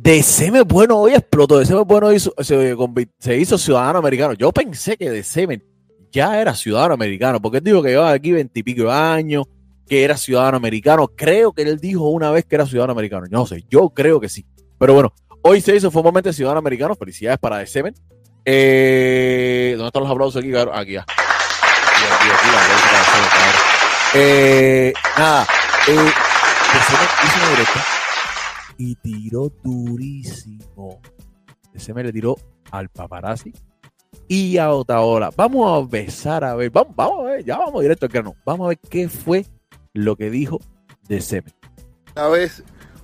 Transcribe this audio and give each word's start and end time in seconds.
Deceme 0.00 0.62
Bueno 0.62 0.98
hoy 0.98 1.14
explotó. 1.14 1.58
Deceme 1.58 1.82
Bueno 1.82 2.12
hizo- 2.12 2.34
se, 2.40 3.36
hizo 3.38 3.58
ciudadano 3.58 3.98
americano. 3.98 4.34
Yo 4.34 4.52
pensé 4.52 4.96
que 4.96 5.10
Deceme 5.10 5.62
ya 6.10 6.40
era 6.40 6.54
ciudadano 6.54 6.94
americano, 6.94 7.40
porque 7.40 7.58
él 7.58 7.64
dijo 7.64 7.82
que 7.82 7.90
llevaba 7.90 8.12
aquí 8.12 8.32
veintipico 8.32 8.84
de 8.84 8.92
años, 8.92 9.44
que 9.86 10.04
era 10.04 10.16
ciudadano 10.16 10.56
americano. 10.56 11.08
Creo 11.14 11.52
que 11.52 11.62
él 11.62 11.78
dijo 11.78 12.08
una 12.08 12.30
vez 12.30 12.44
que 12.46 12.54
era 12.54 12.66
ciudadano 12.66 12.92
americano. 12.92 13.26
Yo 13.30 13.38
no 13.38 13.46
sé, 13.46 13.64
yo 13.68 13.90
creo 13.90 14.20
que 14.20 14.28
sí. 14.28 14.46
Pero 14.78 14.94
bueno, 14.94 15.12
hoy 15.42 15.60
se 15.60 15.76
hizo 15.76 15.90
formalmente 15.90 16.32
ciudadano 16.32 16.58
americano. 16.60 16.94
Felicidades 16.94 17.38
para 17.38 17.58
Deceme. 17.58 17.92
Eh, 18.44 19.74
¿Dónde 19.76 19.88
están 19.88 20.02
los 20.02 20.10
aplausos 20.12 20.40
aquí? 20.42 20.54
Aquí 20.54 20.92
ya. 20.92 21.00
Aquí, 21.02 22.04
aquí, 22.12 22.28
aquí, 22.32 22.48
Deceme, 22.96 23.28
cabrón. 23.28 23.60
Eh, 24.14 24.92
nada, 25.18 25.46
eh, 25.88 25.92
Deceme 25.92 27.04
hizo 27.24 27.38
una 27.40 27.50
directa 27.50 27.84
y 28.78 28.94
tiró 28.96 29.52
durísimo. 29.62 31.00
Ese 31.74 31.92
me 31.92 32.02
le 32.02 32.12
tiró 32.12 32.36
al 32.70 32.88
paparazzi 32.88 33.52
y 34.26 34.56
a 34.58 34.72
Otaola. 34.72 35.30
Vamos 35.36 35.70
a 35.70 35.86
besar 35.86 36.44
a 36.44 36.54
ver, 36.54 36.70
vamos, 36.70 36.94
vamos 36.96 37.20
a 37.20 37.30
ver, 37.30 37.44
ya 37.44 37.58
vamos 37.58 37.82
directo 37.82 38.06
al 38.06 38.12
grano. 38.12 38.36
Vamos 38.44 38.64
a 38.66 38.68
ver 38.68 38.78
qué 38.78 39.08
fue 39.08 39.44
lo 39.92 40.16
que 40.16 40.30
dijo 40.30 40.60
de 41.08 41.20
Seme. 41.20 41.52
Una 42.14 42.28
vez 42.28 42.62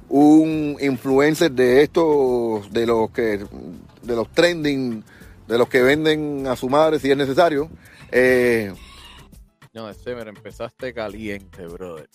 un 0.09 0.77
influencer 0.81 1.51
de 1.53 1.83
estos, 1.83 2.73
de 2.73 2.87
los 2.87 3.11
que, 3.11 3.45
de 4.03 4.17
los 4.17 4.31
trending, 4.31 5.03
de 5.49 5.59
los 5.59 5.69
que 5.69 5.83
venden 5.83 6.47
a 6.47 6.57
su 6.57 6.69
madre 6.69 6.99
si 6.99 7.11
es 7.11 7.17
necesario, 7.17 7.69
eh, 8.13 8.73
No, 9.73 9.89
de 9.89 9.95
Semer, 9.95 10.29
empezaste 10.29 10.95
caliente, 10.95 11.67
brother. 11.67 12.09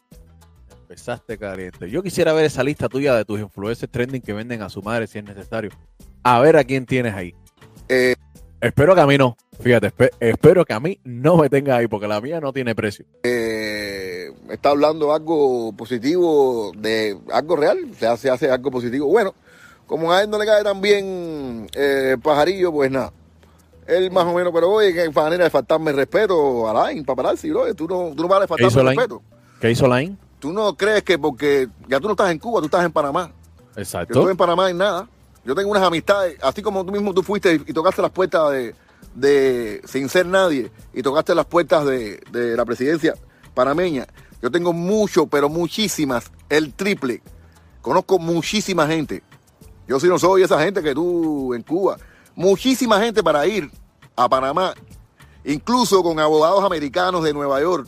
Empezaste 0.94 1.38
caliente. 1.38 1.88
Yo 1.88 2.02
quisiera 2.02 2.34
ver 2.34 2.46
esa 2.46 2.64
lista 2.64 2.90
tuya 2.90 3.14
de 3.14 3.24
tus 3.24 3.40
influencers 3.40 3.92
trending 3.92 4.22
que 4.24 4.34
venden 4.34 4.64
a 4.64 4.70
su 4.70 4.82
madre 4.82 5.06
si 5.06 5.20
es 5.20 5.24
necesario. 5.24 5.70
A 6.24 6.40
ver 6.40 6.58
a 6.58 6.64
quién 6.64 6.88
tienes 6.88 7.14
ahí. 7.14 7.36
eh, 7.88 8.16
Espero 8.60 8.96
que 8.96 9.02
a 9.02 9.06
mí 9.06 9.16
no. 9.16 9.38
Fíjate, 9.62 9.94
espe- 9.96 10.10
espero 10.20 10.66
que 10.66 10.74
a 10.74 10.80
mí 10.80 11.00
no 11.04 11.38
me 11.38 11.48
tenga 11.48 11.76
ahí 11.78 11.88
porque 11.88 12.08
la 12.08 12.20
mía 12.20 12.42
no 12.42 12.52
tiene 12.52 12.74
precio. 12.74 13.06
eh, 13.22 14.32
está 14.50 14.70
hablando 14.72 15.14
algo 15.14 15.72
positivo 15.74 16.72
de 16.76 17.16
algo 17.32 17.56
real, 17.56 17.78
se 17.96 18.08
hace, 18.08 18.32
hace 18.32 18.50
algo 18.50 18.72
positivo. 18.72 19.06
Bueno, 19.06 19.36
como 19.86 20.12
a 20.12 20.24
él 20.24 20.30
no 20.32 20.40
le 20.40 20.46
cae 20.48 20.64
tan 20.64 20.82
bien 20.82 21.68
eh, 21.76 22.18
pajarillo, 22.22 22.72
pues 22.72 22.90
nada. 22.90 23.14
Él 23.86 24.10
más 24.10 24.26
o 24.26 24.34
menos, 24.34 24.52
pero 24.52 24.72
oye, 24.72 24.92
qué 24.92 25.08
manera 25.12 25.44
de 25.44 25.50
faltarme 25.52 25.92
el 25.92 25.98
respeto 25.98 26.68
a 26.68 26.74
Lain, 26.74 27.06
paparazzi, 27.06 27.52
bro. 27.52 27.76
Tú 27.76 27.88
no, 27.88 28.12
tú 28.16 28.28
no 28.28 28.30
¿Qué 28.30 28.36
hizo 28.40 28.48
faltarme 28.48 28.82
el 28.82 28.98
respeto. 28.98 29.22
¿Qué 29.62 29.70
hizo 29.72 29.88
Line? 29.88 30.18
Tú 30.40 30.54
no 30.54 30.76
crees 30.76 31.04
que 31.04 31.20
porque 31.20 31.68
ya 31.88 32.00
tú 32.00 32.08
no 32.08 32.14
estás 32.14 32.32
en 32.32 32.40
Cuba, 32.40 32.60
tú 32.60 32.66
estás 32.66 32.86
en 32.86 32.92
Panamá. 32.92 33.32
Yo 33.76 33.82
Exacto. 33.82 34.14
estoy 34.20 34.32
en 34.32 34.38
Panamá 34.38 34.70
en 34.70 34.78
nada. 34.78 35.08
Yo 35.46 35.56
tengo 35.56 35.72
unas 35.72 35.84
amistades, 35.84 36.38
así 36.42 36.62
como 36.62 36.86
tú 36.86 36.92
mismo 36.92 37.14
tú 37.14 37.24
fuiste 37.24 37.62
y 37.66 37.74
tocaste 37.74 38.02
las 38.02 38.12
puertas 38.12 38.52
de, 38.52 38.76
de 39.16 39.82
sin 39.86 40.10
ser 40.10 40.26
nadie, 40.26 40.72
y 40.94 41.02
tocaste 41.02 41.34
las 41.34 41.46
puertas 41.46 41.86
de, 41.86 42.22
de 42.32 42.56
la 42.56 42.66
presidencia 42.66 43.16
panameña. 43.54 44.08
Yo 44.42 44.52
tengo 44.52 44.74
mucho, 44.74 45.28
pero 45.28 45.50
muchísimas, 45.50 46.32
el 46.50 46.74
triple. 46.74 47.22
Conozco 47.82 48.20
muchísima 48.20 48.88
gente. 48.88 49.24
Yo 49.88 50.00
sí 50.00 50.08
no 50.08 50.20
soy 50.20 50.44
esa 50.44 50.62
gente 50.62 50.84
que 50.84 50.94
tú 50.94 51.54
en 51.54 51.64
Cuba. 51.64 51.98
Muchísima 52.36 53.00
gente 53.02 53.24
para 53.24 53.46
ir 53.48 53.70
a 54.16 54.30
Panamá, 54.30 54.74
incluso 55.44 56.04
con 56.04 56.20
abogados 56.20 56.64
americanos 56.64 57.24
de 57.24 57.34
Nueva 57.34 57.60
York. 57.62 57.88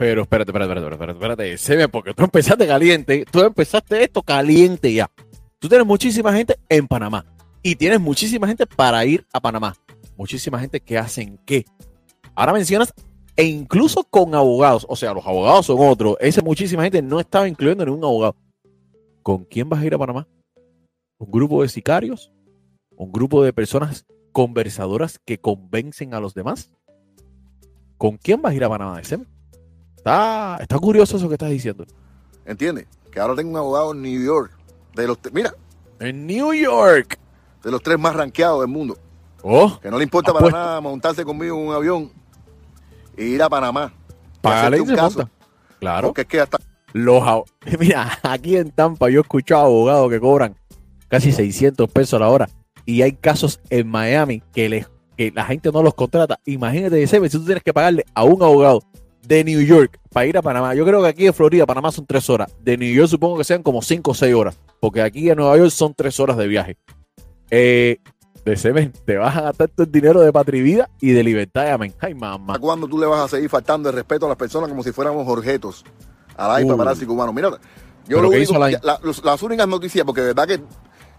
Pero 0.00 0.22
espérate, 0.22 0.50
espérate, 0.50 0.72
espérate, 0.72 0.94
espérate, 0.94 1.12
espérate, 1.12 1.58
Seme, 1.58 1.86
porque 1.86 2.14
tú 2.14 2.24
empezaste 2.24 2.66
caliente, 2.66 3.26
tú 3.30 3.40
empezaste 3.42 4.02
esto 4.02 4.22
caliente 4.22 4.94
ya. 4.94 5.10
Tú 5.58 5.68
tienes 5.68 5.86
muchísima 5.86 6.32
gente 6.32 6.56
en 6.70 6.88
Panamá 6.88 7.26
y 7.62 7.76
tienes 7.76 8.00
muchísima 8.00 8.48
gente 8.48 8.66
para 8.66 9.04
ir 9.04 9.26
a 9.30 9.40
Panamá. 9.40 9.76
Muchísima 10.16 10.58
gente 10.58 10.80
que 10.80 10.96
hacen 10.96 11.38
qué. 11.44 11.66
Ahora 12.34 12.54
mencionas, 12.54 12.94
e 13.36 13.44
incluso 13.44 14.02
con 14.04 14.34
abogados, 14.34 14.86
o 14.88 14.96
sea, 14.96 15.12
los 15.12 15.26
abogados 15.26 15.66
son 15.66 15.76
otros. 15.80 16.16
Esa 16.20 16.40
muchísima 16.40 16.82
gente 16.84 17.02
no 17.02 17.20
estaba 17.20 17.46
incluyendo 17.46 17.84
ningún 17.84 18.02
abogado. 18.02 18.36
¿Con 19.22 19.44
quién 19.44 19.68
vas 19.68 19.82
a 19.82 19.84
ir 19.84 19.92
a 19.92 19.98
Panamá? 19.98 20.26
¿Un 21.18 21.30
grupo 21.30 21.60
de 21.60 21.68
sicarios? 21.68 22.32
¿Un 22.96 23.12
grupo 23.12 23.44
de 23.44 23.52
personas 23.52 24.06
conversadoras 24.32 25.20
que 25.26 25.36
convencen 25.36 26.14
a 26.14 26.20
los 26.20 26.32
demás? 26.32 26.70
¿Con 27.98 28.16
quién 28.16 28.40
vas 28.40 28.52
a 28.52 28.56
ir 28.56 28.64
a 28.64 28.70
Panamá, 28.70 29.04
Seme? 29.04 29.26
Está, 30.00 30.56
está 30.60 30.78
curioso 30.78 31.18
eso 31.18 31.28
que 31.28 31.34
estás 31.34 31.50
diciendo. 31.50 31.84
¿Entiendes? 32.46 32.86
Que 33.12 33.20
ahora 33.20 33.34
tengo 33.34 33.50
un 33.50 33.56
abogado 33.58 33.92
en 33.92 34.00
New 34.00 34.22
York. 34.24 34.50
De 34.94 35.06
los, 35.06 35.18
mira, 35.30 35.54
En 35.98 36.26
New 36.26 36.54
York. 36.54 37.18
de 37.62 37.70
los 37.70 37.82
tres 37.82 37.98
más 37.98 38.16
rankeados 38.16 38.60
del 38.60 38.68
mundo. 38.70 38.96
Oh, 39.42 39.78
Que 39.80 39.90
no 39.90 39.98
le 39.98 40.04
importa 40.04 40.32
para 40.32 40.50
nada 40.50 40.80
montarse 40.80 41.22
conmigo 41.24 41.56
en 41.58 41.68
un 41.68 41.74
avión 41.74 42.10
e 43.16 43.24
ir 43.24 43.42
a 43.42 43.48
Panamá. 43.50 43.92
se 44.42 44.80
un 44.80 44.88
caso. 44.94 45.18
monta. 45.18 45.32
Claro. 45.78 46.08
Porque 46.08 46.22
es 46.22 46.26
que 46.26 46.40
hasta 46.40 46.58
Los, 46.94 47.22
mira, 47.78 48.18
aquí 48.22 48.56
en 48.56 48.70
Tampa 48.70 49.10
yo 49.10 49.18
he 49.20 49.22
escuchado 49.22 49.64
abogados 49.66 50.10
que 50.10 50.18
cobran 50.20 50.56
casi 51.08 51.30
600 51.30 51.90
pesos 51.90 52.14
a 52.14 52.20
la 52.20 52.28
hora. 52.30 52.48
Y 52.86 53.02
hay 53.02 53.12
casos 53.12 53.60
en 53.68 53.86
Miami 53.88 54.42
que, 54.54 54.68
les, 54.70 54.88
que 55.16 55.30
la 55.30 55.44
gente 55.44 55.70
no 55.70 55.82
los 55.82 55.92
contrata. 55.94 56.40
Imagínate, 56.46 57.06
Seme, 57.06 57.28
si 57.28 57.36
tú 57.38 57.44
tienes 57.44 57.62
que 57.62 57.74
pagarle 57.74 58.06
a 58.14 58.24
un 58.24 58.42
abogado 58.42 58.82
de 59.30 59.44
New 59.44 59.60
York 59.62 59.98
para 60.12 60.26
ir 60.26 60.36
a 60.36 60.42
Panamá. 60.42 60.74
Yo 60.74 60.84
creo 60.84 61.00
que 61.02 61.08
aquí 61.08 61.26
en 61.26 61.32
Florida, 61.32 61.64
Panamá 61.64 61.92
son 61.92 62.04
tres 62.04 62.28
horas. 62.28 62.52
De 62.62 62.76
New 62.76 62.92
York 62.92 63.08
supongo 63.08 63.38
que 63.38 63.44
sean 63.44 63.62
como 63.62 63.80
cinco 63.80 64.10
o 64.10 64.14
seis 64.14 64.34
horas. 64.34 64.58
Porque 64.80 65.00
aquí 65.00 65.30
en 65.30 65.36
Nueva 65.36 65.56
York 65.56 65.70
son 65.70 65.94
tres 65.94 66.18
horas 66.18 66.36
de 66.36 66.48
viaje. 66.48 66.76
Eh, 67.50 67.98
de 68.44 68.56
Semen, 68.56 68.92
te 69.04 69.16
vas 69.18 69.36
a 69.36 69.42
gastar 69.42 69.68
todo 69.68 69.84
el 69.84 69.92
dinero 69.92 70.20
de 70.20 70.32
patria 70.32 70.58
y 70.58 70.62
vida 70.62 70.90
y 71.00 71.12
de 71.12 71.22
libertad. 71.22 71.66
y 71.66 71.70
Amén. 71.70 71.94
Ay, 72.00 72.14
mamá. 72.14 72.58
cuando 72.58 72.88
tú 72.88 72.98
le 72.98 73.06
vas 73.06 73.20
a 73.20 73.28
seguir 73.28 73.48
faltando 73.48 73.88
el 73.88 73.94
respeto 73.94 74.26
a 74.26 74.30
las 74.30 74.38
personas 74.38 74.68
como 74.68 74.82
si 74.82 74.90
fuéramos 74.92 75.24
jorgetos. 75.26 75.84
A 76.36 76.58
la 76.58 76.64
Uh. 76.64 76.68
paparazzi 76.68 77.06
cubano. 77.06 77.32
Mira, 77.32 77.50
yo 77.50 77.58
¿Pero 78.08 78.22
lo 78.22 78.28
único, 78.30 78.58
la- 78.58 78.98
los- 79.04 79.24
las 79.24 79.42
únicas 79.42 79.68
noticias, 79.68 80.04
porque 80.04 80.22
de 80.22 80.26
verdad 80.28 80.48
que, 80.48 80.60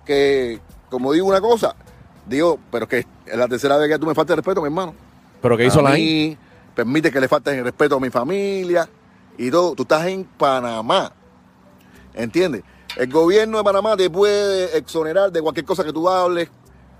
que, 0.05 0.59
como 0.89 1.13
digo 1.13 1.27
una 1.27 1.39
cosa, 1.39 1.75
digo, 2.27 2.59
pero 2.71 2.87
que 2.87 2.99
es 3.25 3.37
la 3.37 3.47
tercera 3.47 3.77
vez 3.77 3.87
que 3.89 3.99
tú 3.99 4.05
me 4.07 4.15
faltas 4.15 4.33
el 4.33 4.43
respeto, 4.43 4.61
mi 4.61 4.67
hermano. 4.67 4.93
Pero 5.41 5.55
¿qué 5.57 5.65
hizo 5.67 5.79
a 5.79 5.83
la 5.83 5.91
mí, 5.91 6.37
permite 6.75 7.11
que 7.11 7.19
le 7.19 7.27
falten 7.27 7.59
el 7.59 7.63
respeto 7.63 7.95
a 7.95 7.99
mi 7.99 8.09
familia 8.09 8.89
y 9.37 9.51
todo. 9.51 9.75
Tú 9.75 9.83
estás 9.83 10.05
en 10.07 10.23
Panamá, 10.25 11.13
¿entiendes? 12.13 12.63
El 12.95 13.11
gobierno 13.11 13.57
de 13.57 13.63
Panamá 13.63 13.95
te 13.95 14.09
puede 14.09 14.77
exonerar 14.77 15.31
de 15.31 15.41
cualquier 15.41 15.65
cosa 15.65 15.83
que 15.83 15.93
tú 15.93 16.09
hables 16.09 16.49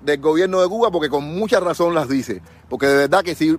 del 0.02 0.20
gobierno 0.20 0.62
de 0.62 0.68
Cuba 0.68 0.90
porque 0.90 1.10
con 1.10 1.24
mucha 1.24 1.60
razón 1.60 1.94
las 1.94 2.08
dice. 2.08 2.42
Porque 2.70 2.88
de 2.88 2.96
verdad 2.96 3.24
que 3.24 3.36
si 3.36 3.58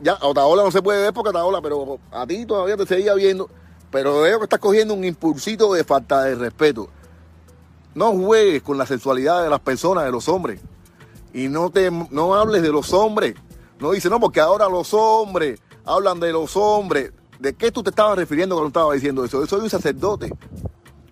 ya 0.00 0.18
Otaola 0.22 0.62
no 0.62 0.70
se 0.70 0.82
puede 0.82 1.02
ver 1.02 1.12
porque 1.12 1.30
Otaola, 1.30 1.60
pero 1.60 1.98
a 2.10 2.26
ti 2.26 2.46
todavía 2.46 2.76
te 2.76 2.86
seguía 2.86 3.14
viendo. 3.14 3.48
Pero 3.90 4.22
veo 4.22 4.38
que 4.38 4.44
estás 4.44 4.58
cogiendo 4.58 4.94
un 4.94 5.04
impulsito 5.04 5.72
de 5.74 5.84
falta 5.84 6.24
de 6.24 6.34
respeto. 6.34 6.88
No 7.94 8.12
juegues 8.12 8.62
con 8.62 8.78
la 8.78 8.86
sexualidad 8.86 9.42
de 9.42 9.50
las 9.50 9.60
personas, 9.60 10.04
de 10.04 10.10
los 10.10 10.28
hombres. 10.28 10.60
Y 11.34 11.48
no 11.48 11.70
te 11.70 11.90
no 11.90 12.34
hables 12.34 12.62
de 12.62 12.70
los 12.70 12.92
hombres. 12.94 13.34
No 13.82 13.90
dice, 13.90 14.08
no, 14.08 14.20
porque 14.20 14.40
ahora 14.40 14.68
los 14.68 14.94
hombres 14.94 15.60
hablan 15.84 16.20
de 16.20 16.32
los 16.32 16.56
hombres. 16.56 17.12
¿De 17.40 17.52
qué 17.54 17.72
tú 17.72 17.82
te 17.82 17.90
estabas 17.90 18.16
refiriendo 18.16 18.54
cuando 18.54 18.68
estabas 18.68 18.94
diciendo 18.94 19.24
eso? 19.24 19.40
Yo 19.40 19.46
soy 19.46 19.60
un 19.60 19.68
sacerdote, 19.70 20.32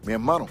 mi 0.04 0.12
hermano. 0.12 0.46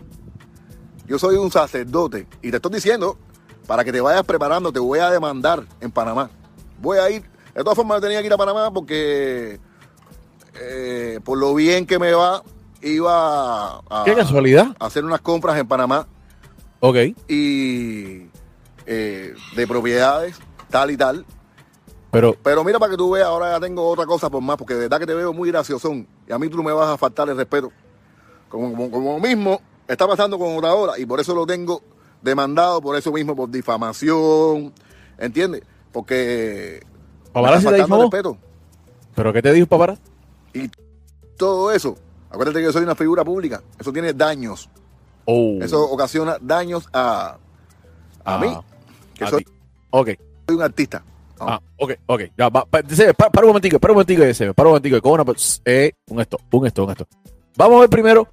Yo 1.07 1.17
soy 1.17 1.37
un 1.37 1.49
sacerdote. 1.49 2.27
Y 2.41 2.51
te 2.51 2.57
estoy 2.57 2.73
diciendo, 2.73 3.17
para 3.65 3.85
que 3.85 3.93
te 3.93 4.01
vayas 4.01 4.23
preparando, 4.25 4.71
te 4.73 4.79
voy 4.79 4.99
a 4.99 5.09
demandar 5.09 5.63
en 5.79 5.89
Panamá. 5.91 6.29
Voy 6.81 6.97
a 6.97 7.09
ir. 7.09 7.23
De 7.55 7.63
todas 7.63 7.75
formas, 7.77 7.97
yo 7.97 8.01
tenía 8.01 8.19
que 8.19 8.27
ir 8.27 8.33
a 8.33 8.37
Panamá 8.37 8.69
porque, 8.71 9.59
eh, 10.55 11.19
por 11.23 11.37
lo 11.37 11.55
bien 11.55 11.85
que 11.87 11.97
me 11.99 12.11
va, 12.11 12.43
iba 12.81 13.77
a, 13.89 14.03
¿Qué 14.03 14.13
casualidad? 14.13 14.75
a 14.77 14.85
hacer 14.87 15.05
unas 15.05 15.21
compras 15.21 15.57
en 15.57 15.67
Panamá 15.67 16.07
Ok. 16.81 16.97
y 17.29 18.27
eh, 18.85 19.33
de 19.55 19.67
propiedades, 19.67 20.37
tal 20.69 20.91
y 20.91 20.97
tal. 20.97 21.25
Pero, 22.11 22.35
Pero 22.41 22.63
mira 22.63 22.79
para 22.79 22.91
que 22.91 22.97
tú 22.97 23.11
veas, 23.11 23.27
ahora 23.27 23.51
ya 23.51 23.59
tengo 23.59 23.87
otra 23.87 24.05
cosa 24.05 24.29
por 24.29 24.41
más, 24.41 24.57
porque 24.57 24.73
de 24.73 24.81
verdad 24.81 24.99
que 24.99 25.05
te 25.05 25.13
veo 25.13 25.31
muy 25.33 25.49
graciosón. 25.51 26.07
Y 26.27 26.31
a 26.33 26.39
mí 26.39 26.49
tú 26.49 26.57
no 26.57 26.63
me 26.63 26.71
vas 26.71 26.89
a 26.89 26.97
faltar 26.97 27.29
el 27.29 27.37
respeto. 27.37 27.71
Como, 28.49 28.71
como, 28.71 28.89
como 28.89 29.19
mismo 29.19 29.61
está 29.87 30.07
pasando 30.07 30.39
con 30.39 30.55
otra 30.57 30.73
hora, 30.73 30.97
y 30.97 31.05
por 31.05 31.19
eso 31.19 31.35
lo 31.35 31.45
tengo 31.45 31.81
demandado, 32.21 32.81
por 32.81 32.95
eso 32.95 33.11
mismo, 33.11 33.35
por 33.35 33.49
difamación. 33.51 34.73
¿Entiendes? 35.19 35.61
Porque. 35.91 36.81
me 36.83 37.31
Paparazzi 37.31 37.65
está 37.67 37.71
te 37.75 37.81
faltando 37.81 37.95
el 38.05 38.11
respeto. 38.11 38.37
¿pero 39.15 39.33
qué 39.33 39.41
te 39.41 39.53
dijo 39.53 39.67
paparazzi? 39.67 40.01
Y 40.53 40.69
todo 41.37 41.71
eso. 41.71 41.95
Acuérdate 42.31 42.59
que 42.59 42.65
yo 42.65 42.71
soy 42.71 42.83
una 42.83 42.95
figura 42.95 43.23
pública. 43.23 43.61
Eso 43.79 43.91
tiene 43.93 44.13
daños. 44.13 44.69
Oh. 45.25 45.59
Eso 45.61 45.83
ocasiona 45.91 46.37
daños 46.41 46.87
a, 46.93 47.37
a 48.23 48.35
Ah, 48.35 48.37
mí, 48.39 48.57
que 49.13 49.23
a 49.25 49.29
soy, 49.29 49.43
ti. 49.43 49.51
Ok. 49.91 50.09
soy 50.47 50.55
un 50.57 50.61
artista. 50.63 51.03
Ah, 51.39 51.61
ok, 51.77 51.93
ok. 52.05 52.21
Ya, 52.37 52.49
va, 52.49 52.65
pa- 52.65 52.81
para 52.81 53.45
un 53.45 53.49
momentico, 53.49 53.79
para 53.79 53.93
un 53.93 53.95
momentico, 53.97 54.33
Sebe, 54.33 54.53
para 54.53 54.69
un 54.69 54.73
momentico. 54.73 55.01
Con 55.01 55.19
una, 55.19 55.33
eh, 55.65 55.93
un 56.09 56.19
esto, 56.19 56.37
un 56.51 56.65
esto, 56.67 56.83
un 56.85 56.91
esto. 56.91 57.07
Vamos 57.55 57.77
a 57.77 57.79
ver 57.81 57.89
primero 57.89 58.27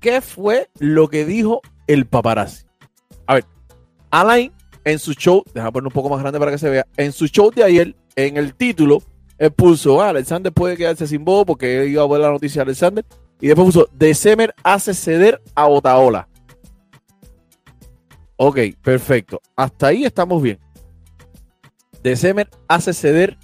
qué 0.00 0.20
fue 0.20 0.68
lo 0.78 1.08
que 1.08 1.24
dijo 1.24 1.60
el 1.86 2.06
paparazzi. 2.06 2.64
A 3.26 3.34
ver, 3.34 3.44
Alain 4.10 4.52
en 4.84 4.98
su 4.98 5.12
show, 5.14 5.42
déjame 5.54 5.72
poner 5.72 5.86
un 5.86 5.92
poco 5.92 6.08
más 6.10 6.20
grande 6.20 6.38
para 6.38 6.50
que 6.50 6.58
se 6.58 6.68
vea, 6.68 6.86
en 6.96 7.12
su 7.12 7.26
show 7.26 7.50
de 7.50 7.64
ayer, 7.64 7.94
en 8.16 8.36
el 8.36 8.54
título, 8.54 8.98
él 9.38 9.50
puso, 9.50 10.00
ah, 10.02 10.10
Alexander 10.10 10.52
puede 10.52 10.76
quedarse 10.76 11.06
sin 11.06 11.24
voz 11.24 11.44
porque 11.46 11.86
iba 11.86 12.02
a 12.02 12.06
ver 12.06 12.20
la 12.20 12.30
noticia 12.30 12.60
de 12.60 12.70
Alexander. 12.70 13.04
Y 13.40 13.48
después 13.48 13.66
puso, 13.66 13.88
December 13.92 14.54
hace 14.62 14.94
ceder 14.94 15.42
a 15.54 15.66
Otaola. 15.66 16.28
Ok, 18.36 18.58
perfecto. 18.82 19.40
Hasta 19.56 19.88
ahí 19.88 20.04
estamos 20.04 20.42
bien. 20.42 20.58
December 22.04 22.48
hace 22.68 22.92
ceder 22.92 23.36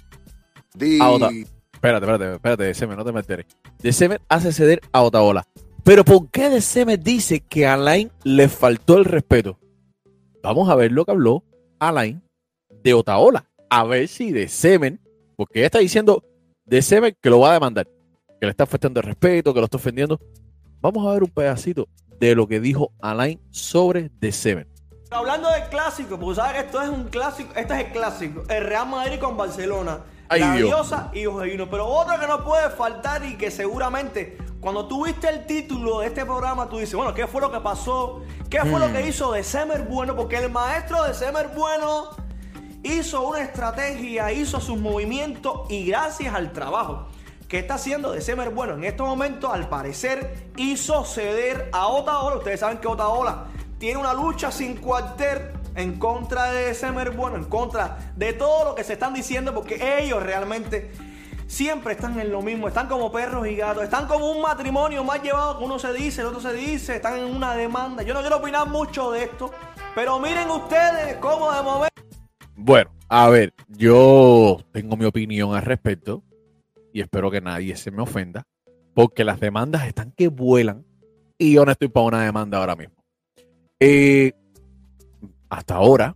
a 1.01 1.09
Ota- 1.09 1.29
Espérate, 1.73 2.05
espérate, 2.05 2.35
espérate, 2.35 2.63
December, 2.63 2.97
no 2.97 3.03
te 3.03 3.11
meteré. 3.11 3.45
December 3.79 4.21
hace 4.29 4.53
ceder 4.53 4.81
a 4.93 5.01
Otaola. 5.01 5.43
Pero 5.83 6.05
¿por 6.05 6.29
qué 6.29 6.47
December 6.49 6.99
dice 6.99 7.39
que 7.41 7.65
a 7.65 7.73
Alain 7.73 8.11
le 8.23 8.47
faltó 8.47 8.97
el 8.99 9.05
respeto? 9.05 9.57
Vamos 10.43 10.69
a 10.69 10.75
ver 10.75 10.91
lo 10.91 11.03
que 11.05 11.11
habló 11.11 11.43
Alain 11.79 12.21
de 12.83 12.93
Otaola. 12.93 13.49
A 13.69 13.83
ver 13.83 14.07
si 14.07 14.31
December, 14.31 14.99
porque 15.35 15.59
ella 15.59 15.65
está 15.67 15.79
diciendo 15.79 16.23
December 16.65 17.15
que 17.19 17.29
lo 17.31 17.39
va 17.39 17.49
a 17.49 17.53
demandar, 17.53 17.87
que 18.39 18.45
le 18.45 18.51
está 18.51 18.67
faltando 18.67 18.99
el 18.99 19.07
respeto, 19.07 19.53
que 19.53 19.59
lo 19.59 19.65
está 19.65 19.77
ofendiendo. 19.77 20.19
Vamos 20.81 21.07
a 21.07 21.13
ver 21.13 21.23
un 21.23 21.29
pedacito 21.29 21.87
de 22.19 22.35
lo 22.35 22.47
que 22.47 22.59
dijo 22.59 22.91
Alain 23.01 23.39
sobre 23.49 24.11
December. 24.19 24.67
Hablando 25.13 25.49
del 25.49 25.63
clásico, 25.63 26.17
porque 26.17 26.35
sabes 26.35 26.53
que 26.53 26.59
esto 26.67 26.81
es 26.81 26.87
un 26.87 27.03
clásico, 27.09 27.51
este 27.57 27.73
es 27.73 27.79
el 27.85 27.91
clásico, 27.91 28.43
el 28.47 28.63
Real 28.63 28.87
Madrid 28.87 29.19
con 29.19 29.35
Barcelona. 29.35 29.99
Ay, 30.29 30.39
la 30.39 30.55
Dios. 30.55 30.67
diosa 30.69 31.11
y 31.11 31.25
Ojevino. 31.25 31.69
Pero 31.69 31.85
otra 31.85 32.17
que 32.17 32.27
no 32.27 32.45
puede 32.45 32.69
faltar 32.69 33.25
y 33.25 33.35
que 33.35 33.51
seguramente 33.51 34.37
cuando 34.61 34.87
tú 34.87 35.03
viste 35.05 35.27
el 35.27 35.45
título 35.45 35.99
de 35.99 36.07
este 36.07 36.25
programa, 36.25 36.69
tú 36.69 36.77
dices, 36.77 36.95
bueno, 36.95 37.13
¿qué 37.13 37.27
fue 37.27 37.41
lo 37.41 37.51
que 37.51 37.59
pasó? 37.59 38.21
¿Qué 38.49 38.61
fue 38.61 38.79
lo 38.79 38.89
que 38.93 39.05
hizo 39.05 39.33
de 39.33 39.43
Semer 39.43 39.81
Bueno? 39.81 40.15
Porque 40.15 40.37
el 40.37 40.49
maestro 40.49 41.03
de 41.03 41.13
Semer 41.13 41.49
Bueno 41.49 42.11
hizo 42.81 43.21
una 43.23 43.41
estrategia, 43.41 44.31
hizo 44.31 44.61
sus 44.61 44.79
movimientos 44.79 45.69
y 45.69 45.87
gracias 45.87 46.33
al 46.33 46.53
trabajo 46.53 47.07
que 47.49 47.59
está 47.59 47.73
haciendo 47.73 48.13
de 48.13 48.21
Semer 48.21 48.51
Bueno 48.51 48.75
en 48.75 48.85
estos 48.85 49.05
momentos, 49.05 49.51
al 49.53 49.67
parecer, 49.67 50.51
hizo 50.55 51.03
ceder 51.03 51.69
a 51.73 51.87
Otaola. 51.87 52.37
Ustedes 52.37 52.61
saben 52.61 52.77
que 52.77 52.87
Otaola 52.87 53.47
tiene 53.81 53.99
una 53.99 54.13
lucha 54.13 54.51
sin 54.51 54.77
cuartel 54.77 55.39
en 55.73 55.97
contra 55.97 56.51
de 56.51 56.75
Semer 56.75 57.09
Bueno, 57.17 57.37
en 57.37 57.45
contra 57.45 58.13
de 58.15 58.31
todo 58.31 58.63
lo 58.63 58.75
que 58.75 58.83
se 58.83 58.93
están 58.93 59.11
diciendo, 59.11 59.55
porque 59.55 59.97
ellos 59.99 60.21
realmente 60.21 60.91
siempre 61.47 61.93
están 61.93 62.19
en 62.19 62.31
lo 62.31 62.43
mismo, 62.43 62.67
están 62.67 62.87
como 62.87 63.11
perros 63.11 63.47
y 63.47 63.55
gatos, 63.55 63.83
están 63.83 64.05
como 64.05 64.29
un 64.29 64.39
matrimonio 64.39 65.03
más 65.03 65.23
llevado 65.23 65.57
que 65.57 65.63
uno 65.63 65.79
se 65.79 65.91
dice, 65.93 66.21
el 66.21 66.27
otro 66.27 66.39
se 66.39 66.53
dice, 66.53 66.97
están 66.97 67.17
en 67.17 67.23
una 67.23 67.55
demanda. 67.55 68.03
Yo 68.03 68.13
no 68.13 68.21
quiero 68.21 68.37
opinar 68.37 68.69
mucho 68.69 69.09
de 69.13 69.23
esto, 69.23 69.49
pero 69.95 70.19
miren 70.19 70.47
ustedes 70.51 71.15
cómo 71.15 71.51
de 71.51 71.63
momento 71.63 72.03
Bueno, 72.55 72.91
a 73.09 73.29
ver, 73.29 73.51
yo 73.67 74.59
tengo 74.71 74.95
mi 74.95 75.05
opinión 75.05 75.55
al 75.55 75.63
respecto 75.63 76.21
y 76.93 77.01
espero 77.01 77.31
que 77.31 77.41
nadie 77.41 77.75
se 77.75 77.89
me 77.89 78.03
ofenda, 78.03 78.43
porque 78.93 79.23
las 79.23 79.39
demandas 79.39 79.87
están 79.87 80.11
que 80.11 80.27
vuelan 80.27 80.85
y 81.39 81.53
yo 81.53 81.65
no 81.65 81.71
estoy 81.71 81.87
para 81.87 82.05
una 82.05 82.23
demanda 82.23 82.59
ahora 82.59 82.75
mismo. 82.75 83.00
Eh, 83.83 84.31
hasta 85.49 85.73
ahora, 85.73 86.15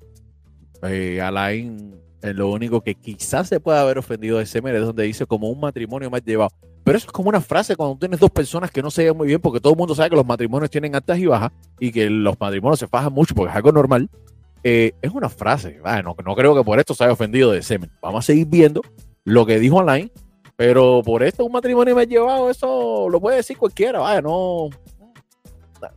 eh, 0.84 1.20
Alain, 1.20 2.00
eh, 2.22 2.32
lo 2.32 2.52
único 2.52 2.82
que 2.82 2.94
quizás 2.94 3.50
se 3.50 3.60
pueda 3.60 3.82
haber 3.82 3.98
ofendido 3.98 4.38
de 4.38 4.46
Semer 4.46 4.76
es 4.76 4.86
donde 4.86 5.02
dice 5.02 5.26
como 5.26 5.50
un 5.50 5.60
matrimonio 5.60 6.12
más 6.12 6.24
llevado. 6.24 6.52
Pero 6.84 7.00
eso 7.00 7.08
es 7.08 7.12
como 7.12 7.30
una 7.30 7.42
frase 7.42 7.76
cuando 7.76 7.98
tienes 7.98 8.20
dos 8.20 8.30
personas 8.30 8.70
que 8.70 8.84
no 8.84 8.92
se 8.92 9.02
llevan 9.02 9.18
muy 9.18 9.28
bien, 9.28 9.42
porque 9.42 9.60
todo 9.60 9.74
el 9.74 9.80
mundo 9.80 9.96
sabe 9.96 10.12
que 10.12 10.16
los 10.16 10.28
matrimonios 10.28 10.70
tienen 10.70 10.96
altas 10.96 11.18
y 11.18 11.26
bajas 11.26 11.52
y 11.80 11.92
que 11.92 12.08
los 12.08 12.40
matrimonios 12.40 12.78
se 12.78 12.88
fajan 12.88 13.12
mucho 13.12 13.34
porque 13.34 13.50
es 13.50 13.56
algo 13.56 13.72
normal. 13.72 14.12
Es 14.62 15.12
una 15.12 15.30
frase. 15.30 15.80
vaya, 15.80 16.04
no, 16.04 16.16
creo 16.16 16.56
que 16.56 16.64
por 16.64 16.78
esto 16.78 16.94
se 16.94 17.04
haya 17.04 17.14
ofendido 17.14 17.52
de 17.52 17.64
semen. 17.64 17.90
Vamos 18.00 18.26
a 18.26 18.28
seguir 18.28 18.46
viendo 18.46 18.82
lo 19.24 19.44
que 19.48 19.60
dijo 19.60 19.78
online, 19.78 20.12
pero 20.56 21.02
por 21.04 21.24
esto 21.24 21.46
un 21.46 21.52
matrimonio 21.52 21.98
ha 21.98 22.04
llevado, 22.04 22.52
eso 22.52 23.10
lo 23.10 23.20
puede 23.20 23.38
decir 23.38 23.58
cualquiera. 23.58 24.00
Vaya, 24.00 24.22
no. 24.22 24.70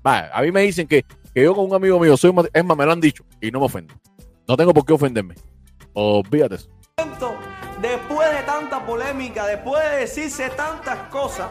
Vaya, 0.03 0.31
a 0.33 0.43
mí 0.43 0.51
me 0.51 0.63
dicen 0.63 0.87
que, 0.87 1.05
que 1.35 1.43
yo 1.43 1.55
con 1.55 1.67
un 1.67 1.75
amigo 1.75 1.99
mío 2.01 2.17
soy. 2.17 2.33
Es 2.53 2.65
más, 2.65 2.77
me 2.77 2.85
lo 2.87 2.93
han 2.93 3.01
dicho 3.01 3.25
y 3.41 3.51
no 3.51 3.61
me 3.61 3.67
ofendo. 3.67 3.95
No 4.47 4.57
tengo 4.57 4.73
por 4.75 4.85
qué 4.85 4.93
ofenderme. 4.93 5.35
Olvídate 5.95 6.57
eso. 6.57 6.69
después 7.81 8.31
de 8.33 8.43
tanta 8.43 8.85
polémica, 8.85 9.47
después 9.47 9.83
de 9.91 9.99
decirse 9.99 10.51
tantas 10.51 10.99
cosas, 11.11 11.47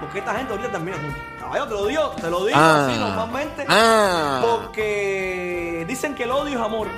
porque 0.00 0.18
esta 0.18 0.34
gente 0.34 0.52
ahorita 0.52 0.72
termina 0.72 0.96
juntos. 0.98 1.22
Caballo, 1.40 1.66
te 1.66 1.74
lo 1.74 1.86
digo, 1.86 2.10
te 2.20 2.30
lo 2.30 2.44
digo 2.44 2.58
Ah. 2.60 2.86
así 2.88 2.98
normalmente, 2.98 3.64
Ah. 3.68 4.42
porque 4.44 5.84
dicen 5.88 6.14
que 6.14 6.24
el 6.24 6.30
odio 6.32 6.58
es 6.58 6.64
amor. 6.64 6.88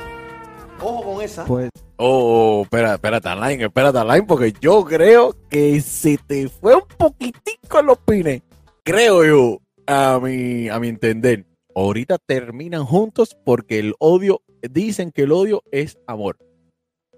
Ojo 0.82 1.02
con 1.14 1.22
esa. 1.22 1.44
Pues 1.44 1.70
Oh, 2.02 2.62
espera, 2.62 2.94
espérate, 2.94 3.28
online, 3.28 3.64
espérate, 3.66 3.98
online, 3.98 4.22
porque 4.22 4.54
yo 4.58 4.82
creo 4.86 5.36
que 5.50 5.82
se 5.82 6.16
te 6.16 6.48
fue 6.48 6.74
un 6.74 6.84
poquitico 6.96 7.82
los 7.82 7.98
pines. 7.98 8.40
Creo 8.82 9.22
yo, 9.22 9.58
a 9.90 10.20
mi, 10.20 10.68
a 10.68 10.78
mi 10.78 10.88
entender. 10.88 11.46
Ahorita 11.74 12.18
terminan 12.18 12.84
juntos 12.84 13.36
porque 13.44 13.78
el 13.78 13.94
odio, 13.98 14.42
dicen 14.70 15.10
que 15.10 15.22
el 15.22 15.32
odio 15.32 15.62
es 15.72 15.98
amor. 16.06 16.38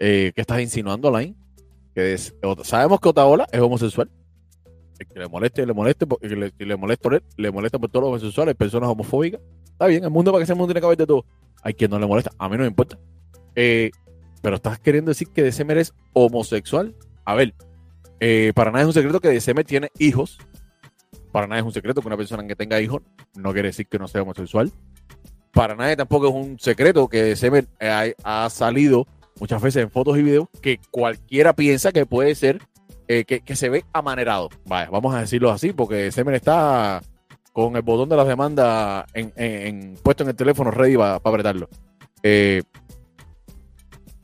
Eh, 0.01 0.33
¿Qué 0.35 0.41
estás 0.41 0.61
insinuando, 0.61 1.09
online? 1.09 1.35
Que 1.95 2.17
sabemos 2.65 3.01
que 3.01 3.09
Otaola 3.11 3.47
es 3.53 3.61
homosexual. 3.61 4.11
El 4.99 5.07
que 5.07 5.19
le 5.19 5.29
moleste, 5.29 5.67
le 5.67 5.73
moleste, 5.73 6.07
porque 6.07 6.29
le, 6.29 6.77
molesta 6.77 7.03
por 7.03 7.15
él, 7.15 7.23
le 7.37 7.51
molesta 7.51 7.79
por 7.79 7.91
todos 7.91 8.05
los 8.05 8.09
homosexuales, 8.11 8.55
personas 8.55 8.89
homofóbicas. 8.89 9.41
Está 9.65 9.87
bien, 9.87 10.05
el 10.05 10.11
mundo 10.11 10.33
para 10.33 10.43
que 10.43 10.47
sea 10.47 10.55
el 10.55 10.59
mundo 10.59 10.73
tiene 10.73 10.87
que 10.87 10.97
de 10.97 11.07
todo. 11.07 11.27
Hay 11.63 11.75
quien 11.75 11.91
no 11.91 11.99
le 11.99 12.07
molesta, 12.07 12.31
a 12.39 12.49
mí 12.49 12.57
no 12.57 12.63
me 12.63 12.69
importa. 12.69 12.99
Eh, 13.55 13.91
pero 14.41 14.57
estás 14.57 14.79
queriendo 14.79 15.11
decir 15.11 15.29
que 15.29 15.43
December 15.43 15.77
es 15.77 15.93
homosexual. 16.15 16.95
A 17.25 17.35
ver, 17.35 17.55
eh, 18.21 18.53
para 18.55 18.71
nada 18.71 18.83
es 18.83 18.87
un 18.87 18.95
secreto 18.95 19.21
que 19.21 19.29
December 19.29 19.65
tiene 19.65 19.91
hijos. 19.99 20.39
Para 21.33 21.47
nada 21.47 21.61
es 21.61 21.67
un 21.67 21.73
secreto 21.73 22.01
que 22.03 22.07
una 22.07 22.17
persona 22.17 22.47
que 22.47 22.55
tenga 22.55 22.81
hijos 22.81 23.03
no 23.35 23.53
quiere 23.53 23.69
decir 23.69 23.87
que 23.89 23.99
no 23.99 24.07
sea 24.07 24.23
homosexual. 24.23 24.71
Para 25.53 25.75
nadie 25.75 25.97
tampoco 25.97 26.29
es 26.29 26.35
un 26.35 26.59
secreto 26.59 27.09
que 27.09 27.33
eh, 27.81 28.15
ha, 28.25 28.51
salido 28.51 29.07
muchas 29.41 29.61
veces 29.61 29.83
en 29.83 29.91
fotos 29.91 30.19
y 30.19 30.23
videos 30.23 30.49
que 30.61 30.79
cualquiera 30.91 31.55
piensa 31.55 31.91
que 31.93 32.07
puede 32.07 32.35
ser, 32.35 32.61
eh, 33.09 33.25
que, 33.25 33.41
que 33.41 33.57
se 33.57 33.69
ve 33.69 33.85
amanerado. 33.93 34.51
Vaya, 34.67 34.91
vamos 34.91 35.15
a 35.15 35.21
decirlo 35.21 35.51
así, 35.51 35.73
porque 35.73 35.97
December 35.97 36.35
está 36.35 37.03
con 37.53 37.77
el 37.77 37.83
botón 37.83 38.09
de 38.09 38.17
las 38.17 38.27
demandas 38.27 39.05
en- 39.13 39.33
en- 39.37 39.95
puesto 40.03 40.23
en 40.23 40.31
el 40.31 40.37
teléfono 40.37 40.71
ready 40.71 40.97
para 40.97 41.17
apretarlo. 41.17 41.69
Eh, 42.23 42.63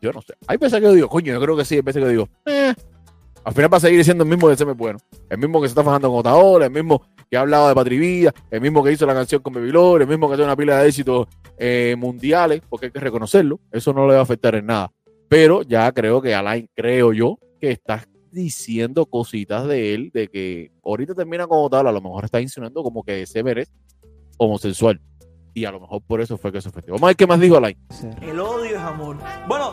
yo 0.01 0.13
no 0.13 0.23
sé. 0.23 0.35
Hay 0.47 0.57
veces 0.57 0.79
que 0.79 0.85
yo 0.87 0.93
digo, 0.93 1.09
coño, 1.09 1.33
yo 1.33 1.41
creo 1.41 1.57
que 1.57 1.65
sí. 1.65 1.75
Hay 1.77 1.81
veces 1.83 2.01
que 2.01 2.05
yo 2.07 2.11
digo, 2.11 2.29
eh. 2.47 2.75
Al 3.49 3.55
final 3.55 3.73
va 3.73 3.79
a 3.79 3.81
seguir 3.81 4.05
siendo 4.05 4.25
el 4.25 4.29
mismo 4.29 4.47
de 4.51 4.57
Seme 4.59 4.75
Bueno. 4.75 4.99
El 5.31 5.39
mismo 5.39 5.59
que 5.59 5.69
se 5.69 5.71
está 5.71 5.83
fajando 5.83 6.11
con 6.11 6.19
Otaola, 6.19 6.67
el 6.67 6.71
mismo 6.71 7.03
que 7.31 7.39
ha 7.39 7.41
hablado 7.41 7.67
de 7.67 7.75
Patrivía, 7.75 8.31
el 8.51 8.61
mismo 8.61 8.85
que 8.85 8.93
hizo 8.93 9.07
la 9.07 9.15
canción 9.15 9.41
con 9.41 9.55
Baby 9.55 9.73
Lore, 9.73 10.05
el 10.05 10.11
mismo 10.11 10.29
que 10.29 10.35
tiene 10.35 10.49
una 10.49 10.57
pila 10.57 10.83
de 10.83 10.87
éxitos 10.87 11.29
eh, 11.57 11.97
mundiales, 11.97 12.61
porque 12.69 12.87
hay 12.87 12.93
que 12.93 13.01
reconocerlo. 13.01 13.59
Eso 13.73 13.95
no 13.95 14.07
le 14.07 14.13
va 14.13 14.21
a 14.21 14.23
afectar 14.25 14.55
en 14.55 14.67
nada. 14.67 14.93
Pero 15.31 15.63
ya 15.63 15.91
creo 15.93 16.21
que 16.21 16.35
Alain, 16.35 16.69
creo 16.77 17.15
yo, 17.15 17.39
que 17.59 17.71
estás 17.71 18.07
diciendo 18.31 19.07
cositas 19.07 19.67
de 19.67 19.95
él, 19.95 20.11
de 20.13 20.29
que 20.29 20.71
ahorita 20.85 21.15
termina 21.15 21.47
con 21.47 21.65
Otaola, 21.65 21.89
a 21.89 21.95
lo 21.95 22.03
mejor 22.03 22.27
está 22.27 22.43
insinuando 22.43 22.83
como 22.83 23.03
que 23.03 23.25
Semer 23.25 23.61
es 23.61 23.73
homosexual. 24.37 25.01
Y 25.55 25.65
a 25.65 25.73
lo 25.73 25.81
mejor 25.81 26.03
por 26.07 26.21
eso 26.21 26.37
fue 26.37 26.53
que 26.53 26.61
se 26.61 26.69
ofendió. 26.69 26.93
Vamos 26.93 27.05
a 27.05 27.07
ver 27.07 27.17
qué 27.17 27.27
más 27.27 27.41
dijo 27.41 27.57
Alain. 27.57 27.79
El 28.21 28.41
odio 28.41 28.77
es 28.77 28.83
amor. 28.83 29.17
Bueno, 29.49 29.73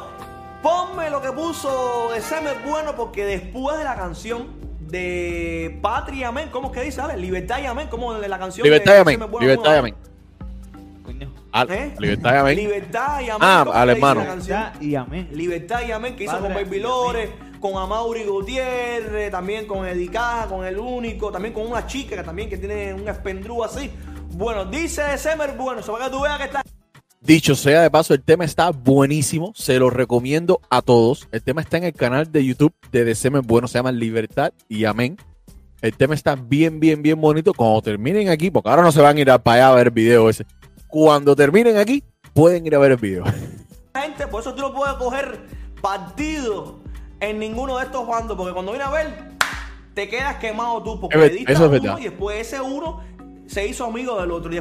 ponme 0.65 1.12
lo 1.12 1.22
que 1.22 1.31
puso 1.31 2.10
de 2.12 2.22
Semer 2.22 2.57
Bueno 2.65 2.95
porque 2.95 3.24
después 3.24 3.77
de 3.77 3.84
la 3.84 3.95
canción 3.95 4.48
de 4.79 5.77
Patria 5.79 6.29
Amén, 6.29 6.50
¿cómo 6.51 6.69
es 6.69 6.74
que 6.74 6.81
dice? 6.81 7.01
Ale? 7.01 7.17
Libertad 7.17 7.60
y 7.62 7.67
Amén, 7.67 7.88
¿cómo 7.88 8.15
de 8.15 8.27
la 8.27 8.39
canción 8.39 8.63
Libertad 8.65 8.93
de 8.93 8.98
y 8.98 9.01
amén. 9.01 9.13
Semer 9.13 9.29
Bueno? 9.29 9.48
Libertad 9.48 9.75
y 9.75 9.77
amén. 9.77 9.95
Coño. 11.03 11.34
Al- 11.51 11.72
¿Eh? 11.72 11.93
Libertad 12.00 12.34
y 12.34 12.38
amén. 12.38 12.55
Libertad 12.57 13.22
y 13.22 13.29
Amén. 13.29 13.48
Ah, 13.48 13.62
¿cómo 13.63 13.77
al 13.77 13.89
hermano. 13.91 14.25
y 14.81 14.95
amén. 14.95 15.29
Libertad 15.34 15.81
y 15.88 15.91
Amén, 15.91 16.15
que 16.15 16.24
hizo 16.24 16.34
Padre, 16.34 16.48
con 16.48 16.63
Baby 16.63 16.77
y 16.77 16.79
Lore, 16.79 17.31
con 17.60 17.77
Amaury 17.77 18.24
Gutiérrez, 18.24 19.29
también 19.29 19.67
con 19.67 19.86
Eddie 19.86 20.10
Caja, 20.10 20.48
con 20.48 20.65
El 20.65 20.79
Único, 20.79 21.31
también 21.31 21.53
con 21.53 21.67
una 21.67 21.86
chica 21.86 22.15
que 22.15 22.24
también 22.24 22.50
que 22.50 22.57
tiene 22.57 22.91
un 22.91 23.07
espendrú 23.07 23.63
así. 23.63 23.91
Bueno, 24.31 24.65
dice 24.65 25.15
Semer 25.19 25.51
Bueno, 25.51 25.81
eso 25.81 25.91
para 25.93 26.05
que 26.05 26.12
tú 26.12 26.22
veas 26.22 26.39
que 26.39 26.45
está 26.45 26.64
Dicho 27.25 27.55
sea 27.55 27.82
de 27.82 27.89
paso, 27.89 28.13
el 28.13 28.22
tema 28.22 28.46
está 28.46 28.70
buenísimo. 28.70 29.51
Se 29.55 29.79
lo 29.79 29.89
recomiendo 29.89 30.62
a 30.70 30.84
todos. 30.84 31.27
El 31.32 31.41
tema 31.41 31.62
está 31.62 31.77
en 31.77 31.86
el 31.86 31.94
canal 31.94 32.32
de 32.32 32.46
YouTube 32.46 32.74
de 32.91 33.03
DCM 33.03 33.41
Bueno. 33.41 33.67
Se 33.67 33.79
llama 33.79 33.91
Libertad 33.91 34.53
y 34.70 34.86
Amén. 34.86 35.17
El 35.82 35.96
tema 35.98 36.13
está 36.13 36.36
bien, 36.36 36.79
bien, 36.79 37.01
bien 37.01 37.20
bonito. 37.20 37.53
Cuando 37.55 37.82
terminen 37.82 38.29
aquí, 38.29 38.51
porque 38.51 38.70
ahora 38.70 38.84
no 38.84 38.91
se 38.91 39.01
van 39.01 39.17
a 39.17 39.20
ir 39.20 39.25
para 39.25 39.53
allá 39.53 39.70
a 39.70 39.75
ver 39.75 39.88
el 39.88 39.94
video 39.94 40.29
ese. 40.29 40.46
Cuando 40.88 41.36
terminen 41.36 41.77
aquí, 41.77 42.03
pueden 42.34 42.67
ir 42.67 42.75
a 42.75 42.79
ver 42.79 42.91
el 42.91 42.98
video. 42.98 43.24
gente, 43.96 44.27
por 44.27 44.41
eso 44.41 44.53
tú 44.53 44.62
no 44.62 44.72
puedes 44.72 44.94
coger 44.96 45.41
partido 45.82 46.79
en 47.20 47.39
ninguno 47.39 47.77
de 47.79 47.86
estos 47.86 48.08
bandos, 48.08 48.38
porque 48.38 48.53
cuando 48.53 48.72
viene 48.72 48.86
a 48.86 48.91
ver, 48.91 49.32
te 49.96 50.08
quedas 50.08 50.36
quemado 50.36 50.84
tú, 50.84 51.00
porque 51.00 51.17
Es 51.17 51.24
le 51.24 51.29
diste 51.29 51.53
eso 51.53 51.65
es 51.65 51.70
uno 51.70 51.82
verdad. 51.82 51.98
y 52.00 52.03
después 52.03 52.39
ese 52.39 52.62
uno 52.62 53.01
se 53.48 53.67
hizo 53.67 53.86
amigo 53.86 54.22
del 54.22 54.29
otro. 54.29 54.51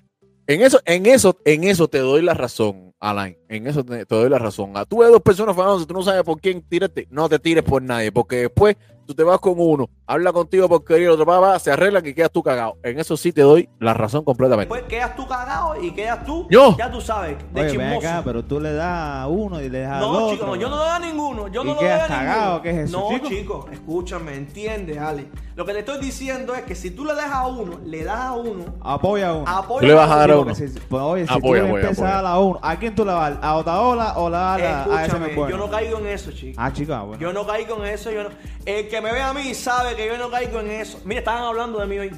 En 0.46 0.60
eso, 0.60 0.78
en 0.84 1.06
eso, 1.06 1.38
en 1.46 1.64
eso 1.64 1.88
te 1.88 1.98
doy 1.98 2.20
la 2.20 2.34
razón, 2.34 2.94
Alain. 3.00 3.38
En 3.48 3.66
eso 3.66 3.82
te, 3.82 4.04
doy 4.04 4.28
la 4.28 4.38
razón. 4.38 4.76
A 4.76 4.84
tú 4.84 4.98
ves 4.98 5.10
dos 5.10 5.22
personas 5.22 5.56
famosos, 5.56 5.86
tú 5.86 5.94
no 5.94 6.02
sabes 6.02 6.22
por 6.22 6.38
quién 6.38 6.60
tírate, 6.62 7.06
no 7.10 7.28
te 7.30 7.38
tires 7.38 7.64
por 7.64 7.82
nadie, 7.82 8.12
porque 8.12 8.36
después 8.36 8.76
tú 9.06 9.14
te 9.14 9.22
vas 9.22 9.38
con 9.38 9.54
uno, 9.56 9.88
habla 10.06 10.32
contigo 10.32 10.68
porque 10.68 10.96
el 10.96 11.08
otro 11.10 11.24
va, 11.26 11.38
va, 11.40 11.58
se 11.58 11.70
arregla 11.70 12.00
y 12.04 12.14
quedas 12.14 12.30
tú 12.30 12.42
cagado. 12.42 12.76
En 12.82 12.98
eso 12.98 13.16
sí 13.16 13.32
te 13.32 13.42
doy 13.42 13.68
la 13.80 13.94
razón 13.94 14.24
completamente. 14.24 14.68
Pues 14.68 14.82
quedas 14.84 15.14
tú 15.16 15.26
cagado 15.26 15.80
y 15.80 15.90
quedas 15.92 16.24
tú, 16.24 16.46
Yo. 16.50 16.76
ya 16.76 16.90
tú 16.90 17.00
sabes, 17.00 17.36
de 17.52 17.60
Oye, 17.60 17.76
ven 17.78 17.88
chismoso. 17.90 18.08
acá, 18.08 18.22
pero 18.24 18.44
tú 18.44 18.60
le 18.60 18.72
das 18.72 19.22
a 19.22 19.26
uno 19.28 19.60
y 19.60 19.68
le 19.68 19.80
das 19.80 19.92
al 19.92 20.00
No, 20.00 20.10
otro. 20.10 20.30
chico, 20.30 20.46
no, 20.46 20.56
yo 20.56 20.68
no 20.68 20.76
le 20.76 20.82
doy 20.82 20.90
a 20.90 20.98
ninguno. 20.98 21.48
Yo 21.48 21.62
¿Y 21.62 21.66
no 21.66 21.74
le 21.74 21.80
doy 21.80 21.88
a 21.90 22.06
cagado? 22.06 22.40
ninguno. 22.42 22.62
¿Qué 22.62 22.70
es 22.70 22.76
eso, 22.88 22.98
no, 23.00 23.08
chico? 23.10 23.28
chico, 23.28 23.66
escúchame, 23.72 24.34
entiende, 24.36 24.98
Ale. 24.98 25.26
Lo 25.56 25.64
que 25.64 25.72
te 25.72 25.78
estoy 25.80 25.98
diciendo 26.00 26.54
es 26.54 26.62
que 26.62 26.74
si 26.74 26.90
tú 26.90 27.04
le 27.04 27.14
das 27.14 27.30
a 27.30 27.46
uno, 27.46 27.78
le 27.84 28.02
das 28.02 28.18
a 28.18 28.32
uno, 28.32 28.64
Apoya 28.80 29.28
a 29.28 29.34
uno. 29.34 29.44
apoya 29.48 29.80
Tú 29.80 29.86
le 29.86 29.94
vas 29.94 30.10
a 30.10 30.16
dar 30.16 30.30
a 30.32 30.38
uno. 30.38 30.54
si- 30.54 30.66
pues, 30.66 31.02
oye, 31.02 31.26
si 31.26 31.32
Apoya, 31.32 31.40
tú 31.40 31.52
le 31.52 31.58
apoya, 31.60 31.80
empiezas 31.82 31.98
apoya. 31.98 32.18
a 32.18 32.22
dar 32.22 32.32
a 32.32 32.38
uno, 32.40 32.58
¿a 32.62 32.76
quién 32.76 32.94
tú 32.94 33.04
le 33.04 33.12
vas? 33.12 33.34
¿A 33.40 33.56
Otaola 33.56 34.14
o 34.18 34.30
das 34.30 34.42
a, 34.56 34.58
la- 34.58 34.98
a 34.98 35.06
ese 35.06 35.14
yo 35.34 35.56
no 35.56 35.70
caigo 35.70 35.98
en 35.98 36.06
eso, 36.08 36.32
chico. 36.32 36.60
Ah, 36.60 36.72
chica, 36.72 37.02
bueno. 37.02 37.20
Yo 37.20 37.32
no 37.32 37.46
caigo 37.46 37.76
en 37.84 37.86
eso, 37.92 38.10
yo 38.10 38.24
no. 38.24 38.30
El 38.66 38.88
que 38.94 39.00
me 39.00 39.12
ve 39.12 39.20
a 39.20 39.32
mí 39.32 39.52
sabe 39.54 39.96
que 39.96 40.06
yo 40.06 40.16
no 40.16 40.30
caigo 40.30 40.60
en 40.60 40.70
eso. 40.70 41.00
Mira, 41.04 41.18
estaban 41.18 41.42
hablando 41.42 41.80
de 41.80 41.86
mí 41.86 41.98
hoy. 41.98 42.12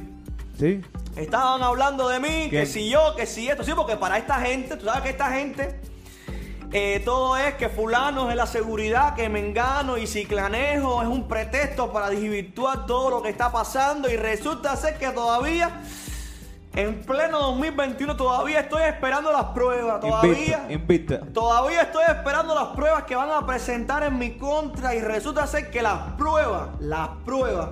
Sí. 0.58 0.82
Estaban 1.16 1.62
hablando 1.62 2.06
de 2.06 2.20
mí, 2.20 2.50
que 2.50 2.66
si 2.66 2.90
yo, 2.90 3.16
que 3.16 3.24
si 3.24 3.48
esto, 3.48 3.64
sí, 3.64 3.72
porque 3.74 3.96
para 3.96 4.18
esta 4.18 4.34
gente, 4.40 4.76
tú 4.76 4.84
sabes 4.84 5.00
que 5.00 5.08
esta 5.08 5.30
gente, 5.30 5.80
eh, 6.72 7.00
todo 7.02 7.38
es 7.38 7.54
que 7.54 7.70
fulano 7.70 8.28
es 8.28 8.36
la 8.36 8.46
seguridad, 8.46 9.14
que 9.14 9.30
Mengano 9.30 9.96
y 9.96 10.06
Ciclanejo 10.06 11.00
es 11.00 11.08
un 11.08 11.26
pretexto 11.26 11.90
para 11.90 12.10
desvirtuar 12.10 12.84
todo 12.84 13.08
lo 13.08 13.22
que 13.22 13.30
está 13.30 13.50
pasando 13.50 14.10
y 14.10 14.16
resulta 14.16 14.76
ser 14.76 14.98
que 14.98 15.08
todavía, 15.12 15.80
en 16.76 17.02
pleno 17.02 17.40
2021, 17.40 18.16
todavía 18.16 18.60
estoy 18.60 18.82
esperando 18.82 19.32
las 19.32 19.46
pruebas, 19.46 19.98
todavía... 20.00 20.66
Invicta. 20.68 21.20
Todavía 21.32 21.82
estoy 21.82 22.04
esperando 22.06 22.54
las 22.54 22.68
pruebas 22.76 23.04
que 23.04 23.16
van 23.16 23.30
a 23.30 23.46
presentar 23.46 24.02
en 24.02 24.18
mi 24.18 24.36
contra 24.36 24.94
y 24.94 25.00
resulta 25.00 25.46
ser 25.46 25.70
que 25.70 25.80
las 25.80 26.12
pruebas, 26.18 26.68
las 26.78 27.08
pruebas 27.24 27.70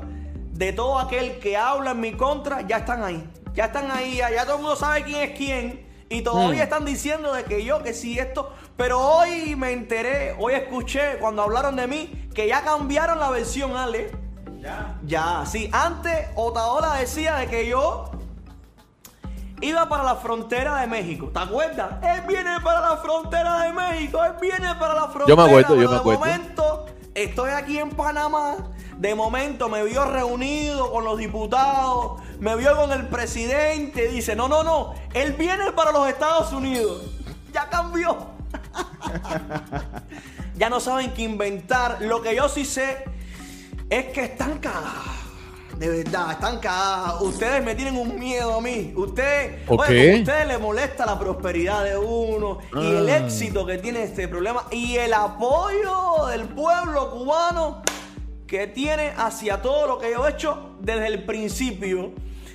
de 0.52 0.72
todo 0.72 0.98
aquel 0.98 1.38
que 1.38 1.56
habla 1.56 1.90
en 1.90 2.00
mi 2.00 2.12
contra 2.12 2.62
ya 2.62 2.78
están 2.78 3.04
ahí. 3.04 3.22
Ya 3.52 3.66
están 3.66 3.90
ahí, 3.90 4.16
ya, 4.16 4.30
ya 4.30 4.44
todo 4.44 4.56
el 4.56 4.62
mundo 4.62 4.76
sabe 4.76 5.04
quién 5.04 5.30
es 5.30 5.36
quién 5.36 5.86
y 6.08 6.22
todavía 6.22 6.60
Hmm. 6.60 6.64
están 6.64 6.84
diciendo 6.84 7.32
de 7.32 7.44
que 7.44 7.62
yo, 7.64 7.82
que 7.82 7.92
sí 7.92 8.18
esto, 8.18 8.52
pero 8.76 9.00
hoy 9.00 9.54
me 9.56 9.72
enteré, 9.72 10.34
hoy 10.38 10.54
escuché 10.54 11.18
cuando 11.20 11.42
hablaron 11.42 11.76
de 11.76 11.86
mí 11.86 12.28
que 12.34 12.48
ya 12.48 12.62
cambiaron 12.62 13.18
la 13.18 13.30
versión, 13.30 13.76
Ale. 13.76 14.10
Ya. 14.60 14.98
Ya, 15.04 15.44
sí, 15.46 15.68
antes 15.72 16.28
Otaola 16.36 16.94
decía 16.94 17.36
de 17.36 17.48
que 17.48 17.68
yo 17.68 18.10
iba 19.64 19.88
para 19.88 20.02
la 20.02 20.16
frontera 20.16 20.80
de 20.80 20.86
México. 20.86 21.30
¿Te 21.32 21.40
acuerdas? 21.40 21.92
Él 22.02 22.22
viene 22.28 22.60
para 22.60 22.80
la 22.80 22.96
frontera 22.98 23.62
de 23.62 23.72
México. 23.72 24.22
Él 24.22 24.34
viene 24.40 24.74
para 24.74 24.94
la 24.94 25.08
frontera. 25.08 25.26
Yo 25.26 25.36
me 25.36 25.42
acuerdo, 25.44 25.74
yo 25.76 25.88
me 25.88 25.94
de 25.94 26.00
acuerdo. 26.00 26.20
momento, 26.20 26.86
estoy 27.14 27.50
aquí 27.50 27.78
en 27.78 27.90
Panamá. 27.90 28.56
De 28.98 29.14
momento 29.14 29.68
me 29.68 29.82
vio 29.84 30.04
reunido 30.04 30.92
con 30.92 31.04
los 31.04 31.18
diputados. 31.18 32.20
Me 32.38 32.54
vio 32.56 32.76
con 32.76 32.92
el 32.92 33.08
presidente. 33.08 34.08
Dice, 34.08 34.36
no, 34.36 34.48
no, 34.48 34.62
no. 34.62 34.94
Él 35.14 35.32
viene 35.32 35.72
para 35.72 35.92
los 35.92 36.06
Estados 36.08 36.52
Unidos. 36.52 37.02
Ya 37.52 37.68
cambió. 37.68 38.16
ya 40.56 40.68
no 40.68 40.78
saben 40.78 41.12
qué 41.12 41.22
inventar. 41.22 41.98
Lo 42.02 42.20
que 42.20 42.36
yo 42.36 42.48
sí 42.48 42.64
sé 42.64 43.04
es 43.88 44.06
que 44.06 44.24
están 44.24 44.58
cagados. 44.58 45.23
De 45.78 45.88
verdad, 45.88 46.32
están 46.32 46.58
cagados. 46.60 47.22
Ustedes 47.22 47.64
me 47.64 47.74
tienen 47.74 47.96
un 47.96 48.18
miedo 48.18 48.54
a 48.54 48.60
mí. 48.60 48.92
Ustedes, 48.96 49.66
como 49.66 49.82
a 49.82 49.86
ustedes 49.86 50.46
les 50.46 50.60
molesta 50.60 51.04
la 51.04 51.18
prosperidad 51.18 51.84
de 51.84 51.96
uno 51.98 52.58
y 52.74 52.86
el 52.86 53.08
Ah. 53.08 53.18
éxito 53.18 53.66
que 53.66 53.78
tiene 53.78 54.04
este 54.04 54.28
problema 54.28 54.64
y 54.70 54.96
el 54.96 55.12
apoyo 55.12 56.26
del 56.30 56.44
pueblo 56.44 57.10
cubano 57.10 57.82
que 58.46 58.66
tiene 58.68 59.12
hacia 59.16 59.60
todo 59.62 59.86
lo 59.86 59.98
que 59.98 60.12
yo 60.12 60.26
he 60.26 60.30
hecho 60.30 60.76
desde 60.80 61.06
el 61.08 61.24
principio. 61.24 62.12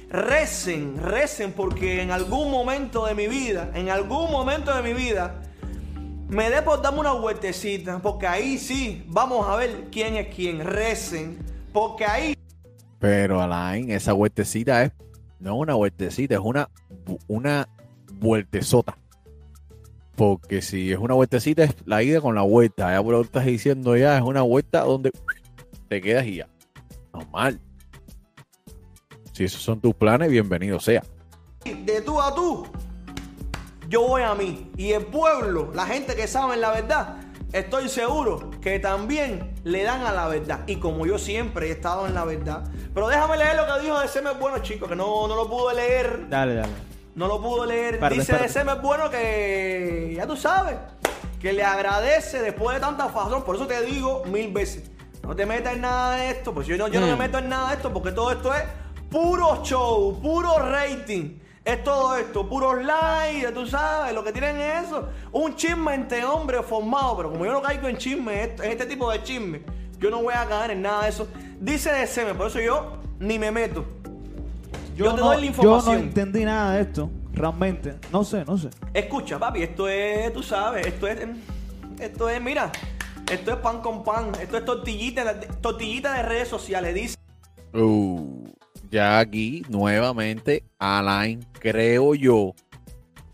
Recen, 0.09 0.99
recen 1.03 1.51
porque 1.51 2.01
en 2.01 2.11
algún 2.11 2.49
momento 2.49 3.05
de 3.05 3.13
mi 3.15 3.27
vida, 3.27 3.69
en 3.75 3.89
algún 3.89 4.31
momento 4.31 4.73
de 4.73 4.81
mi 4.81 4.93
vida, 4.93 5.41
me 6.29 6.49
dé 6.49 6.61
por 6.61 6.81
darme 6.81 6.99
una 6.99 7.11
vueltecita, 7.13 7.99
porque 7.99 8.25
ahí 8.27 8.57
sí, 8.57 9.03
vamos 9.07 9.47
a 9.47 9.55
ver 9.55 9.85
quién 9.91 10.15
es 10.15 10.33
quién. 10.33 10.65
Recen, 10.65 11.37
porque 11.73 12.05
ahí 12.05 12.33
Pero 12.99 13.41
Alain, 13.41 13.89
esa 13.91 14.13
vueltecita 14.13 14.83
es 14.83 14.91
no 15.39 15.55
una 15.55 15.73
vueltecita, 15.73 16.35
es 16.35 16.41
una, 16.41 16.69
una 17.27 17.69
vueltezota. 18.13 18.97
Porque 20.15 20.61
si 20.61 20.91
es 20.91 20.99
una 20.99 21.13
vueltecita, 21.13 21.63
es 21.63 21.75
la 21.85 22.03
ida 22.03 22.19
con 22.19 22.35
la 22.35 22.41
vuelta. 22.41 22.91
Ya 22.91 23.01
por 23.01 23.13
lo 23.13 23.19
que 23.19 23.27
estás 23.27 23.45
diciendo 23.45 23.95
ya, 23.95 24.17
es 24.17 24.21
una 24.21 24.41
vuelta 24.41 24.81
donde 24.81 25.11
te 25.87 26.01
quedas 26.01 26.25
y 26.25 26.37
ya. 26.37 26.49
Normal. 27.13 27.59
Si 29.31 29.45
esos 29.45 29.61
son 29.61 29.79
tus 29.79 29.95
planes, 29.95 30.29
bienvenido 30.29 30.81
sea. 30.81 31.01
de 31.63 32.01
tú 32.01 32.19
a 32.19 32.35
tú, 32.35 32.67
yo 33.87 34.05
voy 34.05 34.23
a 34.23 34.35
mí. 34.35 34.69
Y 34.75 34.91
el 34.91 35.05
pueblo, 35.05 35.71
la 35.73 35.85
gente 35.85 36.17
que 36.17 36.27
sabe 36.27 36.57
la 36.57 36.71
verdad, 36.71 37.15
estoy 37.53 37.89
seguro 37.89 38.51
que 38.61 38.79
también 38.79 39.53
le 39.63 39.83
dan 39.83 40.05
a 40.05 40.11
la 40.11 40.27
verdad. 40.27 40.61
Y 40.67 40.77
como 40.77 41.05
yo 41.05 41.17
siempre 41.17 41.67
he 41.67 41.71
estado 41.71 42.07
en 42.07 42.13
la 42.13 42.25
verdad. 42.25 42.63
Pero 42.93 43.07
déjame 43.07 43.37
leer 43.37 43.55
lo 43.55 43.65
que 43.73 43.81
dijo 43.81 43.99
de 43.99 44.07
Semer 44.07 44.35
Bueno, 44.39 44.59
chicos, 44.59 44.89
que 44.89 44.95
no, 44.95 45.27
no 45.27 45.35
lo 45.35 45.49
pude 45.49 45.75
leer. 45.75 46.27
Dale, 46.29 46.55
dale. 46.55 46.73
No 47.15 47.27
lo 47.27 47.41
pudo 47.41 47.65
leer. 47.65 47.99
Dice 48.09 48.37
de 48.37 48.49
Semer 48.49 48.77
Bueno 48.81 49.09
que, 49.09 50.13
ya 50.15 50.25
tú 50.27 50.35
sabes, 50.37 50.75
que 51.41 51.53
le 51.53 51.63
agradece 51.63 52.41
después 52.41 52.75
de 52.75 52.81
tanta 52.81 53.09
fazón. 53.09 53.43
Por 53.43 53.55
eso 53.55 53.67
te 53.67 53.81
digo 53.81 54.23
mil 54.25 54.51
veces, 54.53 54.89
no 55.23 55.35
te 55.35 55.45
metas 55.45 55.73
en 55.73 55.81
nada 55.81 56.15
de 56.15 56.29
esto. 56.31 56.53
Pues 56.53 56.67
yo, 56.67 56.77
no, 56.77 56.87
yo 56.87 56.99
no 56.99 57.07
me 57.07 57.15
Mm. 57.15 57.19
meto 57.19 57.37
en 57.39 57.49
nada 57.49 57.69
de 57.69 57.75
esto 57.75 57.91
porque 57.93 58.11
todo 58.11 58.31
esto 58.31 58.53
es 58.53 58.63
puro 59.09 59.63
show, 59.63 60.19
puro 60.21 60.57
rating. 60.59 61.39
Es 61.69 61.83
todo 61.83 62.15
esto, 62.15 62.47
puros 62.49 62.83
likes, 62.83 63.51
tú 63.51 63.67
sabes, 63.67 64.13
lo 64.13 64.23
que 64.23 64.31
tienen 64.31 64.57
es 64.59 64.85
eso. 64.87 65.07
Un 65.31 65.55
chisme 65.55 65.93
entre 65.93 66.25
hombres 66.25 66.65
formado, 66.65 67.15
pero 67.17 67.31
como 67.31 67.45
yo 67.45 67.51
no 67.51 67.61
caigo 67.61 67.87
en 67.87 67.97
chisme, 67.97 68.43
en 68.43 68.63
este 68.71 68.85
tipo 68.87 69.11
de 69.11 69.21
chisme, 69.21 69.61
yo 69.99 70.09
no 70.09 70.23
voy 70.23 70.33
a 70.33 70.45
caer 70.47 70.71
en 70.71 70.81
nada 70.81 71.03
de 71.03 71.09
eso. 71.09 71.27
Dice 71.59 71.91
de 71.91 72.33
por 72.33 72.47
eso 72.47 72.59
yo 72.59 72.97
ni 73.19 73.37
me 73.37 73.51
meto. 73.51 73.85
Yo 74.95 75.13
te 75.13 75.21
no, 75.21 75.27
doy 75.27 75.35
la 75.35 75.41
Yo 75.41 75.47
información. 75.47 75.95
no 75.95 76.01
entendí 76.01 76.43
nada 76.43 76.73
de 76.73 76.81
esto, 76.81 77.09
realmente. 77.33 77.95
No 78.11 78.23
sé, 78.23 78.43
no 78.45 78.57
sé. 78.57 78.69
Escucha, 78.93 79.37
papi, 79.37 79.61
esto 79.63 79.87
es, 79.87 80.33
tú 80.33 80.41
sabes, 80.41 80.87
esto 80.87 81.07
es, 81.07 81.19
esto 81.99 82.29
es, 82.29 82.41
mira, 82.41 82.71
esto 83.31 83.51
es 83.51 83.57
pan 83.57 83.81
con 83.81 84.03
pan, 84.03 84.31
esto 84.41 84.57
es 84.57 84.65
tortillita, 84.65 85.33
de- 85.33 85.47
tortillita 85.61 86.13
de 86.13 86.23
redes 86.23 86.47
sociales, 86.47 86.95
dice. 86.95 87.15
Uh, 87.73 88.47
ya 88.89 89.19
aquí, 89.19 89.63
nuevamente, 89.69 90.63
Alain, 90.77 91.45
creo 91.53 92.15
yo, 92.15 92.53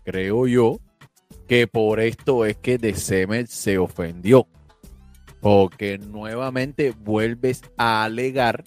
creo 0.04 0.46
yo, 0.46 0.78
que 1.46 1.66
por 1.66 2.00
esto 2.00 2.44
es 2.44 2.56
que 2.56 2.78
De 2.78 2.94
se 2.94 3.78
ofendió. 3.78 4.46
Porque 5.40 5.98
nuevamente 5.98 6.92
vuelves 6.92 7.62
a 7.76 8.04
alegar 8.04 8.64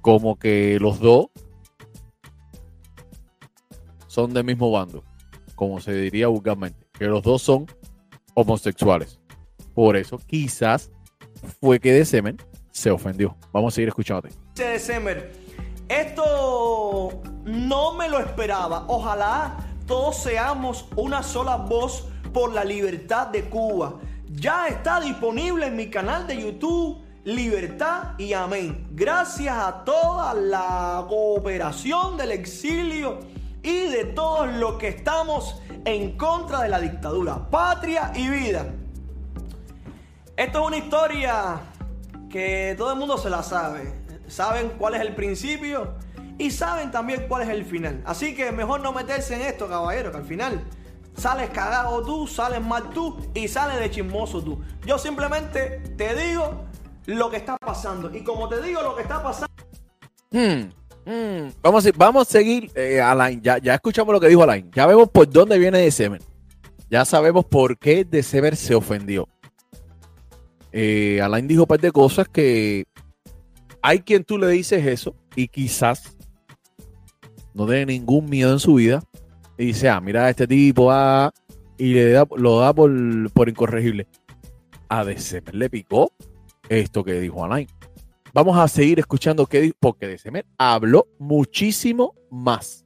como 0.00 0.38
que 0.38 0.78
los 0.80 0.98
dos 0.98 1.26
son 4.06 4.32
del 4.34 4.44
mismo 4.44 4.70
bando, 4.70 5.04
como 5.54 5.80
se 5.80 5.92
diría 5.94 6.26
vulgarmente, 6.26 6.86
que 6.98 7.04
los 7.04 7.22
dos 7.22 7.42
son 7.42 7.66
homosexuales. 8.34 9.20
Por 9.74 9.96
eso 9.96 10.18
quizás 10.26 10.90
fue 11.60 11.78
que 11.78 11.92
De 11.92 12.04
se 12.72 12.90
ofendió. 12.90 13.36
Vamos 13.52 13.74
a 13.74 13.76
seguir 13.76 13.88
escuchándote. 13.88 14.34
Esto 15.90 17.20
no 17.44 17.94
me 17.94 18.08
lo 18.08 18.20
esperaba. 18.20 18.84
Ojalá 18.86 19.56
todos 19.86 20.16
seamos 20.18 20.86
una 20.94 21.22
sola 21.22 21.56
voz 21.56 22.06
por 22.32 22.52
la 22.52 22.64
libertad 22.64 23.26
de 23.26 23.50
Cuba. 23.50 23.94
Ya 24.30 24.68
está 24.68 25.00
disponible 25.00 25.66
en 25.66 25.74
mi 25.74 25.90
canal 25.90 26.28
de 26.28 26.40
YouTube. 26.40 27.02
Libertad 27.24 28.14
y 28.18 28.32
amén. 28.32 28.86
Gracias 28.92 29.54
a 29.54 29.84
toda 29.84 30.32
la 30.32 31.04
cooperación 31.08 32.16
del 32.16 32.30
exilio 32.30 33.18
y 33.62 33.88
de 33.88 34.04
todos 34.04 34.48
los 34.54 34.74
que 34.74 34.88
estamos 34.88 35.60
en 35.84 36.16
contra 36.16 36.62
de 36.62 36.68
la 36.68 36.80
dictadura. 36.80 37.50
Patria 37.50 38.12
y 38.14 38.28
vida. 38.28 38.64
Esto 40.36 40.60
es 40.60 40.66
una 40.68 40.76
historia 40.76 41.60
que 42.30 42.76
todo 42.78 42.92
el 42.92 42.98
mundo 42.98 43.18
se 43.18 43.28
la 43.28 43.42
sabe. 43.42 43.99
Saben 44.30 44.70
cuál 44.78 44.94
es 44.94 45.00
el 45.02 45.14
principio 45.14 45.94
y 46.38 46.50
saben 46.50 46.90
también 46.90 47.26
cuál 47.28 47.42
es 47.42 47.48
el 47.48 47.64
final. 47.64 48.02
Así 48.04 48.34
que 48.34 48.52
mejor 48.52 48.80
no 48.80 48.92
meterse 48.92 49.34
en 49.34 49.42
esto, 49.42 49.68
caballero, 49.68 50.10
que 50.10 50.18
al 50.18 50.24
final 50.24 50.64
sales 51.16 51.50
cagado 51.50 52.02
tú, 52.02 52.26
sales 52.26 52.62
mal 52.62 52.90
tú 52.90 53.18
y 53.34 53.48
sales 53.48 53.78
de 53.78 53.90
chismoso 53.90 54.42
tú. 54.42 54.60
Yo 54.86 54.98
simplemente 54.98 55.82
te 55.96 56.14
digo 56.14 56.64
lo 57.06 57.30
que 57.30 57.36
está 57.36 57.56
pasando. 57.58 58.14
Y 58.14 58.22
como 58.22 58.48
te 58.48 58.62
digo 58.62 58.80
lo 58.82 58.96
que 58.96 59.02
está 59.02 59.22
pasando, 59.22 59.50
Hmm, 60.32 60.70
Mm, 61.04 61.50
vamos, 61.62 61.86
a, 61.86 61.90
vamos 61.96 62.28
a 62.28 62.30
seguir, 62.30 62.70
eh, 62.74 63.00
Alain. 63.00 63.40
Ya, 63.42 63.58
ya 63.58 63.74
escuchamos 63.74 64.12
lo 64.12 64.20
que 64.20 64.28
dijo 64.28 64.42
Alain. 64.42 64.70
Ya 64.72 64.86
vemos 64.86 65.08
por 65.08 65.28
dónde 65.28 65.58
viene 65.58 65.78
December. 65.78 66.20
Ya 66.88 67.04
sabemos 67.04 67.44
por 67.44 67.78
qué 67.78 68.04
December 68.04 68.56
se 68.56 68.74
ofendió. 68.74 69.28
Eh, 70.72 71.20
Alain 71.22 71.48
dijo 71.48 71.62
un 71.62 71.66
par 71.66 71.80
de 71.80 71.90
cosas 71.90 72.28
que 72.28 72.84
hay 73.82 74.00
quien 74.00 74.24
tú 74.24 74.38
le 74.38 74.48
dices 74.48 74.86
eso 74.86 75.14
y 75.36 75.48
quizás 75.48 76.16
no 77.54 77.66
tiene 77.66 77.86
ningún 77.86 78.26
miedo 78.26 78.52
en 78.52 78.58
su 78.58 78.74
vida 78.74 79.02
y 79.58 79.66
dice, 79.66 79.88
ah, 79.88 80.00
mira, 80.00 80.28
este 80.30 80.46
tipo 80.46 80.90
ah, 80.90 81.32
y 81.76 81.94
le 81.94 82.10
da, 82.12 82.26
lo 82.36 82.60
da 82.60 82.72
por, 82.72 82.90
por 83.32 83.48
incorregible. 83.48 84.06
A 84.88 85.04
December 85.04 85.54
le 85.54 85.70
picó 85.70 86.12
esto 86.68 87.04
que 87.04 87.20
dijo 87.20 87.44
Alain. 87.44 87.68
Vamos 88.32 88.56
a 88.58 88.68
seguir 88.68 88.98
escuchando 88.98 89.46
qué 89.46 89.60
dijo, 89.60 89.76
porque 89.80 90.06
December 90.06 90.46
habló 90.56 91.08
muchísimo 91.18 92.14
más. 92.30 92.84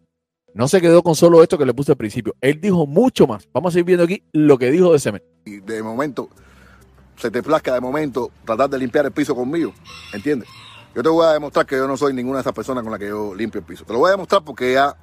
No 0.55 0.69
se 0.69 0.81
quedó 0.81 1.03
con 1.03 1.17
solo 1.17 1.43
esto 1.43 1.59
que 1.59 1.67
le 1.67 1.75
puse 1.75 1.93
al 1.93 1.97
principio. 1.97 2.35
Él 2.41 2.61
dijo 2.61 2.87
mucho 2.87 3.27
más. 3.27 3.49
Vamos 3.53 3.71
a 3.71 3.73
seguir 3.73 3.87
viendo 3.87 4.05
aquí 4.05 4.23
lo 4.33 4.57
que 4.57 4.71
dijo 4.71 4.93
December. 4.93 5.23
Y 5.45 5.59
de 5.59 5.83
momento, 5.83 6.29
se 7.17 7.31
te 7.31 7.43
plazca 7.43 7.75
de 7.75 7.81
momento 7.81 8.31
tratar 8.45 8.71
de 8.71 8.79
limpiar 8.79 9.05
el 9.05 9.13
piso 9.13 9.35
conmigo, 9.35 9.75
¿entiendes? 10.13 10.49
Yo 10.95 11.03
te 11.03 11.09
voy 11.09 11.27
a 11.27 11.33
demostrar 11.33 11.67
que 11.67 11.77
yo 11.77 11.89
no 11.89 11.97
soy 11.97 12.13
ninguna 12.13 12.39
de 12.39 12.43
esas 12.43 12.53
personas 12.53 12.83
con 12.83 12.93
las 12.93 13.01
que 13.01 13.09
yo 13.09 13.35
limpio 13.35 13.61
el 13.61 13.67
piso. 13.67 13.85
Te 13.85 13.93
lo 13.93 13.99
voy 13.99 14.09
a 14.09 14.13
demostrar 14.13 14.43
porque 14.45 14.75
ya 14.75 14.97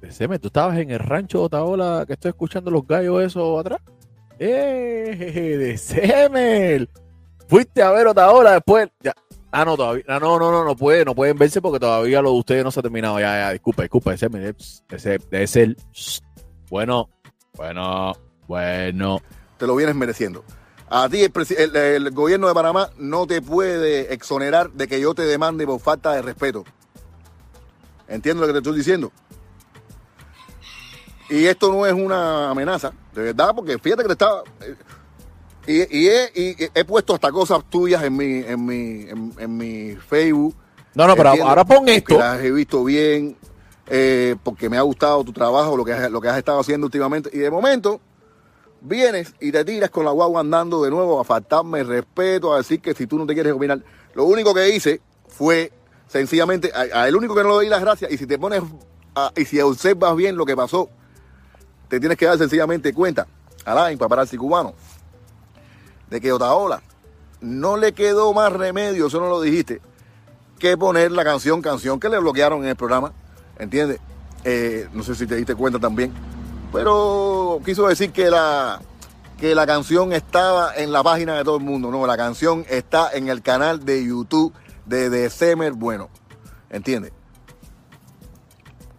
Deceme, 0.00 0.38
¿tú 0.38 0.48
estabas 0.48 0.78
en 0.78 0.90
el 0.90 0.98
rancho 0.98 1.38
de 1.38 1.44
Otaola 1.44 2.04
que 2.06 2.12
estoy 2.14 2.28
escuchando 2.30 2.70
los 2.70 2.86
gallos 2.86 3.22
eso 3.22 3.58
atrás? 3.58 3.80
¡Eh! 4.38 5.56
¡Decemel! 5.58 6.88
Fuiste 7.48 7.82
a 7.82 7.90
ver 7.90 8.06
Otaola 8.08 8.52
después. 8.52 8.88
Ya. 9.00 9.14
Ah, 9.50 9.64
no, 9.64 9.76
todavía. 9.76 10.04
Ah, 10.08 10.18
no, 10.20 10.38
no, 10.38 10.50
no, 10.50 10.64
no 10.64 10.76
puede, 10.76 11.04
no 11.04 11.14
pueden 11.14 11.38
verse 11.38 11.62
porque 11.62 11.80
todavía 11.80 12.20
lo 12.20 12.32
de 12.32 12.38
ustedes 12.38 12.64
no 12.64 12.70
se 12.70 12.80
ha 12.80 12.82
terminado. 12.82 13.18
Ya, 13.18 13.38
ya, 13.38 13.52
disculpa, 13.52 13.82
disculpa. 13.82 14.12
Ese 14.12 14.28
debe 15.30 15.46
ser. 15.46 15.76
Bueno, 16.68 17.08
bueno, 17.54 18.12
bueno. 18.46 19.20
te 19.56 19.66
lo 19.66 19.76
vienes 19.76 19.94
mereciendo. 19.94 20.44
A 20.88 21.08
ti 21.08 21.22
el, 21.22 21.32
presi- 21.32 21.56
el- 21.58 21.74
el 21.74 22.10
gobierno 22.12 22.46
de 22.48 22.54
Panamá 22.54 22.90
no 22.96 23.26
te 23.26 23.42
puede 23.42 24.12
exonerar 24.14 24.70
de 24.70 24.86
que 24.86 25.00
yo 25.00 25.14
te 25.14 25.22
demande 25.22 25.66
por 25.66 25.80
falta 25.80 26.12
de 26.12 26.22
respeto. 26.22 26.64
¿Entiendes 28.08 28.40
lo 28.42 28.46
que 28.46 28.52
te 28.52 28.58
estoy 28.60 28.76
diciendo? 28.78 29.10
Y 31.28 31.46
esto 31.46 31.72
no 31.72 31.84
es 31.86 31.92
una 31.92 32.50
amenaza, 32.50 32.92
de 33.14 33.22
verdad, 33.22 33.52
porque 33.54 33.78
fíjate 33.78 34.02
que 34.02 34.08
te 34.08 34.12
estaba... 34.12 34.42
eh, 34.60 34.76
Y, 35.66 35.98
y 35.98 36.08
he, 36.08 36.30
y 36.34 36.70
he 36.72 36.84
puesto 36.84 37.14
hasta 37.14 37.32
cosas 37.32 37.64
tuyas 37.68 38.04
en 38.04 38.16
mi, 38.16 38.36
en 38.46 38.64
mi, 38.64 39.00
en, 39.08 39.32
en 39.36 39.56
mi 39.56 39.96
Facebook. 39.96 40.54
No, 40.94 41.08
no, 41.08 41.16
pero 41.16 41.30
ahora 41.42 41.64
pon 41.64 41.88
esto. 41.88 42.16
Las 42.18 42.40
he 42.40 42.52
visto 42.52 42.84
bien, 42.84 43.36
eh, 43.88 44.36
porque 44.44 44.70
me 44.70 44.78
ha 44.78 44.82
gustado 44.82 45.24
tu 45.24 45.32
trabajo, 45.32 45.76
lo 45.76 45.84
que, 45.84 45.92
has, 45.92 46.08
lo 46.12 46.20
que 46.20 46.28
has 46.28 46.38
estado 46.38 46.60
haciendo 46.60 46.86
últimamente. 46.86 47.28
Y 47.32 47.38
de 47.38 47.50
momento 47.50 48.00
vienes 48.86 49.34
y 49.40 49.52
te 49.52 49.64
tiras 49.64 49.90
con 49.90 50.04
la 50.04 50.10
guagua 50.12 50.40
andando 50.40 50.82
de 50.82 50.90
nuevo 50.90 51.20
a 51.20 51.24
faltarme 51.24 51.82
respeto, 51.82 52.52
a 52.54 52.58
decir 52.58 52.80
que 52.80 52.94
si 52.94 53.06
tú 53.06 53.18
no 53.18 53.26
te 53.26 53.34
quieres 53.34 53.52
opinar. 53.52 53.80
Lo 54.14 54.24
único 54.24 54.54
que 54.54 54.68
hice 54.74 55.00
fue 55.28 55.72
sencillamente, 56.08 56.70
a, 56.74 57.04
a 57.04 57.08
único 57.16 57.34
que 57.34 57.42
no 57.42 57.48
le 57.50 57.54
doy 57.56 57.68
las 57.68 57.80
gracias, 57.80 58.10
y 58.12 58.16
si 58.16 58.26
te 58.26 58.38
pones, 58.38 58.62
a- 59.14 59.32
y 59.36 59.44
si 59.44 59.60
observas 59.60 60.14
bien 60.16 60.36
lo 60.36 60.46
que 60.46 60.54
pasó, 60.56 60.88
te 61.88 61.98
tienes 62.00 62.16
que 62.16 62.26
dar 62.26 62.38
sencillamente 62.38 62.92
cuenta, 62.94 63.26
Alain, 63.64 63.98
paparazzi 63.98 64.36
cubano, 64.36 64.74
de 66.08 66.20
que 66.20 66.32
Otaola 66.32 66.80
no 67.40 67.76
le 67.76 67.92
quedó 67.92 68.32
más 68.32 68.52
remedio, 68.52 69.08
eso 69.08 69.20
no 69.20 69.28
lo 69.28 69.40
dijiste, 69.40 69.80
que 70.58 70.76
poner 70.76 71.12
la 71.12 71.24
canción, 71.24 71.60
canción 71.60 72.00
que 72.00 72.08
le 72.08 72.18
bloquearon 72.18 72.62
en 72.62 72.68
el 72.70 72.76
programa, 72.76 73.12
¿entiendes? 73.58 74.00
Eh, 74.44 74.88
no 74.92 75.02
sé 75.02 75.14
si 75.16 75.26
te 75.26 75.34
diste 75.34 75.54
cuenta 75.54 75.78
también, 75.78 76.12
pero 76.76 77.58
quiso 77.64 77.88
decir 77.88 78.10
que 78.12 78.28
la, 78.28 78.82
que 79.38 79.54
la 79.54 79.66
canción 79.66 80.12
estaba 80.12 80.76
en 80.76 80.92
la 80.92 81.02
página 81.02 81.34
de 81.38 81.42
todo 81.42 81.56
el 81.56 81.64
mundo, 81.64 81.90
no, 81.90 82.06
la 82.06 82.18
canción 82.18 82.66
está 82.68 83.10
en 83.14 83.28
el 83.28 83.40
canal 83.40 83.84
de 83.86 84.04
YouTube 84.04 84.52
de 84.84 85.08
December 85.08 85.72
Bueno, 85.72 86.10
¿entiendes? 86.68 87.12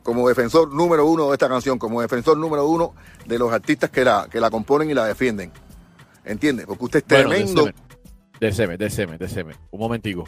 Como 0.02 0.28
defensor 0.28 0.74
número 0.74 1.06
uno 1.06 1.28
de 1.28 1.34
esta 1.34 1.48
canción, 1.48 1.78
como 1.78 2.02
defensor 2.02 2.36
número 2.36 2.68
uno 2.68 2.96
de 3.28 3.38
los 3.38 3.54
artistas 3.54 3.92
que 3.92 4.04
la, 4.04 4.28
que 4.32 4.40
la 4.40 4.50
componen 4.50 4.90
y 4.90 4.96
la 4.96 5.06
defienden, 5.06 5.52
¿entiendes? 6.26 6.66
Porque 6.66 6.86
usted 6.86 7.00
es 7.00 7.08
Bueno, 7.08 7.30
tremendo. 7.30 7.70
Deceme, 8.40 8.78
deceme, 8.78 9.18
deceme. 9.20 9.54
Un 9.70 9.80
momentico. 9.80 10.24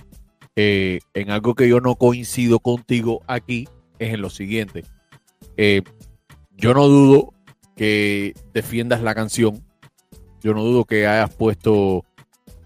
Eh, 0.55 0.99
en 1.15 1.31
algo 1.31 1.55
que 1.55 1.67
yo 1.67 1.79
no 1.79 1.95
coincido 1.95 2.59
contigo 2.59 3.21
aquí 3.25 3.67
es 3.97 4.13
en 4.13 4.21
lo 4.21 4.29
siguiente. 4.29 4.83
Eh, 5.57 5.81
yo 6.59 6.73
no 6.73 6.87
dudo 6.87 7.33
que 7.79 8.33
defiendas 8.53 9.01
la 9.01 9.15
canción. 9.15 9.63
Yo 10.41 10.53
no 10.53 10.61
dudo 10.65 10.83
que 10.83 11.07
hayas 11.07 11.33
puesto 11.33 12.03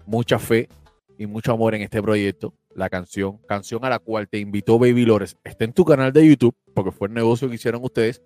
mucha 0.06 0.40
fe 0.40 0.68
y 1.16 1.26
mucho 1.26 1.52
amor 1.52 1.76
en 1.76 1.82
este 1.82 2.02
proyecto. 2.02 2.52
La 2.74 2.90
canción, 2.90 3.38
canción 3.46 3.84
a 3.84 3.90
la 3.90 4.00
cual 4.00 4.28
te 4.28 4.40
invitó 4.40 4.76
Baby 4.76 5.04
Lores, 5.04 5.36
está 5.44 5.66
en 5.66 5.72
tu 5.72 5.84
canal 5.84 6.12
de 6.12 6.26
YouTube, 6.26 6.56
porque 6.74 6.90
fue 6.90 7.06
el 7.06 7.14
negocio 7.14 7.48
que 7.48 7.54
hicieron 7.54 7.84
ustedes, 7.84 8.22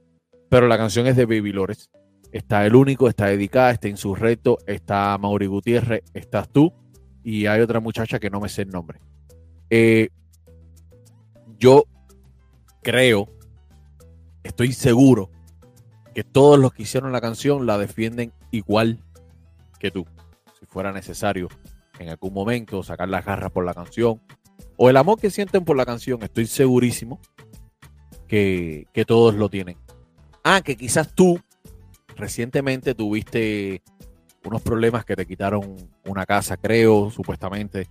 pero 0.49 0.67
la 0.67 0.79
canción 0.79 1.07
es 1.07 1.15
de 1.15 1.27
Baby 1.27 1.53
Lores. 1.53 1.91
Está 2.33 2.65
el 2.65 2.75
único, 2.75 3.07
está 3.07 3.27
dedicada, 3.27 3.71
está 3.71 3.89
Insurrecto, 3.89 4.57
está 4.67 5.19
Mauri 5.19 5.45
Gutiérrez, 5.45 6.05
estás 6.15 6.49
tú 6.49 6.73
y 7.23 7.45
hay 7.45 7.61
otra 7.61 7.81
muchacha 7.81 8.19
que 8.19 8.31
no 8.31 8.41
me 8.41 8.49
sé 8.49 8.63
el 8.63 8.71
nombre. 8.71 8.99
Eh, 9.69 10.09
yo 11.59 11.85
creo, 12.81 13.29
estoy 14.43 14.73
seguro 14.73 15.31
que 16.19 16.25
todos 16.25 16.59
los 16.59 16.73
que 16.73 16.83
hicieron 16.83 17.13
la 17.13 17.21
canción 17.21 17.65
la 17.65 17.79
defienden 17.79 18.33
igual 18.51 18.99
que 19.79 19.93
tú. 19.93 20.05
Si 20.59 20.67
fuera 20.67 20.93
necesario 20.93 21.47
en 22.01 22.09
algún 22.09 22.35
momento 22.35 22.83
sacar 22.83 23.09
las 23.09 23.25
garras 23.25 23.53
por 23.53 23.65
la 23.65 23.73
canción 23.73 24.21
o 24.77 24.91
el 24.91 24.97
amor 24.97 25.21
que 25.21 25.31
sienten 25.31 25.65
por 25.65 25.77
la 25.77 25.87
canción, 25.87 26.21
estoy 26.25 26.47
segurísimo 26.47 27.21
que, 28.27 28.89
que 28.93 29.05
todos 29.05 29.37
lo 29.37 29.49
tienen. 29.49 29.77
Ah, 30.43 30.61
que 30.61 30.77
quizás 30.77 31.15
tú 31.15 31.39
recientemente 32.17 32.97
tuviste 32.97 33.85
unos 34.45 34.63
problemas 34.63 35.05
que 35.05 35.15
te 35.15 35.25
quitaron 35.25 35.77
una 36.05 36.27
casa, 36.27 36.57
creo, 36.57 37.13
supuestamente, 37.13 37.91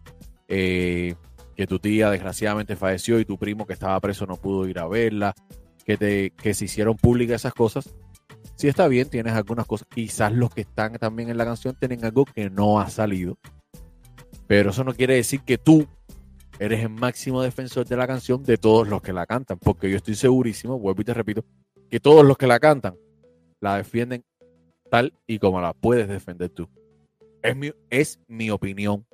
eh, 0.49 1.15
que 1.55 1.65
tu 1.65 1.79
tía 1.79 2.09
desgraciadamente 2.09 2.75
falleció 2.75 3.21
y 3.21 3.25
tu 3.25 3.37
primo 3.37 3.65
que 3.65 3.71
estaba 3.71 3.97
preso 4.01 4.25
no 4.25 4.35
pudo 4.35 4.67
ir 4.67 4.79
a 4.79 4.87
verla, 4.89 5.33
que, 5.85 5.95
te, 5.95 6.31
que 6.31 6.53
se 6.53 6.65
hicieron 6.65 6.97
públicas 6.97 7.35
esas 7.39 7.53
cosas. 7.53 7.95
Sí 8.57 8.67
está 8.67 8.87
bien, 8.87 9.07
tienes 9.07 9.33
algunas 9.33 9.67
cosas. 9.67 9.87
Quizás 9.87 10.33
los 10.33 10.49
que 10.49 10.61
están 10.61 10.93
también 10.93 11.29
en 11.29 11.37
la 11.37 11.45
canción 11.45 11.75
tienen 11.75 12.03
algo 12.03 12.25
que 12.25 12.49
no 12.49 12.79
ha 12.79 12.89
salido. 12.89 13.37
Pero 14.47 14.71
eso 14.71 14.83
no 14.83 14.95
quiere 14.95 15.13
decir 15.13 15.41
que 15.41 15.59
tú 15.59 15.87
eres 16.57 16.81
el 16.81 16.89
máximo 16.89 17.43
defensor 17.43 17.85
de 17.85 17.95
la 17.95 18.07
canción 18.07 18.41
de 18.41 18.57
todos 18.57 18.87
los 18.87 19.03
que 19.03 19.13
la 19.13 19.27
cantan. 19.27 19.59
Porque 19.59 19.91
yo 19.91 19.97
estoy 19.97 20.15
segurísimo, 20.15 20.79
vuelvo 20.79 21.03
y 21.03 21.05
te 21.05 21.13
repito, 21.13 21.45
que 21.87 21.99
todos 21.99 22.25
los 22.25 22.35
que 22.35 22.47
la 22.47 22.59
cantan 22.59 22.95
la 23.59 23.77
defienden 23.77 24.25
tal 24.89 25.13
y 25.27 25.37
como 25.37 25.61
la 25.61 25.73
puedes 25.73 26.07
defender 26.07 26.49
tú. 26.49 26.67
Es 27.43 27.55
mi, 27.55 27.71
es 27.91 28.19
mi 28.27 28.49
opinión 28.49 29.05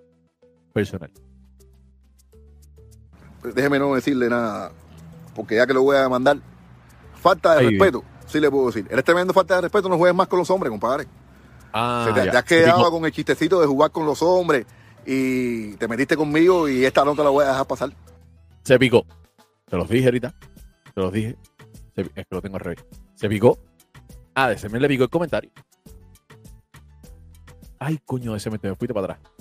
personal. 0.71 1.11
déjeme 3.53 3.77
no 3.77 3.93
decirle 3.93 4.29
nada, 4.29 4.71
porque 5.35 5.55
ya 5.55 5.67
que 5.67 5.73
lo 5.73 5.83
voy 5.83 5.97
a 5.97 6.07
mandar, 6.07 6.37
falta 7.15 7.55
de 7.55 7.59
Ahí 7.59 7.77
respeto, 7.77 8.05
sí 8.33 8.39
le 8.41 8.51
puedo 8.51 8.67
decir. 8.67 8.87
Eres 8.89 9.05
tremendo 9.05 9.33
falta 9.33 9.55
de 9.55 9.61
respeto, 9.61 9.87
no 9.87 9.97
juegues 9.97 10.15
más 10.15 10.27
con 10.27 10.39
los 10.39 10.49
hombres, 10.49 10.69
compadre. 10.69 11.07
Ah, 11.71 12.05
Se 12.07 12.13
te, 12.13 12.29
has 12.29 12.43
quedado 12.43 12.91
con 12.91 13.05
el 13.05 13.11
chistecito 13.11 13.59
de 13.59 13.65
jugar 13.67 13.91
con 13.91 14.05
los 14.05 14.21
hombres 14.21 14.65
y 15.05 15.73
te 15.75 15.87
metiste 15.87 16.15
conmigo 16.15 16.69
y 16.69 16.85
esta 16.85 17.03
no 17.03 17.15
te 17.15 17.23
la 17.23 17.29
voy 17.29 17.45
a 17.45 17.49
dejar 17.49 17.65
pasar. 17.65 17.91
Se 18.63 18.77
picó. 18.77 19.05
Te 19.69 19.77
los 19.77 19.89
dije 19.89 20.05
ahorita. 20.05 20.33
Te 20.93 21.01
los 21.01 21.11
dije. 21.11 21.35
Se- 21.95 22.01
es 22.01 22.09
que 22.13 22.25
lo 22.29 22.41
tengo 22.41 22.57
al 22.57 22.61
revés. 22.61 22.85
Se 23.15 23.27
picó. 23.27 23.57
Ah, 24.35 24.49
de 24.49 24.79
le 24.79 24.87
picó 24.87 25.03
el 25.03 25.09
comentario. 25.09 25.51
Ay, 27.79 27.99
coño, 28.05 28.31
de 28.31 28.37
ese 28.37 28.49
me 28.49 28.57
te 28.57 28.69
me 28.69 28.75
fuiste 28.75 28.93
para 28.93 29.13
atrás. 29.13 29.31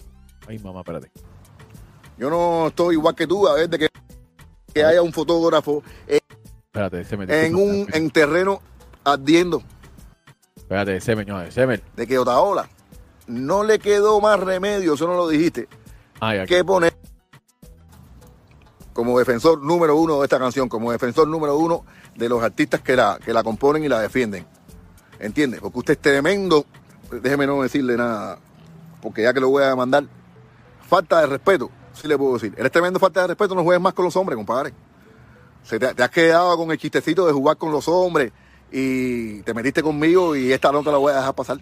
Ay, 0.48 0.59
mamá, 0.59 0.81
espérate. 0.81 1.11
Yo 2.18 2.28
no 2.28 2.68
estoy 2.68 2.94
igual 2.94 3.14
que 3.14 3.26
tú, 3.26 3.46
a 3.46 3.55
ver 3.55 3.68
de 3.68 3.78
que, 3.78 3.88
que 4.72 4.85
haya 4.85 5.02
un 5.02 5.12
fotógrafo 5.12 5.83
Espérate, 6.07 7.07
en 7.46 7.55
un 7.55 7.87
en 7.92 8.11
terreno 8.11 8.62
ardiendo 9.04 9.62
Espérate, 10.72 10.96
ese 10.96 11.14
me, 11.16 11.24
no, 11.24 11.40
ese 11.42 11.66
me. 11.66 11.82
de 11.96 12.06
que 12.06 12.18
Otaola 12.18 12.68
no 13.26 13.62
le 13.62 13.78
quedó 13.78 14.20
más 14.20 14.40
remedio, 14.40 14.94
eso 14.94 15.06
no 15.06 15.14
lo 15.14 15.28
dijiste, 15.28 15.68
Ay, 16.20 16.46
que 16.46 16.64
poner 16.64 16.94
como 18.92 19.18
defensor 19.18 19.62
número 19.62 19.96
uno 19.96 20.18
de 20.18 20.24
esta 20.24 20.38
canción, 20.38 20.68
como 20.68 20.92
defensor 20.92 21.28
número 21.28 21.56
uno 21.56 21.84
de 22.16 22.28
los 22.28 22.42
artistas 22.42 22.80
que 22.80 22.96
la, 22.96 23.18
que 23.22 23.32
la 23.32 23.42
componen 23.42 23.84
y 23.84 23.88
la 23.88 24.00
defienden. 24.00 24.46
¿Entiendes? 25.18 25.60
Porque 25.60 25.78
usted 25.78 25.92
es 25.94 26.00
tremendo, 26.00 26.64
déjeme 27.10 27.46
no 27.46 27.62
decirle 27.62 27.96
nada, 27.96 28.38
porque 29.00 29.22
ya 29.22 29.32
que 29.32 29.40
lo 29.40 29.48
voy 29.48 29.64
a 29.64 29.74
mandar, 29.76 30.04
falta 30.88 31.20
de 31.20 31.26
respeto, 31.26 31.70
sí 31.92 32.08
le 32.08 32.18
puedo 32.18 32.34
decir. 32.34 32.54
Eres 32.56 32.72
tremendo 32.72 32.98
falta 32.98 33.22
de 33.22 33.28
respeto, 33.28 33.54
no 33.54 33.62
juegues 33.62 33.82
más 33.82 33.94
con 33.94 34.04
los 34.04 34.16
hombres, 34.16 34.36
compadre. 34.36 34.72
Se 35.64 35.78
te, 35.78 35.94
te 35.94 36.02
has 36.02 36.10
quedado 36.10 36.56
con 36.56 36.70
el 36.70 36.78
chistecito 36.78 37.26
de 37.26 37.32
jugar 37.32 37.56
con 37.56 37.72
los 37.72 37.86
hombres 37.88 38.32
y 38.72 39.42
te 39.42 39.52
metiste 39.52 39.82
conmigo 39.82 40.35
y 40.35 40.52
esta 40.52 40.72
no 40.72 40.82
te 40.82 40.90
la 40.90 40.96
voy 40.96 41.12
a 41.12 41.16
dejar 41.16 41.35
pasar. 41.35 41.58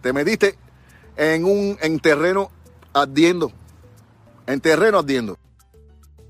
Te 0.00 0.12
metiste 0.12 0.56
en 1.16 1.44
un 1.44 1.76
en 1.80 2.00
terreno 2.00 2.50
ardiendo. 2.94 3.52
En 4.46 4.60
terreno 4.60 5.00
ardiendo. 5.00 5.36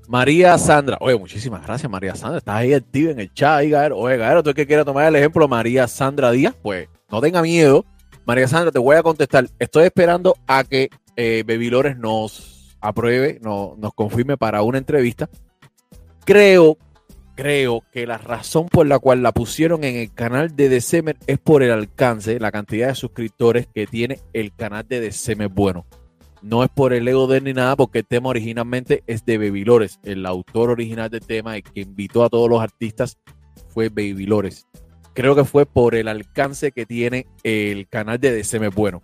María 0.07 0.57
Sandra. 0.57 0.97
Oye, 1.01 1.17
muchísimas 1.17 1.63
gracias, 1.63 1.91
María 1.91 2.15
Sandra. 2.15 2.39
Estás 2.39 2.55
ahí 2.55 2.73
activa 2.73 3.11
en 3.11 3.19
el 3.19 3.33
chat. 3.33 3.63
Oye, 3.93 4.17
Gaero, 4.17 4.43
tú 4.43 4.53
que 4.53 4.67
quieres 4.67 4.85
tomar 4.85 5.07
el 5.07 5.15
ejemplo 5.15 5.47
María 5.47 5.87
Sandra 5.87 6.31
Díaz, 6.31 6.55
pues 6.61 6.89
no 7.09 7.21
tenga 7.21 7.41
miedo. 7.41 7.85
María 8.25 8.47
Sandra, 8.47 8.71
te 8.71 8.79
voy 8.79 8.95
a 8.95 9.03
contestar. 9.03 9.47
Estoy 9.59 9.85
esperando 9.85 10.35
a 10.47 10.63
que 10.63 10.89
eh, 11.15 11.43
Baby 11.47 11.69
Lores 11.69 11.97
nos 11.97 12.77
apruebe, 12.81 13.39
no, 13.41 13.75
nos 13.77 13.93
confirme 13.93 14.37
para 14.37 14.61
una 14.61 14.77
entrevista. 14.77 15.29
Creo, 16.25 16.77
creo 17.37 17.83
que 17.93 18.07
la 18.07 18.17
razón 18.17 18.67
por 18.67 18.87
la 18.87 18.97
cual 18.97 19.21
la 19.21 19.31
pusieron 19.31 19.83
en 19.83 19.95
el 19.95 20.11
canal 20.11 20.55
de 20.55 20.69
December 20.69 21.17
es 21.27 21.37
por 21.37 21.61
el 21.61 21.71
alcance, 21.71 22.39
la 22.39 22.51
cantidad 22.51 22.87
de 22.87 22.95
suscriptores 22.95 23.67
que 23.67 23.85
tiene 23.85 24.19
el 24.33 24.53
canal 24.53 24.85
de 24.87 24.99
December 24.99 25.47
Bueno. 25.47 25.85
No 26.41 26.63
es 26.63 26.69
por 26.69 26.93
el 26.93 27.07
ego 27.07 27.27
de 27.27 27.37
él 27.37 27.43
ni 27.43 27.53
nada, 27.53 27.75
porque 27.75 27.99
el 27.99 28.07
tema 28.07 28.29
originalmente 28.29 29.03
es 29.05 29.23
de 29.25 29.37
Baby 29.37 29.65
Lores. 29.65 29.99
El 30.03 30.25
autor 30.25 30.71
original 30.71 31.09
del 31.09 31.25
tema, 31.25 31.55
el 31.55 31.63
que 31.63 31.81
invitó 31.81 32.23
a 32.23 32.29
todos 32.29 32.49
los 32.49 32.61
artistas, 32.61 33.17
fue 33.69 33.89
Baby 33.89 34.25
Lores. 34.25 34.65
Creo 35.13 35.35
que 35.35 35.45
fue 35.45 35.65
por 35.65 35.93
el 35.93 36.07
alcance 36.07 36.71
que 36.71 36.85
tiene 36.85 37.27
el 37.43 37.87
canal 37.87 38.19
de 38.19 38.35
DCM 38.35 38.69
Bueno. 38.73 39.03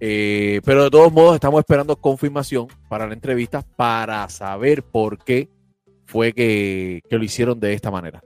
Eh, 0.00 0.60
pero 0.64 0.84
de 0.84 0.90
todos 0.90 1.12
modos, 1.12 1.34
estamos 1.34 1.60
esperando 1.60 1.96
confirmación 1.96 2.66
para 2.88 3.06
la 3.06 3.14
entrevista 3.14 3.62
para 3.76 4.28
saber 4.28 4.82
por 4.82 5.18
qué 5.18 5.48
fue 6.08 6.32
que, 6.32 7.02
que 7.08 7.18
lo 7.18 7.22
hicieron 7.22 7.60
de 7.60 7.74
esta 7.74 7.90
manera. 7.90 8.24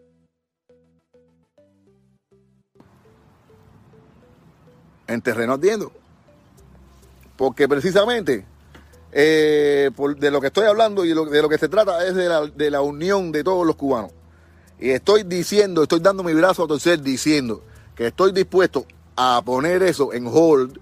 En 5.08 5.20
terreno 5.20 5.54
ardiendo. 5.54 5.90
Porque 7.36 7.66
precisamente 7.66 8.46
eh, 9.10 9.90
de 10.16 10.30
lo 10.30 10.40
que 10.40 10.46
estoy 10.46 10.66
hablando 10.66 11.04
y 11.04 11.08
de 11.08 11.42
lo 11.42 11.48
que 11.48 11.58
se 11.58 11.68
trata 11.68 12.06
es 12.06 12.14
de 12.14 12.28
la, 12.28 12.46
de 12.46 12.70
la 12.70 12.82
unión 12.82 13.32
de 13.32 13.42
todos 13.42 13.66
los 13.66 13.74
cubanos. 13.74 14.12
Y 14.78 14.90
estoy 14.90 15.24
diciendo, 15.24 15.82
estoy 15.82 15.98
dando 15.98 16.22
mi 16.22 16.34
brazo 16.34 16.62
a 16.62 16.68
torcer 16.68 17.02
diciendo 17.02 17.64
que 17.96 18.06
estoy 18.06 18.30
dispuesto 18.30 18.86
a 19.16 19.42
poner 19.44 19.82
eso 19.82 20.12
en 20.12 20.28
hold, 20.28 20.78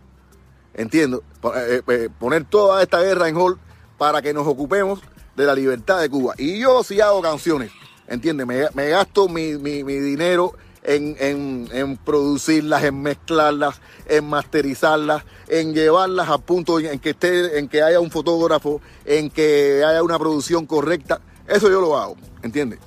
entiendo, 0.74 1.22
eh, 1.56 1.80
eh, 1.88 2.08
poner 2.18 2.44
toda 2.44 2.82
esta 2.82 3.00
guerra 3.00 3.26
en 3.26 3.38
hold 3.38 3.58
para 3.96 4.20
que 4.20 4.34
nos 4.34 4.46
ocupemos 4.46 5.00
de 5.40 5.46
la 5.46 5.54
libertad 5.54 6.00
de 6.00 6.08
Cuba. 6.10 6.34
Y 6.38 6.60
yo 6.60 6.82
sí 6.84 7.00
hago 7.00 7.20
canciones, 7.22 7.70
¿entiendes? 8.06 8.46
Me, 8.46 8.64
me 8.74 8.88
gasto 8.90 9.28
mi, 9.28 9.54
mi- 9.56 9.82
dinero 9.82 10.54
en, 10.82 11.16
en- 11.18 11.68
en 11.72 11.96
producirlas, 11.96 12.84
en 12.84 13.02
mezclarlas, 13.02 13.80
en 14.08 14.24
masterizarlas, 14.28 15.24
en 15.48 15.74
llevarlas 15.74 16.28
a 16.28 16.38
punto 16.38 16.78
en, 16.80 16.98
que 16.98 17.10
esté, 17.10 17.58
en 17.58 17.68
que 17.68 17.82
haya 17.82 18.00
un 18.00 18.10
fotógrafo, 18.10 18.80
en 19.04 19.30
que 19.30 19.82
haya 19.84 20.02
una 20.02 20.18
producción 20.18 20.66
correcta. 20.66 21.20
Eso 21.48 21.68
yo 21.70 21.80
lo 21.80 21.96
hago, 21.96 22.16
¿entiendes? 22.42 22.78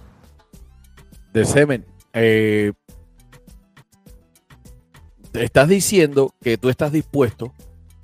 de 1.33 1.45
semen. 1.45 1.85
eh, 2.13 2.71
estás 5.33 5.67
diciendo 5.67 6.33
que 6.41 6.57
tú 6.57 6.69
estás 6.69 6.91
dispuesto 6.91 7.53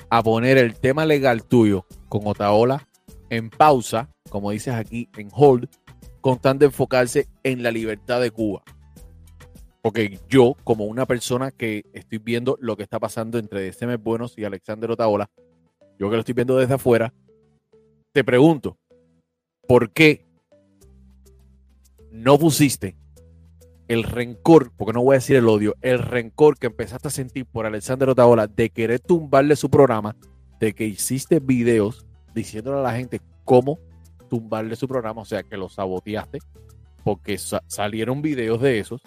a 0.09 0.23
poner 0.23 0.57
el 0.57 0.75
tema 0.75 1.05
legal 1.05 1.43
tuyo 1.43 1.85
con 2.07 2.21
Otaola 2.25 2.88
en 3.30 3.50
pausa, 3.50 4.10
como 4.30 4.52
dices 4.52 4.74
aquí, 4.74 5.10
en 5.18 5.30
hold, 5.34 5.68
con 6.22 6.39
tan 6.39 6.62
enfocarse 6.62 7.28
en 7.44 7.63
la 7.63 7.72
libertad 7.72 8.22
de 8.22 8.32
Cuba. 8.32 8.63
Porque 9.82 10.20
yo, 10.30 10.56
como 10.63 10.86
una 10.86 11.06
persona 11.06 11.52
que 11.52 11.86
estoy 11.94 12.18
viendo 12.18 12.58
lo 12.60 12.76
que 12.76 12.84
está 12.84 13.00
pasando 13.00 13.38
entre 13.38 13.62
Deceme 13.62 13.96
Buenos 13.96 14.38
y 14.38 14.44
Alexander 14.44 14.92
Otaola, 14.92 15.30
yo 15.98 16.10
que 16.10 16.15
lo 16.15 16.20
estoy 16.20 16.34
viendo 16.34 16.58
desde 16.58 16.74
afuera, 16.74 17.13
te 18.12 18.24
pregunto, 18.24 18.78
¿por 19.68 19.92
qué 19.92 20.26
no 22.12 22.38
pusiste 22.38 22.98
el 23.88 24.04
rencor, 24.04 24.72
porque 24.78 24.94
no 24.94 25.02
voy 25.02 25.15
a 25.15 25.18
decir 25.18 25.36
el 25.36 25.50
odio, 25.50 25.76
el 25.82 26.00
rencor 26.00 26.58
que 26.58 26.68
empezaste 26.68 27.08
a 27.08 27.12
sentir 27.12 27.46
por 27.46 27.65
Alexander 27.65 28.10
Otaola 28.10 28.48
de 28.48 28.70
querer 28.70 29.00
tumbarle 29.00 29.56
su 29.56 29.70
programa, 29.70 30.15
de 30.60 30.74
que 30.74 30.86
hiciste 30.86 31.39
videos 31.39 32.06
diciéndole 32.39 32.80
a 32.80 32.84
la 32.84 32.93
gente 32.93 33.21
cómo 33.45 33.80
tumbarle 34.30 34.75
su 34.75 34.88
programa, 34.88 35.21
o 35.21 35.25
sea, 35.25 35.43
que 35.43 35.58
lo 35.58 35.69
saboteaste, 35.69 36.39
porque 37.04 37.38
sa- 37.38 37.63
salieron 37.67 38.21
videos 38.21 38.62
de 38.62 38.80
esos, 38.80 39.02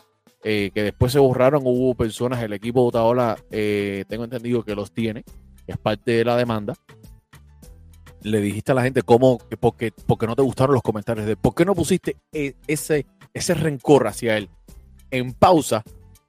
eh, 0.45 0.71
que 0.75 0.83
después 0.83 1.13
se 1.13 1.19
borraron, 1.19 1.63
hubo 1.65 1.95
personas, 1.95 2.43
el 2.43 2.53
equipo 2.53 2.83
de 2.83 2.89
Otaola, 2.89 3.39
eh, 3.51 4.05
tengo 4.09 4.25
entendido 4.25 4.65
que 4.65 4.75
los 4.75 4.91
tiene, 4.93 5.25
es 5.67 5.79
parte 5.79 6.11
de 6.13 6.25
la 6.25 6.37
demanda. 6.37 6.75
Le 8.23 8.41
dijiste 8.41 8.73
a 8.73 8.75
la 8.75 8.83
gente 8.83 9.03
cómo, 9.03 9.39
que 9.49 9.57
porque, 9.57 9.93
porque 10.07 10.27
no 10.27 10.37
te 10.37 10.43
gustaron 10.43 10.75
los 10.75 10.83
comentarios 10.83 11.27
de 11.27 11.37
por 11.37 11.55
qué 11.55 11.65
no 11.65 11.75
pusiste 11.75 12.17
e- 12.33 12.55
ese, 12.67 13.07
ese 13.35 13.55
rencor 13.55 14.07
hacia 14.07 14.37
él 14.37 14.49
en 15.11 15.33
pausa 15.33 15.83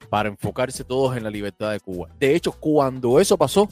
para 0.10 0.30
enfocarse 0.30 0.84
todos 0.84 1.16
en 1.18 1.24
la 1.24 1.30
libertad 1.30 1.72
de 1.72 1.80
Cuba. 1.80 2.10
De 2.20 2.36
hecho, 2.36 2.52
cuando 2.52 3.20
eso 3.20 3.38
pasó, 3.38 3.70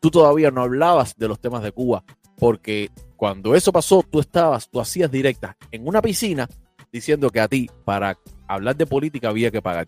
tú 0.00 0.10
todavía 0.10 0.50
no 0.50 0.62
hablabas 0.62 1.14
de 1.16 1.28
los 1.28 1.40
temas 1.40 1.62
de 1.62 1.72
Cuba, 1.72 2.04
porque 2.38 2.90
cuando 3.16 3.54
eso 3.54 3.72
pasó, 3.72 4.02
tú 4.08 4.20
estabas, 4.20 4.68
tú 4.70 4.80
hacías 4.80 5.10
directas 5.10 5.56
en 5.70 5.86
una 5.86 6.00
piscina 6.00 6.48
diciendo 6.92 7.30
que 7.30 7.40
a 7.40 7.48
ti, 7.48 7.68
para 7.84 8.16
hablar 8.46 8.76
de 8.76 8.86
política, 8.86 9.28
había 9.28 9.50
que 9.50 9.60
pagar. 9.60 9.86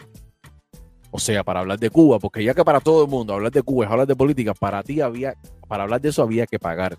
O 1.12 1.18
sea, 1.18 1.42
para 1.42 1.60
hablar 1.60 1.78
de 1.78 1.90
Cuba, 1.90 2.18
porque 2.18 2.44
ya 2.44 2.54
que 2.54 2.64
para 2.64 2.80
todo 2.80 3.04
el 3.04 3.10
mundo 3.10 3.34
hablar 3.34 3.52
de 3.52 3.62
Cuba 3.62 3.84
es 3.84 3.90
hablar 3.90 4.06
de 4.06 4.16
política, 4.16 4.54
para 4.54 4.82
ti 4.82 5.00
había, 5.00 5.34
para 5.66 5.84
hablar 5.84 6.00
de 6.00 6.10
eso 6.10 6.22
había 6.22 6.46
que 6.46 6.58
pagar. 6.58 6.98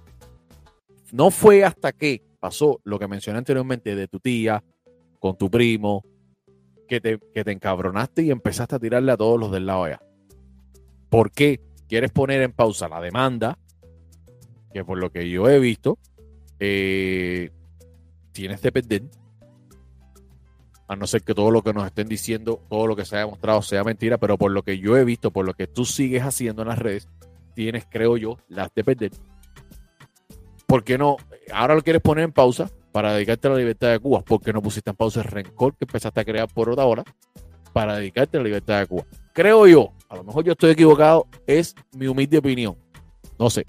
No 1.11 1.31
fue 1.31 1.63
hasta 1.63 1.91
que 1.91 2.21
pasó 2.39 2.79
lo 2.83 2.97
que 2.97 3.07
mencioné 3.07 3.37
anteriormente 3.37 3.95
de 3.95 4.07
tu 4.07 4.19
tía, 4.19 4.63
con 5.19 5.37
tu 5.37 5.49
primo, 5.49 6.03
que 6.87 6.99
te, 6.99 7.19
que 7.33 7.43
te 7.43 7.51
encabronaste 7.51 8.23
y 8.23 8.31
empezaste 8.31 8.75
a 8.75 8.79
tirarle 8.79 9.11
a 9.11 9.17
todos 9.17 9.39
los 9.39 9.51
del 9.51 9.65
lado 9.65 9.83
allá. 9.85 10.01
¿Por 11.09 11.31
qué 11.31 11.59
quieres 11.87 12.11
poner 12.11 12.41
en 12.41 12.53
pausa 12.53 12.89
la 12.89 12.99
demanda? 13.01 13.57
Que 14.73 14.85
por 14.85 14.97
lo 14.97 15.11
que 15.11 15.29
yo 15.29 15.49
he 15.49 15.59
visto, 15.59 15.97
eh, 16.59 17.49
tienes 18.31 18.61
que 18.61 18.71
perder. 18.71 19.03
A 20.87 20.95
no 20.95 21.07
ser 21.07 21.23
que 21.23 21.33
todo 21.33 21.51
lo 21.51 21.61
que 21.61 21.73
nos 21.73 21.85
estén 21.85 22.07
diciendo, 22.07 22.61
todo 22.69 22.85
lo 22.85 22.95
que 22.95 23.05
se 23.05 23.15
haya 23.15 23.27
mostrado 23.27 23.61
sea 23.61 23.83
mentira, 23.83 24.17
pero 24.17 24.37
por 24.37 24.51
lo 24.51 24.63
que 24.63 24.77
yo 24.77 24.97
he 24.97 25.05
visto, 25.05 25.31
por 25.31 25.45
lo 25.45 25.53
que 25.53 25.67
tú 25.67 25.85
sigues 25.85 26.23
haciendo 26.23 26.63
en 26.63 26.67
las 26.67 26.79
redes, 26.79 27.07
tienes, 27.53 27.85
creo 27.89 28.17
yo, 28.17 28.37
las 28.49 28.73
de 28.73 28.83
perder. 28.83 29.11
¿Por 30.65 30.83
qué 30.83 30.97
no? 30.97 31.17
Ahora 31.53 31.75
lo 31.75 31.81
quieres 31.81 32.01
poner 32.01 32.25
en 32.25 32.31
pausa 32.31 32.69
para 32.91 33.13
dedicarte 33.13 33.47
a 33.47 33.51
la 33.51 33.57
libertad 33.57 33.89
de 33.89 33.99
Cuba. 33.99 34.21
¿Por 34.21 34.41
qué 34.41 34.53
no 34.53 34.61
pusiste 34.61 34.89
en 34.89 34.95
pausa 34.95 35.21
el 35.21 35.27
rencor 35.27 35.75
que 35.75 35.85
empezaste 35.85 36.19
a 36.19 36.25
crear 36.25 36.47
por 36.47 36.69
otra 36.69 36.85
hora 36.85 37.03
para 37.73 37.95
dedicarte 37.95 38.37
a 38.37 38.39
la 38.41 38.45
libertad 38.45 38.79
de 38.79 38.87
Cuba? 38.87 39.05
Creo 39.33 39.67
yo, 39.67 39.91
a 40.09 40.15
lo 40.15 40.23
mejor 40.23 40.43
yo 40.43 40.53
estoy 40.53 40.71
equivocado, 40.71 41.27
es 41.47 41.75
mi 41.93 42.07
humilde 42.07 42.37
opinión. 42.37 42.77
No 43.39 43.49
sé. 43.49 43.65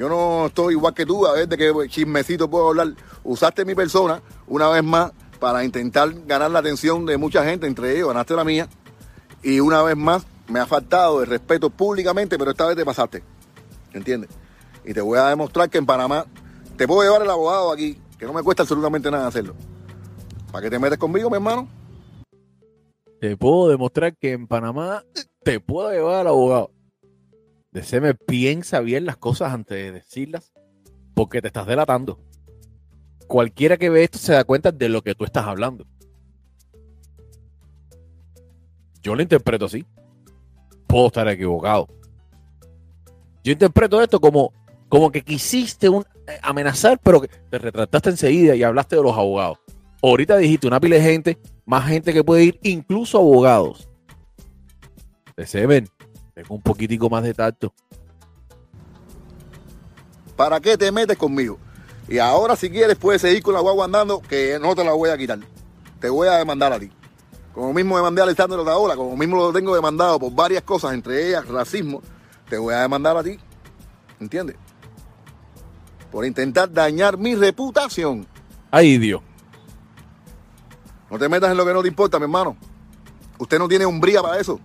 Yo 0.00 0.08
no 0.08 0.46
estoy 0.46 0.72
igual 0.72 0.94
que 0.94 1.04
tú, 1.04 1.26
a 1.26 1.34
ver 1.34 1.46
de 1.46 1.58
qué 1.58 1.74
chismecito 1.86 2.48
puedo 2.48 2.68
hablar. 2.68 2.94
Usaste 3.22 3.66
mi 3.66 3.74
persona 3.74 4.22
una 4.46 4.66
vez 4.70 4.82
más 4.82 5.12
para 5.38 5.62
intentar 5.62 6.10
ganar 6.24 6.50
la 6.50 6.60
atención 6.60 7.04
de 7.04 7.18
mucha 7.18 7.44
gente, 7.44 7.66
entre 7.66 7.94
ellos 7.94 8.08
ganaste 8.08 8.34
la 8.34 8.42
mía. 8.42 8.66
Y 9.42 9.60
una 9.60 9.82
vez 9.82 9.98
más 9.98 10.26
me 10.48 10.58
ha 10.58 10.64
faltado 10.64 11.22
el 11.22 11.28
respeto 11.28 11.68
públicamente, 11.68 12.38
pero 12.38 12.52
esta 12.52 12.64
vez 12.64 12.76
te 12.76 12.84
pasaste. 12.86 13.22
¿Entiendes? 13.92 14.30
Y 14.86 14.94
te 14.94 15.02
voy 15.02 15.18
a 15.18 15.28
demostrar 15.28 15.68
que 15.68 15.76
en 15.76 15.84
Panamá 15.84 16.24
te 16.78 16.88
puedo 16.88 17.02
llevar 17.02 17.20
el 17.20 17.28
abogado 17.28 17.70
aquí, 17.70 18.00
que 18.18 18.24
no 18.24 18.32
me 18.32 18.42
cuesta 18.42 18.62
absolutamente 18.62 19.10
nada 19.10 19.26
hacerlo. 19.26 19.54
¿Para 20.50 20.62
que 20.62 20.70
te 20.70 20.78
metes 20.78 20.98
conmigo, 20.98 21.28
mi 21.28 21.36
hermano? 21.36 21.68
Te 23.20 23.36
puedo 23.36 23.68
demostrar 23.68 24.16
que 24.16 24.32
en 24.32 24.46
Panamá 24.46 25.04
te 25.42 25.60
puedo 25.60 25.90
llevar 25.90 26.20
al 26.20 26.28
abogado. 26.28 26.70
Me 27.72 28.14
piensa 28.14 28.80
bien 28.80 29.04
las 29.04 29.16
cosas 29.16 29.52
antes 29.52 29.76
de 29.76 29.92
decirlas, 29.92 30.52
porque 31.14 31.40
te 31.40 31.48
estás 31.48 31.66
delatando. 31.66 32.20
Cualquiera 33.26 33.76
que 33.76 33.90
ve 33.90 34.04
esto 34.04 34.18
se 34.18 34.32
da 34.32 34.44
cuenta 34.44 34.72
de 34.72 34.88
lo 34.88 35.02
que 35.02 35.14
tú 35.14 35.24
estás 35.24 35.46
hablando. 35.46 35.86
Yo 39.02 39.14
lo 39.14 39.22
interpreto 39.22 39.66
así. 39.66 39.86
Puedo 40.86 41.06
estar 41.06 41.28
equivocado. 41.28 41.88
Yo 43.44 43.52
interpreto 43.52 44.02
esto 44.02 44.20
como, 44.20 44.52
como 44.88 45.10
que 45.10 45.22
quisiste 45.22 45.88
un, 45.88 46.04
eh, 46.26 46.38
amenazar, 46.42 46.98
pero 47.02 47.20
que 47.20 47.28
te 47.28 47.58
retrataste 47.58 48.10
enseguida 48.10 48.56
y 48.56 48.62
hablaste 48.62 48.96
de 48.96 49.02
los 49.02 49.16
abogados. 49.16 49.58
Ahorita 50.02 50.36
dijiste 50.36 50.66
una 50.66 50.80
pila 50.80 50.96
de 50.96 51.02
gente, 51.02 51.38
más 51.64 51.86
gente 51.86 52.12
que 52.12 52.24
puede 52.24 52.44
ir, 52.44 52.60
incluso 52.62 53.18
abogados. 53.18 53.88
Ven, 55.66 55.88
tengo 56.42 56.54
un 56.54 56.62
poquitico 56.62 57.10
más 57.10 57.22
de 57.22 57.34
tacto. 57.34 57.72
¿Para 60.36 60.60
qué 60.60 60.76
te 60.76 60.90
metes 60.90 61.18
conmigo? 61.18 61.58
Y 62.08 62.18
ahora 62.18 62.56
si 62.56 62.70
quieres 62.70 62.96
puedes 62.96 63.20
seguir 63.20 63.42
con 63.42 63.54
la 63.54 63.60
guagua 63.60 63.84
andando, 63.84 64.20
que 64.20 64.58
no 64.60 64.74
te 64.74 64.82
la 64.84 64.92
voy 64.92 65.10
a 65.10 65.18
quitar. 65.18 65.38
Te 66.00 66.08
voy 66.08 66.28
a 66.28 66.36
demandar 66.36 66.72
a 66.72 66.78
ti. 66.78 66.90
Como 67.52 67.72
mismo 67.72 67.96
demandé 67.96 68.22
a 68.22 68.24
Alessandro 68.24 68.62
Otaola, 68.62 68.96
como 68.96 69.16
mismo 69.16 69.36
lo 69.36 69.52
tengo 69.52 69.74
demandado 69.74 70.18
por 70.18 70.32
varias 70.32 70.62
cosas, 70.62 70.94
entre 70.94 71.28
ellas 71.28 71.46
racismo, 71.46 72.00
te 72.48 72.56
voy 72.56 72.74
a 72.74 72.80
demandar 72.80 73.16
a 73.16 73.22
ti. 73.22 73.38
¿Entiendes? 74.18 74.56
Por 76.10 76.24
intentar 76.24 76.72
dañar 76.72 77.18
mi 77.18 77.34
reputación. 77.34 78.26
Ay, 78.70 78.98
Dios. 78.98 79.20
No 81.10 81.18
te 81.18 81.28
metas 81.28 81.50
en 81.50 81.56
lo 81.56 81.66
que 81.66 81.72
no 81.74 81.82
te 81.82 81.88
importa, 81.88 82.18
mi 82.18 82.24
hermano. 82.24 82.56
Usted 83.38 83.58
no 83.58 83.68
tiene 83.68 83.84
umbría 83.84 84.22
para 84.22 84.38
eso. 84.38 84.60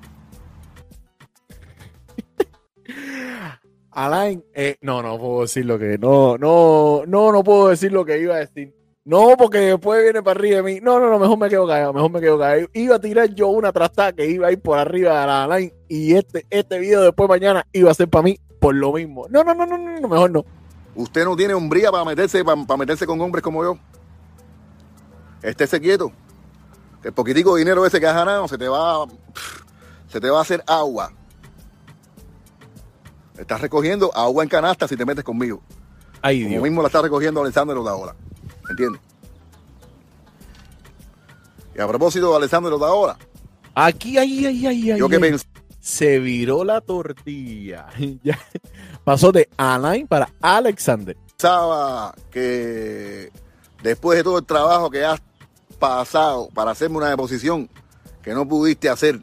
Alain, 3.96 4.44
eh, 4.54 4.76
no, 4.82 5.02
no 5.02 5.18
puedo 5.18 5.42
decir 5.44 5.66
lo 5.66 5.80
que, 5.80 5.98
no, 5.98 6.38
no, 6.38 7.04
no, 7.08 7.32
no 7.32 7.44
puedo 7.46 7.70
decir 7.70 7.94
lo 7.94 8.04
que 8.04 8.20
iba 8.20 8.36
a 8.36 8.40
decir. 8.40 8.76
No, 9.06 9.38
porque 9.38 9.60
después 9.60 10.04
viene 10.04 10.22
para 10.22 10.38
arriba 10.38 10.58
de 10.58 10.64
mí. 10.64 10.80
No, 10.82 11.00
no, 11.00 11.10
no, 11.10 11.18
mejor 11.18 11.38
me 11.38 11.48
quedo 11.48 11.66
callado, 11.66 11.94
mejor 11.94 12.12
me 12.12 12.20
quedo 12.20 12.38
callado. 12.38 12.68
Iba 12.74 12.98
a 12.98 13.00
tirar 13.00 13.34
yo 13.34 13.48
una 13.48 13.72
trastada 13.72 14.12
que 14.12 14.28
iba 14.28 14.48
a 14.48 14.52
ir 14.52 14.60
por 14.60 14.78
arriba 14.78 15.22
de 15.22 15.28
la 15.28 15.44
Alain 15.46 15.72
y 15.88 16.14
este, 16.14 16.46
este 16.50 16.78
video 16.78 17.04
después 17.04 17.30
mañana 17.30 17.66
iba 17.72 17.90
a 17.90 17.94
ser 17.94 18.10
para 18.10 18.24
mí 18.24 18.38
por 18.60 18.76
lo 18.76 18.92
mismo. 18.92 19.28
No, 19.30 19.46
no, 19.46 19.56
no, 19.56 19.66
no, 19.66 19.78
no, 19.78 20.08
mejor 20.10 20.30
no. 20.30 20.44
Usted 20.96 21.24
no 21.24 21.38
tiene 21.38 21.56
umbría 21.56 21.90
para 21.90 22.04
meterse, 22.04 22.44
para, 22.44 22.62
para 22.66 22.78
meterse 22.78 23.06
con 23.06 23.22
hombres 23.22 23.42
como 23.42 23.64
yo. 23.64 23.78
Estése 25.42 25.80
quieto. 25.80 26.12
El 27.02 27.14
poquitico 27.14 27.56
de 27.56 27.60
dinero 27.60 27.86
ese 27.86 28.02
que 28.02 28.08
has 28.08 28.16
ganado 28.16 28.46
se 28.50 28.58
te 28.58 28.68
va, 28.68 29.06
se 30.10 30.20
te 30.20 30.30
va 30.30 30.40
a 30.40 30.42
hacer 30.42 30.62
agua. 30.68 31.14
Estás 33.38 33.62
recogiendo 33.62 34.16
agua 34.16 34.44
en 34.44 34.50
canasta 34.50 34.88
si 34.88 34.96
te 34.96 35.06
metes 35.06 35.24
conmigo. 35.24 35.62
Como 36.22 36.32
Dios. 36.32 36.64
mismo 36.64 36.82
la 36.82 36.88
está 36.88 37.02
recogiendo 37.02 37.42
Alessandro 37.42 37.84
Daola. 37.84 38.16
¿Entiendes? 38.70 39.02
Y 41.76 41.82
a 41.82 41.88
propósito 41.88 42.32
de 42.32 42.38
Alessandro 42.38 42.78
Daola, 42.78 43.18
Aquí, 43.78 44.18
ay, 44.18 44.46
ay, 44.46 44.66
ay, 44.68 44.92
ay. 44.92 45.00
yo 45.00 45.10
que 45.10 45.20
pensé, 45.20 45.46
Se 45.82 46.20
viró 46.20 46.64
la 46.64 46.80
tortilla. 46.80 47.88
Pasó 49.04 49.32
de 49.34 49.50
Alain 49.58 50.08
para 50.08 50.30
Alexander. 50.42 51.18
pensaba 51.38 52.16
que 52.32 53.32
después 53.84 54.18
de 54.18 54.24
todo 54.24 54.38
el 54.40 54.46
trabajo 54.46 54.90
que 54.90 55.04
has 55.04 55.22
pasado 55.78 56.48
para 56.54 56.72
hacerme 56.72 56.98
una 56.98 57.10
deposición 57.10 57.70
que 58.24 58.34
no 58.34 58.48
pudiste 58.48 58.88
hacer, 58.90 59.20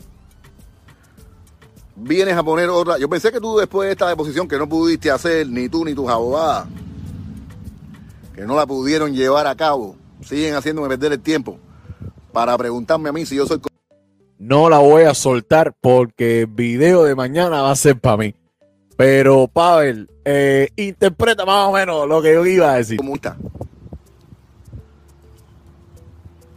vienes 1.96 2.36
a 2.36 2.42
poner 2.42 2.68
otra. 2.68 2.98
Yo 2.98 3.08
pensé 3.08 3.30
que 3.32 3.40
tú 3.40 3.56
después 3.56 3.86
de 3.86 3.92
esta 3.92 4.08
deposición 4.08 4.48
que 4.48 4.58
no 4.58 4.68
pudiste 4.68 5.10
hacer, 5.10 5.46
ni 5.48 5.68
tú 5.68 5.84
ni 5.84 5.94
tus 5.94 6.08
abogadas, 6.08 6.68
que 8.34 8.42
no 8.42 8.56
la 8.56 8.66
pudieron 8.66 9.14
llevar 9.14 9.46
a 9.46 9.54
cabo, 9.54 9.96
siguen 10.22 10.54
haciéndome 10.54 10.88
perder 10.88 11.12
el 11.12 11.20
tiempo 11.20 11.58
para 12.32 12.56
preguntarme 12.56 13.08
a 13.08 13.12
mí 13.12 13.26
si 13.26 13.36
yo 13.36 13.46
soy... 13.46 13.60
No 14.38 14.68
la 14.68 14.78
voy 14.78 15.04
a 15.04 15.14
soltar 15.14 15.74
porque 15.80 16.40
el 16.40 16.46
video 16.48 17.04
de 17.04 17.14
mañana 17.14 17.62
va 17.62 17.70
a 17.70 17.76
ser 17.76 18.00
para 18.00 18.16
mí. 18.16 18.34
Pero, 18.96 19.46
Pavel, 19.46 20.10
eh, 20.24 20.68
interpreta 20.76 21.44
más 21.44 21.68
o 21.68 21.72
menos 21.72 22.08
lo 22.08 22.20
que 22.20 22.34
yo 22.34 22.44
iba 22.44 22.72
a 22.72 22.76
decir. 22.76 22.96
comunista. 22.96 23.36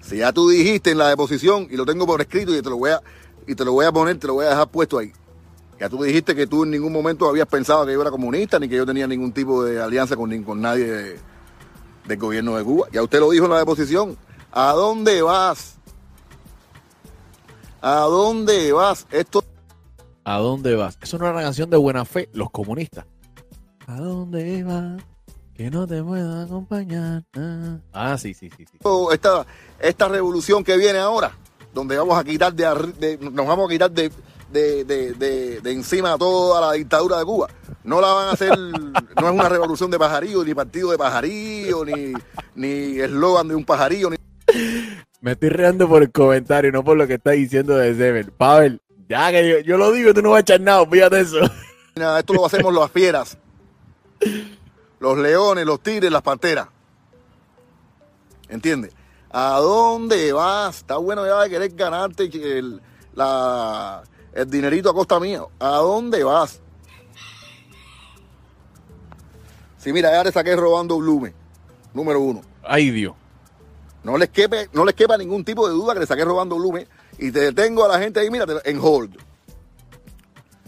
Si 0.02 0.18
ya 0.18 0.32
tú 0.32 0.50
dijiste 0.50 0.92
en 0.92 1.00
la 1.00 1.10
deposición 1.10 1.68
y 1.70 1.78
lo 1.78 1.86
tengo 1.86 2.06
por 2.06 2.22
escrito 2.22 2.56
y 2.56 2.62
te 2.62 2.70
lo 2.70 2.78
voy 2.78 2.92
a 2.92 3.02
y 3.48 3.56
te 3.56 3.66
lo 3.66 3.74
voy 3.74 3.86
a 3.86 3.92
poner, 3.92 4.18
te 4.18 4.28
lo 4.28 4.36
voy 4.36 4.46
a 4.46 4.50
dejar 4.50 4.70
puesto 4.70 4.98
ahí. 4.98 5.12
Ya 5.80 5.90
tú 5.90 6.02
dijiste 6.04 6.36
que 6.36 6.48
tú 6.48 6.64
en 6.64 6.72
ningún 6.72 6.94
momento 6.94 7.28
habías 7.28 7.48
pensado 7.48 7.86
que 7.86 7.94
yo 7.94 8.02
era 8.02 8.12
comunista 8.12 8.60
ni 8.60 8.70
que 8.70 8.76
yo 8.78 8.86
tenía 8.86 9.08
ningún 9.08 9.32
tipo 9.34 9.64
de 9.64 9.82
alianza 9.82 10.16
con, 10.16 10.44
con 10.44 10.62
nadie 10.62 10.86
de- 10.86 11.20
del 12.08 12.18
gobierno 12.20 12.56
de 12.56 12.64
Cuba. 12.64 12.88
Ya 12.92 13.02
usted 13.04 13.20
lo 13.20 13.30
dijo 13.32 13.46
en 13.46 13.52
la 13.52 13.60
deposición. 13.60 14.18
¿A 14.52 14.72
dónde 14.72 15.22
vas? 15.22 15.78
¿A 17.82 18.00
dónde 18.02 18.72
vas? 18.72 19.06
Esto 19.12 19.44
¿A 20.24 20.38
dónde 20.40 20.74
vas? 20.76 20.98
Eso 21.02 21.18
no 21.20 21.26
era 21.26 21.34
una 21.36 21.44
canción 21.44 21.70
de 21.70 21.78
buena 21.78 22.04
fe, 22.04 22.30
los 22.34 22.50
comunistas. 22.50 23.06
¿A 23.86 23.98
dónde 23.98 24.64
vas? 24.64 25.04
Que 25.54 25.70
no 25.70 25.86
te 25.86 26.02
pueda 26.02 26.44
acompañar. 26.44 27.24
Ah, 27.94 28.18
sí, 28.18 28.34
sí, 28.34 28.50
sí, 28.58 28.66
sí. 28.66 28.78
esta, 29.14 29.46
esta 29.80 30.08
revolución 30.08 30.64
que 30.64 30.78
viene 30.78 30.98
ahora, 31.00 31.32
donde 31.74 31.96
vamos 31.98 32.18
a 32.18 32.24
quitar 32.24 32.54
de, 32.54 32.66
de- 33.00 33.18
nos 33.20 33.46
vamos 33.46 33.68
a 33.70 33.72
quitar 33.72 33.92
de, 33.92 34.12
de, 34.52 34.84
de- 34.86 35.14
de- 35.14 35.62
de 35.62 35.72
encima 35.72 36.18
toda 36.18 36.62
la 36.62 36.74
dictadura 36.74 37.18
de 37.20 37.26
Cuba. 37.26 37.48
No 37.84 38.02
la 38.02 38.08
van 38.14 38.28
a 38.30 38.32
hacer, 38.32 38.58
no 38.58 39.28
es 39.28 39.32
una 39.34 39.50
revolución 39.50 39.92
de 39.92 40.00
pajarillo, 40.00 40.44
ni 40.44 40.54
partido 40.54 40.92
de 40.92 40.98
pajarillo, 40.98 41.86
ni 41.86 42.14
ni 42.56 43.00
eslogan 43.00 43.48
de 43.48 43.56
un 43.56 43.66
pajarillo, 43.66 44.10
ni 44.10 44.18
Me 45.22 45.32
estoy 45.34 45.50
riendo 45.50 45.88
por 45.90 46.02
el 46.04 46.12
comentario, 46.12 46.72
no 46.72 46.84
por 46.84 46.96
lo 46.98 47.06
que 47.08 47.16
está 47.16 47.32
diciendo 47.32 47.76
de 47.76 47.96
Seven. 47.96 48.32
Pavel, 48.38 48.80
ya 49.10 49.30
que 49.32 49.48
yo, 49.50 49.60
yo 49.60 49.78
lo 49.78 49.92
digo, 49.92 50.14
tú 50.14 50.22
no 50.22 50.32
vas 50.32 50.38
a 50.38 50.42
echar 50.42 50.62
nada, 50.62 50.86
fíjate 50.86 51.20
eso. 51.20 51.38
nada. 51.96 52.20
Esto 52.20 52.34
lo 52.34 52.46
hacemos 52.46 52.74
las 52.74 52.90
fieras, 52.92 53.38
los 55.00 55.18
leones, 55.18 55.66
los 55.66 55.80
tigres, 55.82 56.12
las 56.12 56.22
panteras. 56.22 56.68
¿Entiendes? 58.48 58.94
¿A 59.32 59.58
dónde 59.60 60.32
vas? 60.32 60.78
Está 60.78 60.98
bueno 60.98 61.26
ya 61.26 61.42
de 61.42 61.50
querer 61.50 61.72
ganarte 61.76 62.30
el, 62.58 62.80
la, 63.16 64.04
el 64.36 64.50
dinerito 64.50 64.90
a 64.90 64.94
costa 64.94 65.20
mía. 65.20 65.42
¿A 65.60 65.78
dónde 65.78 66.24
vas? 66.24 66.60
Sí, 69.78 69.94
mira, 69.94 70.12
ya 70.12 70.24
te 70.24 70.32
saqué 70.32 70.56
robando 70.56 70.98
Blume, 70.98 71.34
número 71.94 72.20
uno. 72.20 72.42
Ay, 72.64 72.92
Dios. 72.92 73.16
No 74.04 74.18
les, 74.18 74.30
quepe, 74.30 74.70
no 74.74 74.86
les 74.86 74.94
quepa 74.94 75.18
ningún 75.18 75.44
tipo 75.44 75.68
de 75.68 75.74
duda 75.74 75.94
que 75.94 76.02
le 76.02 76.06
saqué 76.06 76.26
robando 76.26 76.58
Blume 76.58 76.88
y 77.18 77.32
te 77.32 77.40
detengo 77.40 77.86
a 77.86 77.88
la 77.88 78.00
gente 78.00 78.20
ahí, 78.20 78.30
mira, 78.30 78.46
en 78.66 78.80
hold. 78.80 79.18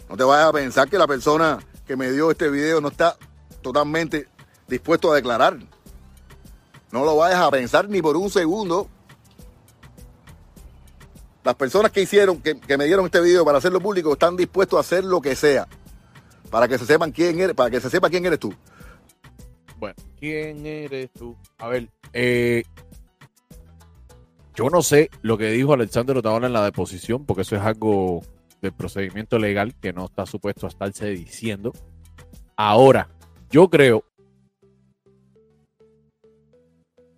No 0.09 0.15
te 0.15 0.23
vayas 0.23 0.47
a 0.47 0.53
pensar 0.53 0.89
que 0.89 0.97
la 0.97 1.07
persona 1.07 1.59
que 1.85 1.95
me 1.95 2.11
dio 2.11 2.31
este 2.31 2.49
video 2.49 2.79
no 2.79 2.87
está 2.87 3.17
totalmente 3.61 4.27
dispuesto 4.67 5.11
a 5.11 5.15
declarar. 5.15 5.57
No 6.91 7.03
lo 7.03 7.17
vayas 7.17 7.39
a 7.39 7.51
pensar 7.51 7.89
ni 7.89 8.01
por 8.01 8.15
un 8.15 8.29
segundo. 8.29 8.87
Las 11.47 11.55
personas 11.55 11.93
que 11.93 12.01
hicieron, 12.01 12.41
que, 12.41 12.59
que 12.59 12.77
me 12.77 12.83
dieron 12.83 13.05
este 13.05 13.21
video 13.21 13.45
para 13.45 13.59
hacerlo 13.59 13.79
público, 13.79 14.11
están 14.11 14.35
dispuestos 14.35 14.75
a 14.75 14.81
hacer 14.81 15.05
lo 15.05 15.21
que 15.21 15.33
sea. 15.33 15.65
Para 16.49 16.67
que 16.67 16.77
se 16.77 16.85
sepan 16.85 17.13
quién 17.13 17.39
eres, 17.39 17.55
para 17.55 17.69
que 17.69 17.79
se 17.79 17.89
sepa 17.89 18.09
quién 18.09 18.25
eres 18.25 18.37
tú. 18.37 18.53
Bueno, 19.77 19.95
¿quién 20.19 20.65
eres 20.65 21.09
tú? 21.13 21.37
A 21.59 21.69
ver, 21.69 21.87
eh, 22.11 22.63
yo 24.55 24.69
no 24.69 24.81
sé 24.81 25.09
lo 25.21 25.37
que 25.37 25.49
dijo 25.51 25.71
Alexander 25.71 26.17
Otaola 26.17 26.47
en 26.47 26.51
la 26.51 26.65
deposición, 26.65 27.25
porque 27.25 27.43
eso 27.43 27.55
es 27.55 27.61
algo 27.61 28.23
del 28.61 28.73
procedimiento 28.73 29.39
legal 29.39 29.73
que 29.79 29.93
no 29.93 30.07
está 30.07 30.25
supuesto 30.25 30.65
a 30.65 30.69
estarse 30.69 31.07
diciendo. 31.11 31.71
Ahora, 32.57 33.07
yo 33.49 33.69
creo 33.69 34.03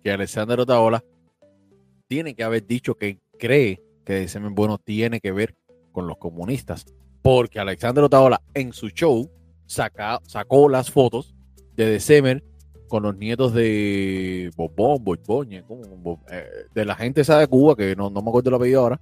que 0.04 0.12
Alexander 0.12 0.60
Otaola 0.60 1.02
tiene 2.06 2.36
que 2.36 2.44
haber 2.44 2.64
dicho 2.64 2.94
que 2.94 3.18
cree 3.36 3.89
que 4.04 4.26
semen 4.28 4.54
bueno 4.54 4.78
tiene 4.78 5.20
que 5.20 5.32
ver 5.32 5.54
con 5.92 6.06
los 6.06 6.16
comunistas, 6.18 6.86
porque 7.22 7.58
Alexander 7.60 8.04
Otaola 8.04 8.40
en 8.54 8.72
su 8.72 8.88
show 8.88 9.30
saca- 9.66 10.20
sacó 10.26 10.68
las 10.68 10.90
fotos 10.90 11.34
de 11.76 11.86
December 11.86 12.42
con 12.88 13.04
los 13.04 13.16
nietos 13.16 13.54
de 13.54 14.50
Bobón, 14.56 15.04
Borboña, 15.04 15.64
eh, 16.30 16.48
de 16.74 16.84
la 16.84 16.96
gente 16.96 17.20
esa 17.20 17.38
de 17.38 17.46
Cuba, 17.46 17.76
que 17.76 17.94
no, 17.94 18.10
no 18.10 18.20
me 18.20 18.28
acuerdo 18.30 18.50
el 18.50 18.56
apellido 18.56 18.80
ahora, 18.80 19.00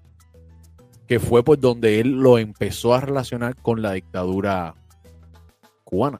que 1.06 1.18
fue 1.18 1.42
por 1.42 1.58
donde 1.58 2.00
él 2.00 2.12
lo 2.12 2.36
empezó 2.36 2.92
a 2.92 3.00
relacionar 3.00 3.56
con 3.56 3.80
la 3.80 3.92
dictadura 3.92 4.74
cubana. 5.84 6.18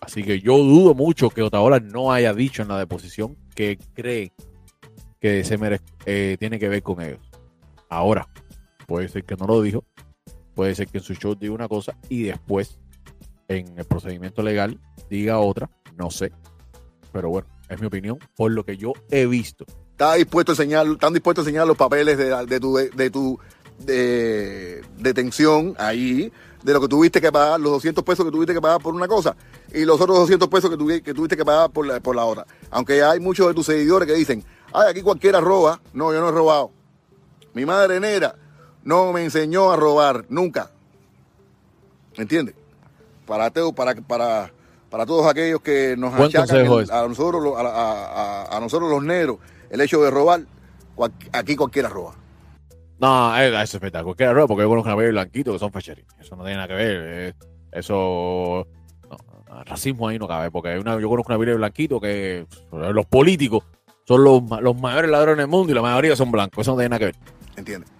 Así 0.00 0.22
que 0.22 0.40
yo 0.40 0.56
dudo 0.56 0.94
mucho 0.94 1.28
que 1.28 1.42
Otaola 1.42 1.80
no 1.80 2.12
haya 2.12 2.32
dicho 2.32 2.62
en 2.62 2.68
la 2.68 2.78
deposición 2.78 3.36
que 3.54 3.78
cree 3.92 4.32
que 5.20 5.30
December 5.30 5.80
eh, 6.04 6.36
tiene 6.38 6.58
que 6.58 6.68
ver 6.68 6.82
con 6.82 7.00
ellos. 7.02 7.20
Ahora, 7.88 8.28
puede 8.86 9.08
ser 9.08 9.24
que 9.24 9.36
no 9.36 9.46
lo 9.46 9.62
dijo, 9.62 9.84
puede 10.54 10.74
ser 10.74 10.88
que 10.88 10.98
en 10.98 11.04
su 11.04 11.14
show 11.14 11.34
diga 11.34 11.52
una 11.54 11.68
cosa 11.68 11.96
y 12.08 12.24
después 12.24 12.78
en 13.48 13.78
el 13.78 13.84
procedimiento 13.84 14.42
legal 14.42 14.78
diga 15.08 15.38
otra, 15.38 15.70
no 15.96 16.10
sé. 16.10 16.32
Pero 17.12 17.28
bueno, 17.30 17.48
es 17.68 17.80
mi 17.80 17.86
opinión 17.86 18.18
por 18.36 18.50
lo 18.50 18.64
que 18.64 18.76
yo 18.76 18.92
he 19.10 19.26
visto. 19.26 19.64
está 19.92 20.14
dispuesto 20.14 20.52
a 20.52 20.54
enseñar, 20.54 20.86
están 20.86 21.12
dispuestos 21.12 21.46
a 21.46 21.48
enseñar 21.48 21.66
los 21.66 21.76
papeles 21.76 22.18
de, 22.18 22.46
de 22.46 22.60
tu, 22.60 22.74
de, 22.76 23.10
tu 23.10 23.38
de- 23.78 24.82
detención 24.98 25.74
ahí, 25.78 26.32
de 26.62 26.72
lo 26.72 26.80
que 26.80 26.88
tuviste 26.88 27.20
que 27.20 27.30
pagar, 27.30 27.60
los 27.60 27.72
200 27.72 28.02
pesos 28.04 28.24
que 28.24 28.30
tuviste 28.32 28.52
que 28.52 28.60
pagar 28.60 28.80
por 28.80 28.94
una 28.94 29.06
cosa 29.06 29.36
y 29.72 29.84
los 29.84 30.00
otros 30.00 30.18
200 30.18 30.48
pesos 30.48 30.70
que, 30.70 31.02
que 31.02 31.14
tuviste 31.14 31.36
que 31.36 31.44
pagar 31.44 31.70
por 31.70 31.86
la, 31.86 32.00
por 32.00 32.16
la 32.16 32.24
otra. 32.24 32.46
Aunque 32.70 33.02
hay 33.02 33.20
muchos 33.20 33.46
de 33.48 33.54
tus 33.54 33.66
seguidores 33.66 34.06
que 34.08 34.14
dicen, 34.14 34.42
ay, 34.72 34.90
aquí 34.90 35.02
cualquiera 35.02 35.40
roba. 35.40 35.80
No, 35.92 36.12
yo 36.12 36.20
no 36.20 36.28
he 36.28 36.32
robado. 36.32 36.70
Mi 37.54 37.64
madre 37.64 38.00
negra 38.00 38.34
no 38.84 39.12
me 39.12 39.24
enseñó 39.24 39.72
a 39.72 39.76
robar, 39.76 40.24
nunca. 40.28 40.70
¿Entiendes? 42.16 42.54
Para, 43.26 43.50
teo- 43.50 43.74
para, 43.74 43.94
para, 43.94 44.52
para 44.90 45.06
todos 45.06 45.26
aquellos 45.26 45.60
que 45.60 45.96
nos 45.98 46.14
achacan 46.14 46.56
el- 46.56 46.90
a, 46.90 47.06
nosotros, 47.08 47.42
los- 47.42 47.56
a, 47.56 47.60
a- 47.62 48.44
a- 48.44 48.56
a 48.56 48.60
nosotros 48.60 48.88
los 48.90 49.02
negros 49.02 49.38
el 49.70 49.80
hecho 49.80 50.00
de 50.02 50.10
robar, 50.10 50.42
cual- 50.94 51.12
aquí 51.32 51.56
cualquiera 51.56 51.88
roba. 51.88 52.14
No, 52.98 53.36
eso 53.36 53.56
es 53.58 53.74
espectacular. 53.74 54.04
Cualquiera 54.04 54.32
roba, 54.32 54.46
porque 54.46 54.62
yo 54.62 54.68
conozco 54.68 54.94
una 54.94 55.04
y 55.04 55.08
blanquito 55.10 55.52
que 55.52 55.58
son 55.58 55.72
fecherín. 55.72 56.06
Eso 56.18 56.36
no 56.36 56.42
tiene 56.44 56.56
nada 56.56 56.68
que 56.68 56.74
ver. 56.74 56.96
eh, 57.04 57.34
eso. 57.72 58.66
racismo 59.64 60.06
ahí 60.08 60.18
no 60.18 60.28
cabe, 60.28 60.50
porque 60.50 60.78
una, 60.78 60.98
yo 61.00 61.08
conozco 61.08 61.34
una 61.34 61.50
y 61.50 61.54
blanquito 61.54 61.98
que 62.00 62.46
los 62.72 63.06
políticos 63.06 63.64
son 64.06 64.24
los, 64.24 64.42
los 64.60 64.76
mayores 64.76 65.10
ladrones 65.10 65.38
del 65.38 65.48
mundo 65.48 65.72
y 65.72 65.74
la 65.74 65.82
mayoría 65.82 66.16
son 66.16 66.30
blancos. 66.30 66.62
Eso 66.62 66.72
no 66.72 66.76
tiene 66.78 66.90
nada 66.90 66.98
que 66.98 67.04
ver. 67.06 67.16
¿Entiendes? 67.56 67.90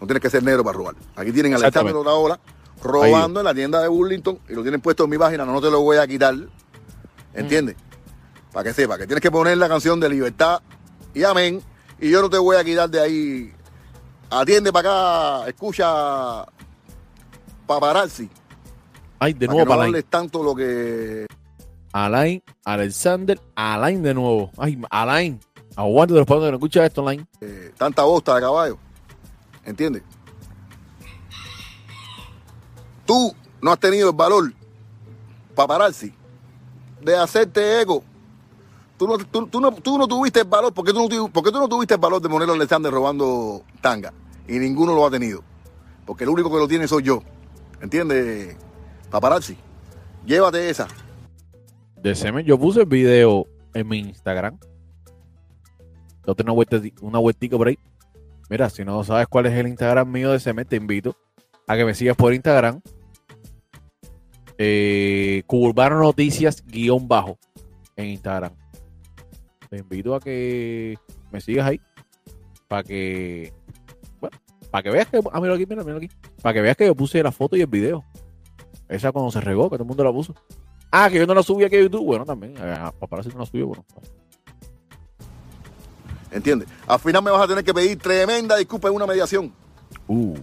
No 0.00 0.06
tienes 0.06 0.22
que 0.22 0.30
ser 0.30 0.42
negro 0.42 0.64
para 0.64 0.76
robar. 0.76 0.94
Aquí 1.16 1.32
tienen 1.32 1.52
a 1.52 1.56
Exactamente. 1.56 1.96
Alexander 1.96 2.12
Otaola 2.12 2.40
robando 2.82 3.40
en 3.40 3.44
la 3.44 3.54
tienda 3.54 3.80
de 3.80 3.88
Burlington 3.88 4.38
y 4.48 4.54
lo 4.54 4.62
tienen 4.62 4.80
puesto 4.80 5.04
en 5.04 5.10
mi 5.10 5.18
página, 5.18 5.44
no 5.44 5.60
te 5.60 5.70
lo 5.70 5.80
voy 5.80 5.98
a 5.98 6.06
quitar. 6.06 6.34
¿Entiendes? 7.34 7.76
Para 8.52 8.64
que 8.64 8.74
sepa 8.74 8.98
que 8.98 9.06
tienes 9.06 9.22
que 9.22 9.30
poner 9.30 9.56
la 9.58 9.68
canción 9.68 10.00
de 10.00 10.08
libertad 10.08 10.60
y 11.14 11.22
amén. 11.22 11.62
Y 12.00 12.10
yo 12.10 12.22
no 12.22 12.30
te 12.30 12.38
voy 12.38 12.56
a 12.56 12.64
quitar 12.64 12.88
de 12.88 13.00
ahí. 13.00 13.52
Atiende 14.30 14.72
para 14.72 15.40
acá, 15.40 15.48
escucha 15.48 16.44
paparazzi. 17.66 18.28
Ay, 19.18 19.34
de 19.34 19.46
para 19.46 19.52
nuevo 19.52 19.70
que 19.70 19.86
no 19.86 19.92
para 19.92 20.02
tanto 20.02 20.42
lo 20.42 20.54
que. 20.54 21.26
Alain, 21.92 22.42
Alexander, 22.64 23.40
Alain 23.54 24.02
de 24.02 24.14
nuevo. 24.14 24.50
Ay, 24.58 24.80
Alain. 24.90 25.40
Aguante 25.76 26.14
de 26.14 26.20
los 26.20 26.26
padres 26.26 26.44
que 26.46 26.50
no 26.52 26.56
escucha 26.56 26.84
esto, 26.86 27.00
Alain. 27.02 27.26
eh, 27.40 27.72
tanta 27.76 28.02
bosta 28.02 28.34
de 28.34 28.40
caballo. 28.40 28.78
¿Entiendes? 29.64 30.02
Tú 33.06 33.34
no 33.60 33.72
has 33.72 33.78
tenido 33.78 34.10
el 34.10 34.16
valor, 34.16 34.52
paparazzi, 35.54 36.12
de 37.02 37.16
hacerte 37.16 37.80
ego. 37.80 38.02
Tú 38.96 39.06
no, 39.08 39.16
tú, 39.18 39.46
tú 39.46 39.60
no, 39.60 39.72
tú 39.72 39.98
no 39.98 40.06
tuviste 40.06 40.40
el 40.40 40.46
valor, 40.46 40.72
¿por 40.74 40.84
qué 40.84 40.92
tú 40.92 40.98
no, 41.00 41.08
tu- 41.08 41.30
por 41.30 41.42
qué 41.42 41.50
tú 41.50 41.58
no 41.58 41.68
tuviste 41.68 41.94
el 41.94 42.00
valor 42.00 42.20
de 42.20 42.28
ponerlo 42.28 42.52
a 42.52 42.56
Alexander 42.56 42.92
robando 42.92 43.62
tanga? 43.80 44.12
Y 44.46 44.58
ninguno 44.58 44.94
lo 44.94 45.06
ha 45.06 45.10
tenido. 45.10 45.42
Porque 46.04 46.24
el 46.24 46.30
único 46.30 46.50
que 46.50 46.58
lo 46.58 46.68
tiene 46.68 46.86
soy 46.86 47.02
yo. 47.04 47.22
¿Entiendes? 47.80 48.56
Paparazzi, 49.10 49.56
llévate 50.26 50.68
esa. 50.68 50.86
De 52.02 52.14
semen, 52.14 52.46
yo 52.46 52.58
puse 52.58 52.80
el 52.80 52.86
video 52.86 53.46
en 53.74 53.86
mi 53.86 53.98
Instagram. 53.98 54.58
Yo 56.26 56.34
tengo 56.34 56.54
una, 57.02 57.18
vueltica 57.18 57.56
por 57.58 57.68
ahí. 57.68 57.78
Mira, 58.48 58.70
si 58.70 58.84
no 58.84 59.04
sabes 59.04 59.26
cuál 59.28 59.46
es 59.46 59.52
el 59.52 59.68
Instagram 59.68 60.10
mío 60.10 60.32
de 60.32 60.40
semen, 60.40 60.66
te 60.66 60.76
invito 60.76 61.16
a 61.66 61.76
que 61.76 61.84
me 61.84 61.94
sigas 61.94 62.16
por 62.16 62.32
Instagram. 62.32 62.80
Eh, 64.56 65.42
Noticias 65.48 66.64
guion 66.66 67.06
bajo 67.06 67.38
en 67.96 68.06
Instagram. 68.06 68.52
Te 69.68 69.78
invito 69.78 70.14
a 70.14 70.20
que 70.20 70.98
me 71.30 71.40
sigas 71.40 71.66
ahí. 71.66 71.80
Para 72.66 72.82
que. 72.82 73.52
Bueno, 74.20 74.38
para 74.70 74.82
que 74.82 74.90
veas 74.90 75.08
que. 75.08 75.20
Ah, 75.32 75.40
mira 75.40 75.54
aquí, 75.54 75.66
mira, 75.66 75.84
mira 75.84 75.98
aquí. 75.98 76.08
Para 76.42 76.54
que 76.54 76.60
veas 76.62 76.76
que 76.76 76.86
yo 76.86 76.94
puse 76.94 77.22
la 77.22 77.32
foto 77.32 77.56
y 77.56 77.60
el 77.60 77.66
video. 77.66 78.04
Esa 78.88 79.12
cuando 79.12 79.30
se 79.30 79.40
regó, 79.40 79.64
que 79.70 79.76
todo 79.76 79.84
el 79.84 79.88
mundo 79.88 80.02
la 80.02 80.12
puso. 80.12 80.34
Ah, 80.90 81.08
que 81.10 81.18
yo 81.18 81.26
no 81.26 81.34
la 81.34 81.42
subí 81.42 81.64
aquí 81.64 81.76
a 81.76 81.80
YouTube. 81.82 82.04
Bueno, 82.04 82.24
también. 82.24 82.54
eh, 82.58 82.90
Paparazzi 82.98 83.28
no 83.30 83.38
la 83.40 83.46
subió. 83.46 83.66
Bueno, 83.68 83.84
¿Entiendes? 86.30 86.68
Al 86.86 86.98
final 87.00 87.22
me 87.22 87.30
vas 87.30 87.42
a 87.42 87.48
tener 87.48 87.64
que 87.64 87.74
pedir 87.74 87.98
tremenda 87.98 88.56
disculpa 88.56 88.88
en 88.88 88.94
una 88.94 89.06
mediación. 89.06 89.52
uh, 90.06 90.36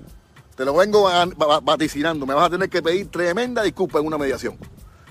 Te 0.55 0.65
lo 0.65 0.73
vengo 0.75 1.03
va- 1.03 1.25
va- 1.25 1.59
vaticinando. 1.59 2.25
Me 2.25 2.33
vas 2.33 2.47
a 2.47 2.49
tener 2.49 2.69
que 2.69 2.81
pedir 2.81 3.07
tremenda 3.09 3.63
disculpa 3.63 3.99
en 3.99 4.05
una 4.07 4.17
mediación. 4.17 4.57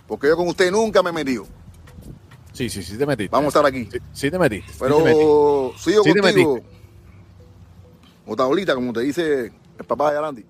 Porque 0.07 0.29
yo 0.29 0.37
con 0.37 0.49
usted 0.49 0.71
nunca 0.71 1.03
me 1.03 1.11
he 1.11 1.13
metido. 1.13 1.47
sí, 2.53 2.69
sí, 2.69 2.83
sí 2.83 2.97
te 2.99 3.07
metiste. 3.07 3.31
Vamos 3.33 3.55
a 3.55 3.59
estar 3.59 3.67
aquí. 3.67 3.89
Sí, 3.91 3.99
sí 4.13 4.31
te 4.31 4.39
metiste. 4.39 4.71
sí 4.73 4.79
Pero 4.81 4.97
te 4.99 5.05
metiste. 5.05 5.25
sigo 5.91 6.05
Sí 6.05 6.13
te 6.13 6.21
contigo. 6.21 6.61
O 8.27 8.37
tablita, 8.37 8.75
como 8.75 8.93
te 8.93 9.01
dice 9.01 9.53
el 9.79 9.85
papá 9.87 10.11
de 10.13 10.19
Arandi. 10.19 10.45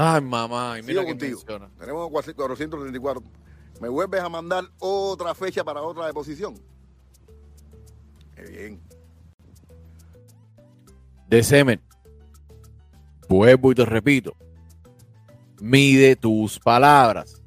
Ay, 0.00 0.20
mamá. 0.20 0.78
Y 0.78 0.82
mira 0.82 1.02
que 1.02 1.08
contigo. 1.08 1.38
menciona. 1.38 1.68
Tenemos 1.76 2.08
434. 2.10 3.20
¿Me 3.80 3.88
vuelves 3.88 4.20
a 4.20 4.28
mandar 4.28 4.64
otra 4.78 5.34
fecha 5.34 5.64
para 5.64 5.82
otra 5.82 6.06
deposición? 6.06 6.54
Qué 8.36 8.42
bien. 8.42 8.80
De 11.28 11.42
semen. 11.42 11.80
Vuelvo 13.28 13.72
y 13.72 13.74
te 13.74 13.84
repito. 13.84 14.36
Mide 15.60 16.14
tus 16.14 16.60
palabras. 16.60 17.42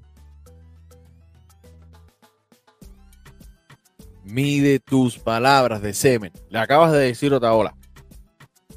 Mide 4.25 4.79
tus 4.79 5.17
palabras 5.17 5.81
de 5.81 5.93
semen. 5.93 6.33
Le 6.49 6.59
acabas 6.59 6.91
de 6.91 6.99
decir 6.99 7.33
Otaola. 7.33 7.75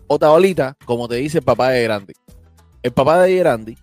Otaolita, 0.07 0.77
como 0.85 1.09
te 1.09 1.17
dice 1.17 1.39
el 1.39 1.45
papá 1.45 1.71
de 1.71 1.81
Gerandi. 1.81 2.15
El 2.85 2.93
papá 2.93 3.23
de 3.23 3.35
Gerandi, 3.35 3.79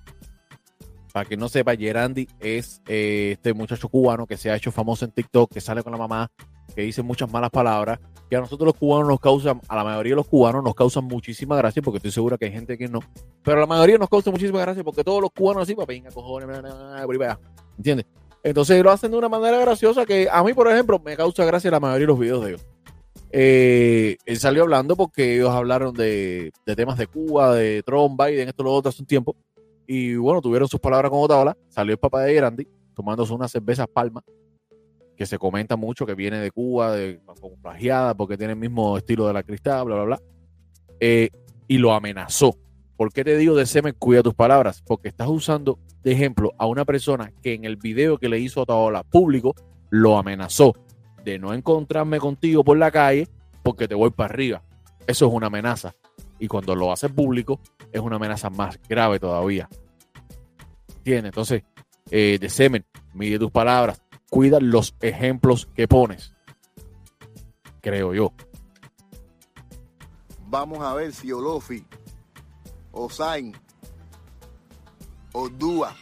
para 1.12 1.28
que 1.28 1.36
no 1.36 1.50
sepa, 1.50 1.76
Gerandi 1.76 2.28
es 2.40 2.84
eh, 2.88 3.32
este 3.32 3.52
muchacho 3.52 3.90
cubano 3.90 4.28
que 4.28 4.38
se 4.38 4.52
ha 4.52 4.56
hecho 4.56 4.72
famoso 4.72 5.06
en 5.06 5.12
TikTok, 5.12 5.52
que 5.52 5.60
sale 5.60 5.82
con 5.82 5.92
la 5.92 5.98
mamá, 5.98 6.32
que 6.76 6.84
dice 6.84 7.02
muchas 7.02 7.32
malas 7.32 7.50
palabras, 7.50 8.00
que 8.30 8.36
a 8.36 8.42
nosotros 8.42 8.68
los 8.68 8.76
cubanos 8.76 9.08
nos 9.08 9.20
causan, 9.20 9.60
a 9.68 9.76
la 9.76 9.84
mayoría 9.84 10.12
de 10.12 10.18
los 10.18 10.28
cubanos 10.28 10.64
nos 10.64 10.76
causan 10.76 11.06
muchísima 11.06 11.56
gracia, 11.56 11.82
porque 11.82 11.98
estoy 11.98 12.12
segura 12.12 12.38
que 12.38 12.46
hay 12.46 12.52
gente 12.52 12.78
que 12.78 12.88
no, 12.88 13.00
pero 13.44 13.58
a 13.58 13.62
la 13.62 13.66
mayoría 13.66 13.98
nos 13.98 14.08
causa 14.08 14.30
muchísima 14.30 14.60
gracia 14.62 14.84
porque 14.84 15.04
todos 15.04 15.20
los 15.20 15.32
cubanos 15.32 15.64
así, 15.64 15.74
papi, 15.74 15.96
venga, 15.96 16.12
cojones. 16.12 16.62
¿entiendes? 17.78 18.06
Entonces 18.44 18.84
lo 18.84 18.92
hacen 18.92 19.10
de 19.10 19.18
una 19.18 19.30
manera 19.30 19.58
graciosa 19.58 20.06
que 20.06 20.28
a 20.32 20.44
mí, 20.44 20.54
por 20.54 20.68
ejemplo, 20.68 21.02
me 21.04 21.18
causa 21.18 21.44
gracia 21.44 21.72
la 21.72 21.80
mayoría 21.80 22.02
de 22.02 22.08
los 22.08 22.20
videos 22.20 22.44
de 22.46 22.50
ellos. 22.52 22.68
Eh, 23.34 24.18
él 24.26 24.38
salió 24.38 24.64
hablando 24.64 24.96
porque 24.96 25.36
ellos 25.36 25.50
hablaron 25.50 25.94
de, 25.94 26.52
temas 26.76 26.98
de 26.98 27.08
Cuba, 27.08 27.56
de 27.56 27.82
Trump, 27.84 28.22
Biden, 28.22 28.50
esto, 28.50 28.64
lo 28.64 28.74
otro 28.74 28.90
hace 28.90 29.02
un 29.02 29.08
tiempo. 29.08 29.36
Y 29.88 30.16
bueno, 30.16 30.42
tuvieron 30.42 30.68
sus 30.68 30.80
palabras 30.80 31.10
con 31.10 31.22
Otaola. 31.22 31.58
Salió 31.70 31.94
el 31.94 32.00
papá 32.00 32.24
de 32.24 32.34
Grandi 32.34 32.68
tomándose 32.94 33.34
unas 33.34 33.52
cervezas 33.52 33.88
Palma, 33.88 34.24
que 35.16 35.26
se 35.26 35.38
comenta 35.38 35.76
mucho 35.76 36.06
que 36.06 36.14
viene 36.14 36.40
de 36.40 36.52
Cuba, 36.52 36.92
de, 36.92 37.20
plagiada, 37.62 38.14
porque 38.14 38.38
tiene 38.38 38.54
el 38.54 38.60
mismo 38.60 38.98
estilo 38.98 39.28
de 39.28 39.34
la 39.34 39.44
cristal, 39.44 39.86
bla, 39.86 39.96
bla, 39.96 40.04
bla. 40.04 40.22
Eh, 41.00 41.30
y 41.68 41.78
lo 41.78 41.94
amenazó. 41.94 42.58
¿Por 42.98 43.12
qué 43.12 43.24
te 43.24 43.38
digo 43.38 43.56
de 43.56 43.66
semen, 43.66 43.96
cuida 43.98 44.22
tus 44.22 44.36
palabras? 44.36 44.84
Porque 44.86 45.08
estás 45.08 45.28
usando 45.30 45.80
de 46.04 46.12
ejemplo 46.12 46.52
a 46.58 46.68
una 46.68 46.86
persona 46.86 47.32
que 47.42 47.54
en 47.54 47.66
el 47.66 47.78
video 47.78 48.18
que 48.18 48.30
le 48.30 48.40
hizo 48.40 48.62
Otaola 48.62 49.04
público 49.04 49.56
lo 49.90 50.18
amenazó 50.18 50.74
de 51.24 51.40
no 51.40 51.54
encontrarme 51.54 52.20
contigo 52.20 52.64
por 52.64 52.78
la 52.78 52.92
calle 52.92 53.28
porque 53.64 53.88
te 53.88 53.96
voy 53.96 54.12
para 54.12 54.34
arriba. 54.34 54.64
Eso 55.08 55.28
es 55.28 55.34
una 55.34 55.48
amenaza. 55.48 55.96
Y 56.40 56.48
cuando 56.48 56.76
lo 56.76 56.92
hace 56.92 57.10
público, 57.10 57.60
es 57.92 58.02
una 58.02 58.16
amenaza 58.16 58.50
más 58.50 58.80
grave 58.88 59.20
todavía. 59.20 59.70
¿Entiendes? 60.98 61.30
Entonces, 61.30 61.64
eh, 62.10 62.38
de 62.40 62.50
semen, 62.50 62.86
mide 63.14 63.40
tus 63.40 63.52
palabras, 63.52 64.02
cuida 64.30 64.60
los 64.60 64.96
ejemplos 65.02 65.68
que 65.74 65.88
pones. 65.88 66.34
Creo 67.82 68.14
yo. 68.14 68.34
Vamos 70.48 70.80
a 70.82 70.94
ver 70.94 71.14
si 71.14 71.32
Olofi, 71.32 71.86
Osain, 72.92 73.54
Odúa 75.32 75.96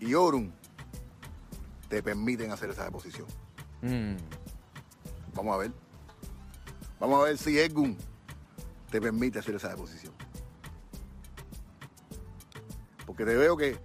y 0.00 0.14
Orun 0.14 0.61
te 1.92 2.02
permiten 2.02 2.50
hacer 2.50 2.70
esa 2.70 2.84
deposición. 2.86 3.26
Mm, 3.82 4.16
Vamos 5.34 5.54
a 5.54 5.58
ver. 5.58 5.72
Vamos 6.98 7.20
a 7.20 7.24
ver 7.24 7.36
si 7.36 7.58
Edgun 7.58 7.98
te 8.90 8.98
permite 8.98 9.40
hacer 9.40 9.54
esa 9.56 9.68
deposición. 9.68 10.14
Porque 13.04 13.26
te 13.26 13.36
veo 13.36 13.58
que 13.58 13.76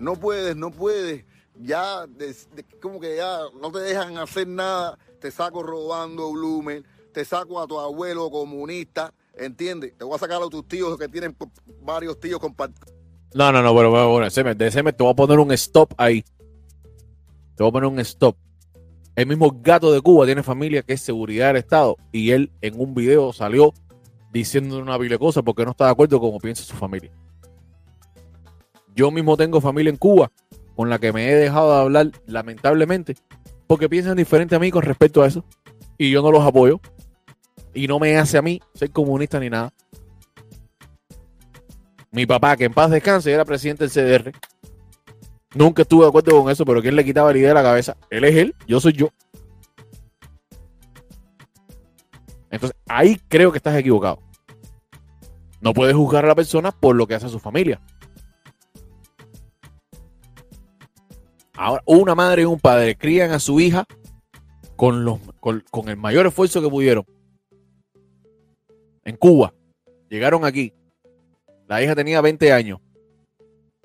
no 0.00 0.16
puedes, 0.16 0.56
no 0.56 0.72
puedes. 0.72 1.24
Ya, 1.54 2.04
de- 2.08 2.34
de- 2.56 2.64
como 2.82 2.98
que 2.98 3.14
ya 3.16 3.38
no 3.60 3.70
te 3.70 3.78
dejan 3.78 4.18
hacer 4.18 4.48
nada. 4.48 4.98
Te 5.20 5.30
saco 5.30 5.62
robando 5.62 6.32
Blumen, 6.32 6.84
te 7.12 7.24
saco 7.24 7.60
a 7.60 7.66
tu 7.68 7.78
abuelo 7.78 8.28
comunista, 8.28 9.14
¿entiendes? 9.34 9.96
Te 9.96 10.02
voy 10.04 10.16
a 10.16 10.18
sacar 10.18 10.42
a 10.42 10.48
tus 10.48 10.66
tíos 10.66 10.98
que 10.98 11.06
tienen 11.06 11.36
varios 11.80 12.18
tíos 12.18 12.40
compartidos. 12.40 12.92
No, 13.34 13.52
no, 13.52 13.62
no, 13.62 13.72
bueno, 13.72 13.90
bueno, 13.90 14.08
bueno, 14.10 14.28
semen, 14.30 14.58
de 14.58 14.68
te 14.68 14.82
voy 15.04 15.12
a 15.12 15.14
poner 15.14 15.38
un 15.38 15.52
stop 15.52 15.94
ahí. 15.96 16.24
Te 17.60 17.64
voy 17.64 17.68
a 17.68 17.72
poner 17.72 17.90
un 17.90 18.00
stop. 18.00 18.36
El 19.14 19.26
mismo 19.26 19.54
gato 19.62 19.92
de 19.92 20.00
Cuba 20.00 20.24
tiene 20.24 20.42
familia 20.42 20.80
que 20.80 20.94
es 20.94 21.02
seguridad 21.02 21.48
del 21.48 21.56
Estado 21.56 21.98
y 22.10 22.30
él 22.30 22.50
en 22.62 22.80
un 22.80 22.94
video 22.94 23.34
salió 23.34 23.74
diciendo 24.32 24.78
una 24.78 24.96
vile 24.96 25.18
cosa 25.18 25.42
porque 25.42 25.66
no 25.66 25.72
está 25.72 25.84
de 25.84 25.90
acuerdo 25.90 26.18
con 26.18 26.30
cómo 26.30 26.38
piensa 26.38 26.62
su 26.64 26.74
familia. 26.74 27.10
Yo 28.96 29.10
mismo 29.10 29.36
tengo 29.36 29.60
familia 29.60 29.90
en 29.90 29.98
Cuba 29.98 30.32
con 30.74 30.88
la 30.88 30.98
que 30.98 31.12
me 31.12 31.28
he 31.28 31.34
dejado 31.34 31.74
de 31.74 31.80
hablar 31.82 32.10
lamentablemente 32.24 33.14
porque 33.66 33.90
piensan 33.90 34.16
diferente 34.16 34.56
a 34.56 34.58
mí 34.58 34.70
con 34.70 34.80
respecto 34.80 35.22
a 35.22 35.26
eso 35.26 35.44
y 35.98 36.10
yo 36.10 36.22
no 36.22 36.32
los 36.32 36.42
apoyo 36.42 36.80
y 37.74 37.88
no 37.88 37.98
me 37.98 38.16
hace 38.16 38.38
a 38.38 38.42
mí 38.42 38.62
ser 38.72 38.90
comunista 38.90 39.38
ni 39.38 39.50
nada. 39.50 39.70
Mi 42.10 42.24
papá, 42.24 42.56
que 42.56 42.64
en 42.64 42.72
paz 42.72 42.90
descanse, 42.90 43.30
era 43.30 43.44
presidente 43.44 43.86
del 43.86 43.92
CDR. 43.92 44.32
Nunca 45.54 45.82
estuve 45.82 46.02
de 46.02 46.08
acuerdo 46.08 46.42
con 46.42 46.50
eso, 46.50 46.64
pero 46.64 46.80
¿quién 46.80 46.94
le 46.94 47.04
quitaba 47.04 47.32
la 47.32 47.38
idea 47.38 47.48
de 47.48 47.54
la 47.54 47.62
cabeza? 47.62 47.96
Él 48.08 48.24
es 48.24 48.36
él, 48.36 48.54
yo 48.68 48.78
soy 48.78 48.92
yo. 48.92 49.08
Entonces, 52.50 52.78
ahí 52.86 53.20
creo 53.28 53.50
que 53.50 53.58
estás 53.58 53.76
equivocado. 53.76 54.20
No 55.60 55.74
puedes 55.74 55.94
juzgar 55.94 56.24
a 56.24 56.28
la 56.28 56.34
persona 56.34 56.70
por 56.72 56.94
lo 56.94 57.06
que 57.06 57.14
hace 57.14 57.26
a 57.26 57.30
su 57.30 57.40
familia. 57.40 57.80
Ahora, 61.54 61.82
una 61.84 62.14
madre 62.14 62.42
y 62.42 62.44
un 62.46 62.58
padre 62.58 62.96
crían 62.96 63.32
a 63.32 63.40
su 63.40 63.60
hija 63.60 63.84
con, 64.76 65.04
los, 65.04 65.20
con, 65.40 65.64
con 65.70 65.88
el 65.88 65.96
mayor 65.96 66.26
esfuerzo 66.26 66.62
que 66.62 66.70
pudieron. 66.70 67.04
En 69.04 69.16
Cuba. 69.16 69.52
Llegaron 70.08 70.44
aquí. 70.44 70.72
La 71.66 71.82
hija 71.82 71.94
tenía 71.94 72.20
20 72.20 72.52
años. 72.52 72.80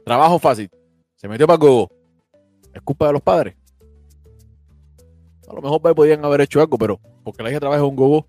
Trabajo 0.05 0.39
fácil. 0.39 0.69
Se 1.15 1.27
metió 1.27 1.47
Gogo. 1.47 1.89
Es 2.73 2.81
culpa 2.81 3.07
de 3.07 3.13
los 3.13 3.21
padres. 3.21 3.55
A 5.47 5.53
lo 5.53 5.61
mejor 5.61 5.81
podían 5.95 6.25
haber 6.25 6.41
hecho 6.41 6.59
algo, 6.59 6.77
pero 6.77 6.99
porque 7.23 7.43
la 7.43 7.49
hija 7.51 7.59
trabaja 7.59 7.81
en 7.81 7.87
un 7.89 7.95
gogo 7.95 8.27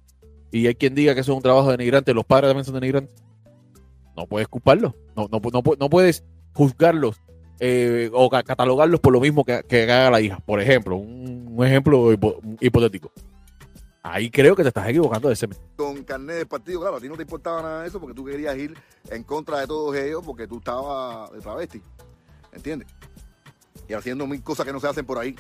y 0.52 0.66
hay 0.66 0.74
quien 0.74 0.94
diga 0.94 1.14
que 1.14 1.20
eso 1.20 1.32
es 1.32 1.36
un 1.36 1.42
trabajo 1.42 1.70
denigrante, 1.70 2.14
los 2.14 2.24
padres 2.24 2.50
también 2.50 2.64
son 2.64 2.74
denigrantes. 2.74 3.14
No 4.16 4.26
puedes 4.26 4.48
culparlos. 4.48 4.94
No, 5.16 5.28
no, 5.30 5.40
no, 5.52 5.62
no 5.78 5.90
puedes 5.90 6.24
juzgarlos 6.54 7.20
eh, 7.58 8.10
o 8.12 8.28
ca- 8.30 8.42
catalogarlos 8.42 9.00
por 9.00 9.12
lo 9.12 9.20
mismo 9.20 9.44
que, 9.44 9.54
haga 9.82 10.10
la 10.10 10.20
hija. 10.20 10.38
Por 10.46 10.60
ejemplo, 10.60 10.96
un, 10.96 11.56
ejemplo 11.66 12.12
hipo- 12.12 12.38
hipotético. 12.60 13.10
Ahí 14.02 14.30
creo 14.30 14.54
que 14.54 14.62
te 14.62 14.68
estás 14.68 14.88
equivocando 14.88 15.28
de 15.28 15.34
ese. 15.34 15.48
con 15.74 16.04
carnet 16.04 16.36
del 16.36 16.46
partido, 16.46 16.80
claro, 16.80 16.96
a 16.96 17.00
ti 17.00 17.08
no 17.08 17.16
te 17.16 17.22
importaba 17.22 17.60
nada 17.60 17.82
de 17.82 17.88
eso 17.88 17.98
porque 17.98 18.14
tú 18.14 18.24
querías 18.24 18.56
ir 18.56 18.74
en 19.10 19.24
contra 19.24 19.58
de 19.60 19.66
todos 19.66 19.96
ellos 19.96 20.22
porque 20.24 20.46
tú 20.46 20.58
estabas 20.58 21.32
de 21.32 21.40
travesti, 21.40 21.82
¿entiendes? 22.56 22.88
Y 23.88 23.94
haciendo 23.94 24.26
mil 24.26 24.42
cosas 24.42 24.66
que 24.66 24.72
no 24.72 24.80
se 24.80 24.88
hacen 24.88 25.06
por 25.06 25.18
ahí. 25.18 25.36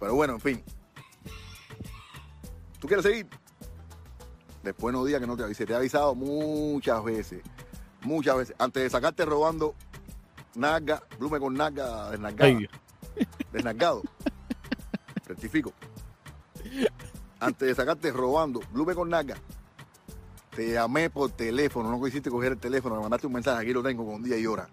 Pero 0.00 0.14
bueno, 0.14 0.34
en 0.34 0.40
fin. 0.40 0.64
¿Tú 2.80 2.86
quieres 2.88 3.04
seguir? 3.04 3.26
Después 4.62 4.92
no 4.92 5.04
digas 5.04 5.20
que 5.20 5.26
no 5.26 5.36
te 5.36 5.44
avisé. 5.44 5.64
Te 5.64 5.72
he 5.72 5.76
avisado 5.76 6.14
muchas 6.14 7.02
veces, 7.04 7.42
muchas 8.02 8.36
veces. 8.36 8.56
Antes 8.58 8.82
de 8.82 8.90
sacarte 8.90 9.24
robando 9.24 9.74
naga, 10.54 11.02
blume 11.18 11.38
con 11.38 11.54
naga 11.54 12.10
Dios. 12.10 12.70
desnagado. 13.52 14.02
Rectifico 15.26 15.72
antes 17.40 17.68
de 17.68 17.74
sacarte 17.74 18.10
robando, 18.10 18.60
Blume 18.72 18.94
con 18.94 19.08
Naga, 19.08 19.36
te 20.54 20.72
llamé 20.72 21.10
por 21.10 21.30
teléfono, 21.30 21.90
no 21.90 22.02
quisiste 22.02 22.30
coger 22.30 22.52
el 22.52 22.58
teléfono, 22.58 22.96
me 22.96 23.02
mandaste 23.02 23.26
un 23.26 23.34
mensaje, 23.34 23.62
aquí 23.62 23.72
lo 23.72 23.82
tengo 23.82 24.06
con 24.06 24.22
día 24.22 24.38
y 24.38 24.46
hora. 24.46 24.68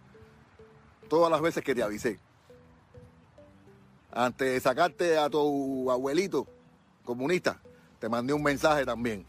Todas 1.14 1.30
las 1.30 1.42
veces 1.42 1.64
que 1.64 1.76
te 1.76 1.84
avisé. 1.84 2.18
Antes 4.12 4.52
de 4.52 4.60
sacarte 4.60 5.16
a 5.16 5.30
tu 5.30 5.92
abuelito 5.92 6.48
comunista, 7.06 7.62
te 8.00 8.10
mandé 8.10 8.34
un 8.34 8.42
mensaje 8.42 8.84
también. 8.84 9.24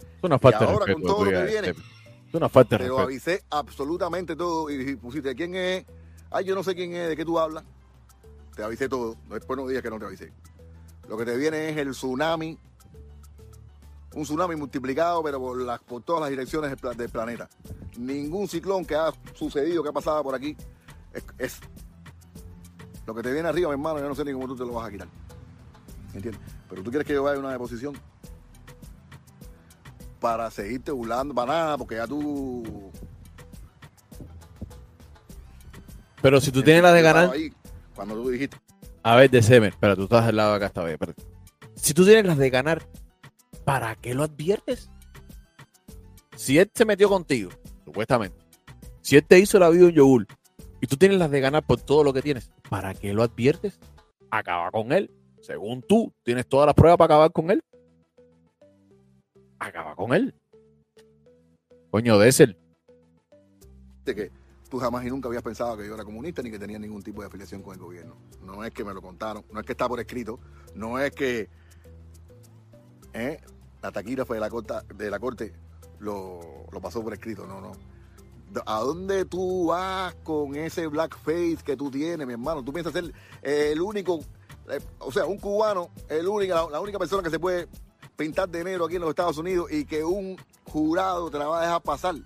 Es 0.00 0.22
una 0.22 0.38
falta 0.38 0.60
de 0.60 0.64
ahora, 0.64 0.86
respeto. 0.86 0.98
con 0.98 1.14
todo 1.14 1.24
lo 1.26 1.30
que 1.30 1.44
viene, 1.44 1.68
Esteban. 1.68 1.90
Es 2.26 2.34
una 2.34 2.48
falta 2.48 2.78
de 2.78 2.84
Te 2.84 2.88
lo 2.88 3.00
avisé 3.00 3.44
absolutamente 3.50 4.34
todo 4.34 4.70
y 4.70 4.96
pusiste 4.96 5.34
quién 5.34 5.54
es. 5.54 5.84
Ay, 6.30 6.46
yo 6.46 6.54
no 6.54 6.62
sé 6.62 6.74
quién 6.74 6.94
es, 6.94 7.10
de 7.10 7.16
qué 7.18 7.24
tú 7.26 7.38
hablas. 7.38 7.62
Te 8.56 8.62
avisé 8.62 8.88
todo. 8.88 9.16
Después 9.28 9.58
no 9.58 9.68
digas 9.68 9.82
que 9.82 9.90
no 9.90 9.98
te 9.98 10.06
avisé. 10.06 10.32
Lo 11.06 11.18
que 11.18 11.26
te 11.26 11.36
viene 11.36 11.68
es 11.68 11.76
el 11.76 11.90
tsunami. 11.90 12.58
Un 14.14 14.24
tsunami 14.24 14.56
multiplicado, 14.56 15.22
pero 15.22 15.38
por, 15.38 15.60
las, 15.60 15.78
por 15.80 16.02
todas 16.02 16.22
las 16.22 16.30
direcciones 16.30 16.70
del, 16.70 16.78
pla- 16.80 16.94
del 16.94 17.08
planeta. 17.08 17.48
Ningún 17.96 18.48
ciclón 18.48 18.84
que 18.84 18.94
ha 18.96 19.12
sucedido, 19.34 19.82
que 19.82 19.88
ha 19.90 19.92
pasado 19.92 20.22
por 20.22 20.34
aquí, 20.34 20.56
es, 21.12 21.24
es- 21.38 21.60
Lo 23.06 23.14
que 23.14 23.22
te 23.22 23.32
viene 23.32 23.48
arriba, 23.48 23.68
mi 23.68 23.74
hermano, 23.74 24.00
yo 24.00 24.08
no 24.08 24.14
sé 24.14 24.24
ni 24.24 24.32
cómo 24.32 24.46
tú 24.48 24.56
te 24.56 24.64
lo 24.64 24.72
vas 24.72 24.88
a 24.88 24.90
quitar. 24.90 25.08
¿Entiendes? 26.12 26.40
Pero 26.68 26.82
tú 26.82 26.90
quieres 26.90 27.06
que 27.06 27.12
yo 27.14 27.22
vaya 27.22 27.36
a 27.36 27.40
una 27.40 27.52
deposición 27.52 27.96
para 30.18 30.50
seguirte 30.50 30.90
burlando, 30.90 31.32
para 31.34 31.52
nada, 31.52 31.78
porque 31.78 31.94
ya 31.96 32.06
tú 32.06 32.90
Pero 36.20 36.40
si 36.40 36.50
tú 36.52 36.62
tienes 36.62 36.82
la 36.82 36.92
de 36.92 37.02
ganar, 37.02 37.30
ahí 37.30 37.52
cuando 37.94 38.14
tú 38.16 38.28
dijiste, 38.28 38.56
A 39.02 39.16
ver, 39.16 39.30
de 39.30 39.42
Semer, 39.42 39.70
espera, 39.70 39.96
tú 39.96 40.02
estás 40.04 40.26
del 40.26 40.36
lado 40.36 40.50
de 40.50 40.56
acá 40.56 40.66
esta 40.66 40.82
vez. 40.82 40.94
espérate. 40.94 41.22
Si 41.76 41.94
tú 41.94 42.04
tienes 42.04 42.26
las 42.26 42.36
de 42.36 42.50
ganar, 42.50 42.86
¿para 43.64 43.94
qué 43.96 44.14
lo 44.14 44.22
adviertes? 44.22 44.90
Si 46.36 46.58
él 46.58 46.70
se 46.74 46.84
metió 46.84 47.08
contigo, 47.08 47.50
supuestamente, 47.84 48.36
si 49.02 49.16
él 49.16 49.24
te 49.26 49.38
hizo 49.38 49.58
la 49.58 49.70
vida 49.70 49.86
un 49.86 49.92
yogur 49.92 50.26
y 50.80 50.86
tú 50.86 50.96
tienes 50.96 51.18
las 51.18 51.30
de 51.30 51.40
ganar 51.40 51.64
por 51.64 51.80
todo 51.80 52.04
lo 52.04 52.12
que 52.12 52.22
tienes, 52.22 52.50
¿para 52.68 52.94
qué 52.94 53.12
lo 53.12 53.22
adviertes? 53.22 53.78
Acaba 54.30 54.70
con 54.70 54.92
él. 54.92 55.10
Según 55.40 55.82
tú, 55.82 56.12
tienes 56.22 56.46
todas 56.46 56.66
las 56.66 56.74
pruebas 56.74 56.98
para 56.98 57.14
acabar 57.14 57.32
con 57.32 57.50
él. 57.50 57.62
Acaba 59.58 59.94
con 59.94 60.14
él. 60.14 60.34
Coño, 61.90 62.18
Dessel. 62.18 62.56
que 64.04 64.30
tú 64.70 64.78
jamás 64.78 65.04
y 65.04 65.08
nunca 65.08 65.28
habías 65.28 65.42
pensado 65.42 65.76
que 65.76 65.86
yo 65.86 65.94
era 65.94 66.04
comunista 66.04 66.42
ni 66.42 66.50
que 66.50 66.58
tenía 66.58 66.78
ningún 66.78 67.02
tipo 67.02 67.20
de 67.20 67.26
afiliación 67.26 67.62
con 67.62 67.74
el 67.74 67.80
gobierno. 67.80 68.16
No 68.42 68.64
es 68.64 68.72
que 68.72 68.84
me 68.84 68.94
lo 68.94 69.02
contaron, 69.02 69.44
no 69.52 69.60
es 69.60 69.66
que 69.66 69.72
está 69.72 69.88
por 69.88 70.00
escrito, 70.00 70.38
no 70.74 70.98
es 70.98 71.10
que 71.10 71.48
¿eh? 73.12 73.40
la 73.82 73.90
taquígrafa 73.90 74.34
de 74.34 74.40
la, 74.40 74.50
corta, 74.50 74.82
de 74.94 75.10
la 75.10 75.18
corte 75.18 75.52
lo, 75.98 76.40
lo 76.70 76.80
pasó 76.80 77.02
por 77.02 77.12
escrito, 77.12 77.46
no, 77.46 77.60
no. 77.60 77.72
¿A 78.66 78.80
dónde 78.80 79.24
tú 79.26 79.66
vas 79.66 80.14
con 80.24 80.56
ese 80.56 80.88
blackface 80.88 81.58
que 81.64 81.76
tú 81.76 81.90
tienes, 81.90 82.26
mi 82.26 82.32
hermano? 82.32 82.64
Tú 82.64 82.72
piensas 82.72 82.92
ser 82.92 83.12
el 83.42 83.80
único, 83.80 84.20
eh, 84.68 84.80
o 84.98 85.12
sea, 85.12 85.24
un 85.24 85.38
cubano, 85.38 85.90
el 86.08 86.26
único, 86.26 86.54
la, 86.54 86.68
la 86.68 86.80
única 86.80 86.98
persona 86.98 87.22
que 87.22 87.30
se 87.30 87.38
puede 87.38 87.68
pintar 88.16 88.48
de 88.48 88.64
negro 88.64 88.86
aquí 88.86 88.96
en 88.96 89.02
los 89.02 89.10
Estados 89.10 89.38
Unidos 89.38 89.70
y 89.70 89.84
que 89.84 90.02
un 90.02 90.36
jurado 90.64 91.30
te 91.30 91.38
la 91.38 91.46
va 91.46 91.60
a 91.60 91.62
dejar 91.62 91.82
pasar. 91.82 92.16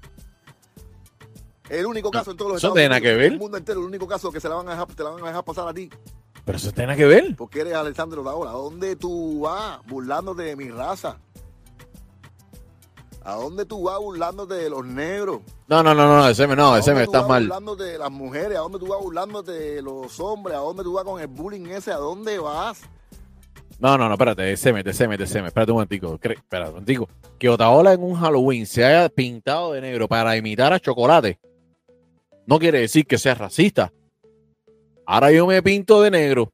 El 1.68 1.86
único 1.86 2.10
caso 2.10 2.30
en 2.30 2.36
todos 2.36 2.52
los 2.52 2.56
Estados 2.58 2.76
Unidos, 2.76 3.00
ver. 3.00 3.32
el 3.32 3.38
mundo 3.38 3.56
entero, 3.56 3.80
el 3.80 3.86
único 3.86 4.06
caso 4.06 4.30
que 4.30 4.40
se 4.40 4.48
la 4.48 4.56
van 4.56 4.68
a 4.68 4.72
dejar, 4.72 4.86
te 4.88 5.02
la 5.02 5.10
van 5.10 5.24
a 5.24 5.28
dejar 5.28 5.44
pasar 5.44 5.68
a 5.68 5.74
ti, 5.74 5.90
Pero 6.44 6.58
eso 6.58 6.72
tiene 6.72 6.96
que 6.96 7.06
ver. 7.06 7.34
porque 7.36 7.60
eres 7.60 7.74
Alessandro 7.74 8.22
Daola. 8.22 8.50
¿A 8.50 8.54
dónde 8.54 8.96
tú 8.96 9.40
vas 9.40 9.80
burlándote 9.86 10.42
de 10.42 10.56
mi 10.56 10.68
raza? 10.70 11.18
¿A 13.22 13.34
dónde 13.36 13.64
tú 13.64 13.84
vas 13.84 13.98
burlándote 13.98 14.54
de 14.54 14.68
los 14.68 14.84
negros? 14.84 15.40
No, 15.66 15.82
no, 15.82 15.94
no, 15.94 16.06
no, 16.06 16.28
ese 16.28 16.46
me, 16.46 16.54
no, 16.54 16.74
¿A 16.74 16.80
ese 16.80 16.90
me 16.92 17.00
dónde 17.00 17.06
tú 17.06 17.10
está 17.12 17.20
vas 17.20 17.28
mal. 17.28 17.42
burlándote 17.44 17.84
de 17.84 17.98
las 17.98 18.10
mujeres? 18.10 18.58
¿A 18.58 18.60
dónde 18.60 18.78
tú 18.78 18.86
vas 18.86 19.00
burlándote 19.00 19.52
de 19.52 19.82
los 19.82 20.20
hombres? 20.20 20.54
¿A 20.56 20.60
dónde 20.60 20.82
tú 20.82 20.92
vas 20.92 21.04
con 21.04 21.20
el 21.20 21.26
bullying 21.28 21.66
ese? 21.68 21.90
¿A 21.90 21.96
dónde 21.96 22.38
vas? 22.38 22.82
No, 23.78 23.96
no, 23.96 24.06
no, 24.08 24.14
espérate, 24.14 24.52
ese 24.52 24.72
me, 24.72 24.80
ese 24.84 25.08
me, 25.08 25.14
ese 25.14 25.40
me. 25.40 25.48
Espérate 25.48 25.72
un 25.72 25.76
momentico. 25.76 26.14
Espérate 26.20 26.68
un 26.68 26.74
momentico. 26.74 27.08
Que 27.38 27.48
Otaola 27.48 27.94
en 27.94 28.02
un 28.02 28.14
Halloween 28.14 28.66
se 28.66 28.84
haya 28.84 29.08
pintado 29.08 29.72
de 29.72 29.80
negro 29.80 30.06
para 30.06 30.36
imitar 30.36 30.72
a 30.74 30.78
Chocolate 30.78 31.40
no 32.46 32.58
quiere 32.58 32.80
decir 32.80 33.06
que 33.06 33.18
sea 33.18 33.34
racista. 33.34 33.92
Ahora 35.06 35.30
yo 35.32 35.46
me 35.46 35.62
pinto 35.62 36.00
de 36.02 36.10
negro, 36.10 36.50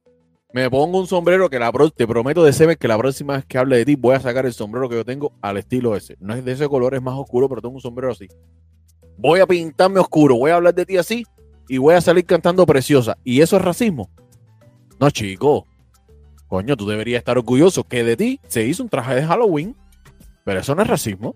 me 0.53 0.69
pongo 0.69 0.99
un 0.99 1.07
sombrero 1.07 1.49
que 1.49 1.57
la 1.59 1.71
pro- 1.71 1.89
te 1.89 2.05
prometo 2.05 2.43
de 2.43 2.51
Seven 2.51 2.75
que 2.77 2.87
la 2.87 2.97
próxima 2.97 3.37
vez 3.37 3.45
que 3.45 3.57
hable 3.57 3.77
de 3.77 3.85
ti 3.85 3.95
voy 3.95 4.15
a 4.15 4.19
sacar 4.19 4.45
el 4.45 4.53
sombrero 4.53 4.89
que 4.89 4.95
yo 4.95 5.05
tengo 5.05 5.31
al 5.41 5.57
estilo 5.57 5.95
ese. 5.95 6.17
No 6.19 6.33
es 6.35 6.43
de 6.43 6.51
ese 6.51 6.67
color, 6.67 6.93
es 6.93 7.01
más 7.01 7.15
oscuro, 7.17 7.47
pero 7.47 7.61
tengo 7.61 7.75
un 7.75 7.81
sombrero 7.81 8.11
así. 8.11 8.27
Voy 9.17 9.39
a 9.39 9.47
pintarme 9.47 9.99
oscuro, 9.99 10.35
voy 10.35 10.51
a 10.51 10.55
hablar 10.55 10.73
de 10.73 10.85
ti 10.85 10.97
así 10.97 11.25
y 11.69 11.77
voy 11.77 11.95
a 11.95 12.01
salir 12.01 12.25
cantando 12.25 12.65
preciosa. 12.65 13.17
¿Y 13.23 13.39
eso 13.41 13.55
es 13.55 13.61
racismo? 13.61 14.09
No, 14.99 15.09
chico. 15.09 15.65
Coño, 16.47 16.75
tú 16.75 16.85
deberías 16.85 17.19
estar 17.19 17.37
orgulloso 17.37 17.85
que 17.85 18.03
de 18.03 18.17
ti 18.17 18.41
se 18.47 18.65
hizo 18.65 18.83
un 18.83 18.89
traje 18.89 19.15
de 19.15 19.23
Halloween, 19.25 19.75
pero 20.43 20.59
eso 20.59 20.75
no 20.75 20.81
es 20.81 20.87
racismo. 20.89 21.33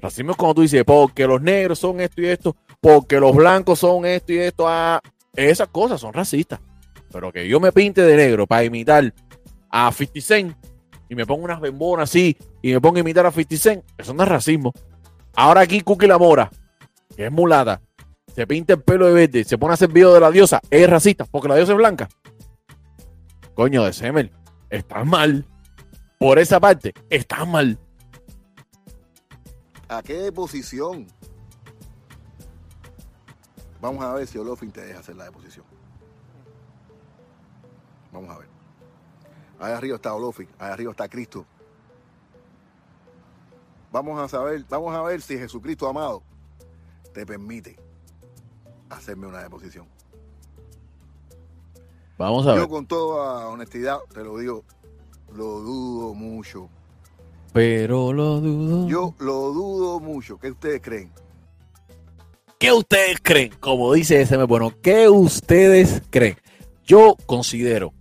Racismo 0.00 0.30
es 0.30 0.36
cuando 0.38 0.54
tú 0.54 0.62
dices, 0.62 0.82
porque 0.84 1.26
los 1.26 1.42
negros 1.42 1.78
son 1.78 2.00
esto 2.00 2.22
y 2.22 2.26
esto, 2.26 2.56
porque 2.80 3.20
los 3.20 3.36
blancos 3.36 3.78
son 3.80 4.06
esto 4.06 4.32
y 4.32 4.38
esto. 4.38 4.66
Ah, 4.66 5.02
esas 5.34 5.68
cosas 5.68 6.00
son 6.00 6.12
racistas. 6.12 6.60
Pero 7.12 7.32
que 7.32 7.48
yo 7.48 7.60
me 7.60 7.72
pinte 7.72 8.02
de 8.02 8.16
negro 8.16 8.46
para 8.46 8.64
imitar 8.64 9.12
a 9.68 9.90
50 9.92 10.20
Cent 10.20 10.56
y 11.08 11.14
me 11.14 11.26
pongo 11.26 11.44
unas 11.44 11.60
bembonas 11.60 12.10
así 12.10 12.36
y 12.62 12.72
me 12.72 12.80
pongo 12.80 12.96
a 12.96 13.00
imitar 13.00 13.26
a 13.26 13.30
50 13.30 13.56
Cent, 13.56 13.84
eso 13.98 14.14
no 14.14 14.22
es 14.22 14.28
racismo. 14.28 14.72
Ahora 15.34 15.62
aquí 15.62 15.80
Cookie 15.80 16.06
La 16.06 16.18
Mora, 16.18 16.50
que 17.16 17.26
es 17.26 17.32
mulata, 17.32 17.80
se 18.34 18.46
pinta 18.46 18.74
el 18.74 18.82
pelo 18.82 19.06
de 19.06 19.12
verde, 19.12 19.44
se 19.44 19.58
pone 19.58 19.72
a 19.72 19.74
hacer 19.74 19.90
video 19.90 20.14
de 20.14 20.20
la 20.20 20.30
diosa, 20.30 20.60
es 20.70 20.88
racista 20.88 21.24
porque 21.24 21.48
la 21.48 21.56
diosa 21.56 21.72
es 21.72 21.78
blanca. 21.78 22.08
Coño 23.54 23.84
de 23.84 23.92
Semel, 23.92 24.30
estás 24.70 25.04
mal. 25.04 25.44
Por 26.18 26.38
esa 26.38 26.60
parte, 26.60 26.92
estás 27.08 27.46
mal. 27.48 27.78
¿A 29.88 30.02
qué 30.02 30.30
posición? 30.30 31.06
Vamos 33.80 34.04
a 34.04 34.12
ver 34.12 34.26
si 34.26 34.38
Olofin 34.38 34.70
te 34.70 34.82
deja 34.82 35.00
hacer 35.00 35.16
la 35.16 35.24
deposición. 35.24 35.64
Vamos 38.12 38.30
a 38.30 38.38
ver. 38.38 38.48
Ahí 39.58 39.72
arriba 39.72 39.96
está 39.96 40.14
Olofin, 40.14 40.48
ahí 40.58 40.70
arriba 40.70 40.90
está 40.90 41.08
Cristo. 41.08 41.46
Vamos 43.92 44.20
a 44.20 44.28
saber, 44.28 44.64
vamos 44.68 44.94
a 44.94 45.02
ver 45.02 45.20
si 45.20 45.36
Jesucristo 45.36 45.88
amado 45.88 46.22
te 47.12 47.26
permite 47.26 47.76
hacerme 48.88 49.26
una 49.26 49.40
deposición. 49.40 49.86
Vamos 52.16 52.46
a 52.46 52.52
ver. 52.52 52.60
Yo 52.60 52.68
con 52.68 52.86
toda 52.86 53.48
honestidad 53.48 53.98
te 54.12 54.22
lo 54.22 54.38
digo, 54.38 54.64
lo 55.32 55.60
dudo 55.60 56.14
mucho. 56.14 56.68
Pero 57.52 58.12
lo 58.12 58.40
dudo. 58.40 58.88
Yo 58.88 59.14
lo 59.18 59.52
dudo 59.52 60.00
mucho. 60.00 60.38
¿Qué 60.38 60.50
ustedes 60.50 60.80
creen? 60.80 61.10
¿Qué 62.60 62.72
ustedes 62.72 63.16
creen? 63.22 63.52
Como 63.58 63.94
dice 63.94 64.20
ese 64.20 64.36
bueno, 64.36 64.70
¿qué 64.82 65.08
ustedes 65.08 66.02
creen? 66.10 66.36
Yo 66.84 67.16
considero 67.24 67.94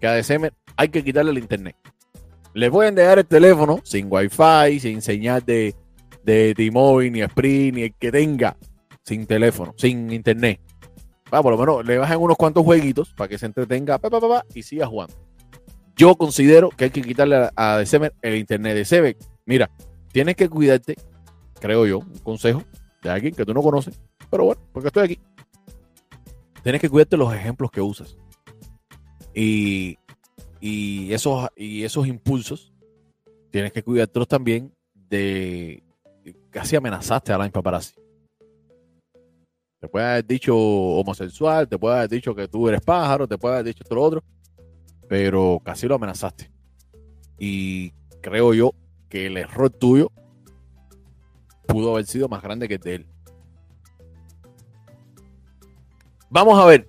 que 0.00 0.06
a 0.06 0.14
DCM 0.14 0.48
hay 0.78 0.88
que 0.88 1.04
quitarle 1.04 1.30
el 1.30 1.36
internet. 1.36 1.76
Le 2.54 2.70
pueden 2.70 2.94
dejar 2.94 3.18
el 3.18 3.26
teléfono 3.26 3.80
sin 3.84 4.06
wifi, 4.10 4.80
sin 4.80 5.02
señal 5.02 5.44
de, 5.44 5.74
de 6.24 6.54
T-Mobile, 6.54 7.10
ni 7.10 7.20
Sprint, 7.20 7.76
ni 7.76 7.82
el 7.82 7.94
que 7.94 8.10
tenga, 8.10 8.56
sin 9.02 9.26
teléfono, 9.26 9.74
sin 9.76 10.10
internet. 10.10 10.58
Va, 11.32 11.42
por 11.42 11.52
lo 11.52 11.58
menos 11.58 11.84
le 11.84 11.98
bajan 11.98 12.18
unos 12.22 12.38
cuantos 12.38 12.64
jueguitos 12.64 13.12
para 13.12 13.28
que 13.28 13.36
se 13.36 13.44
entretenga 13.44 13.98
pa, 13.98 14.08
pa, 14.08 14.20
pa, 14.20 14.46
y 14.54 14.62
siga 14.62 14.86
jugando. 14.86 15.14
Yo 15.94 16.14
considero 16.14 16.70
que 16.70 16.84
hay 16.84 16.90
que 16.90 17.02
quitarle 17.02 17.36
a, 17.36 17.52
a 17.56 17.76
December 17.76 18.14
el 18.22 18.36
internet. 18.36 18.74
December, 18.74 19.14
mira, 19.44 19.70
tienes 20.12 20.34
que 20.34 20.48
cuidarte, 20.48 20.94
creo 21.60 21.84
yo, 21.84 21.98
un 21.98 22.18
consejo 22.20 22.64
de 23.04 23.10
alguien 23.10 23.34
que 23.34 23.44
tú 23.44 23.52
no 23.52 23.62
conoces, 23.62 24.00
pero 24.30 24.46
bueno, 24.46 24.62
porque 24.72 24.88
estoy 24.88 25.04
aquí. 25.04 25.18
Tienes 26.62 26.80
que 26.80 26.88
cuidarte 26.88 27.18
los 27.18 27.32
ejemplos 27.34 27.70
que 27.70 27.82
usas. 27.82 28.16
Y, 29.34 29.98
y, 30.58 31.12
esos, 31.12 31.48
y 31.54 31.84
esos 31.84 32.06
impulsos, 32.06 32.72
tienes 33.50 33.72
que 33.72 33.82
cuidártelos 33.82 34.26
también 34.26 34.72
de 34.94 35.82
casi 36.48 36.76
amenazaste 36.76 37.32
a 37.32 37.38
la 37.38 37.50
paparazzi. 37.50 37.94
Te 39.80 39.88
puede 39.88 40.06
haber 40.06 40.26
dicho 40.26 40.56
homosexual, 40.56 41.68
te 41.68 41.78
puede 41.78 41.96
haber 41.96 42.08
dicho 42.08 42.34
que 42.34 42.48
tú 42.48 42.70
eres 42.70 42.80
pájaro, 42.80 43.28
te 43.28 43.36
puede 43.36 43.56
haber 43.56 43.66
dicho 43.66 43.82
esto 43.82 43.94
lo 43.94 44.02
otro, 44.02 44.24
pero 45.06 45.60
casi 45.62 45.86
lo 45.86 45.96
amenazaste. 45.96 46.50
Y 47.38 47.90
creo 48.22 48.54
yo 48.54 48.72
que 49.10 49.26
el 49.26 49.36
error 49.36 49.68
tuyo 49.68 50.10
pudo 51.66 51.92
haber 51.92 52.06
sido 52.06 52.28
más 52.28 52.42
grande 52.42 52.68
que 52.68 52.74
el 52.74 52.80
de 52.80 52.94
él. 52.96 53.06
Vamos 56.30 56.58
a 56.58 56.66
ver 56.66 56.88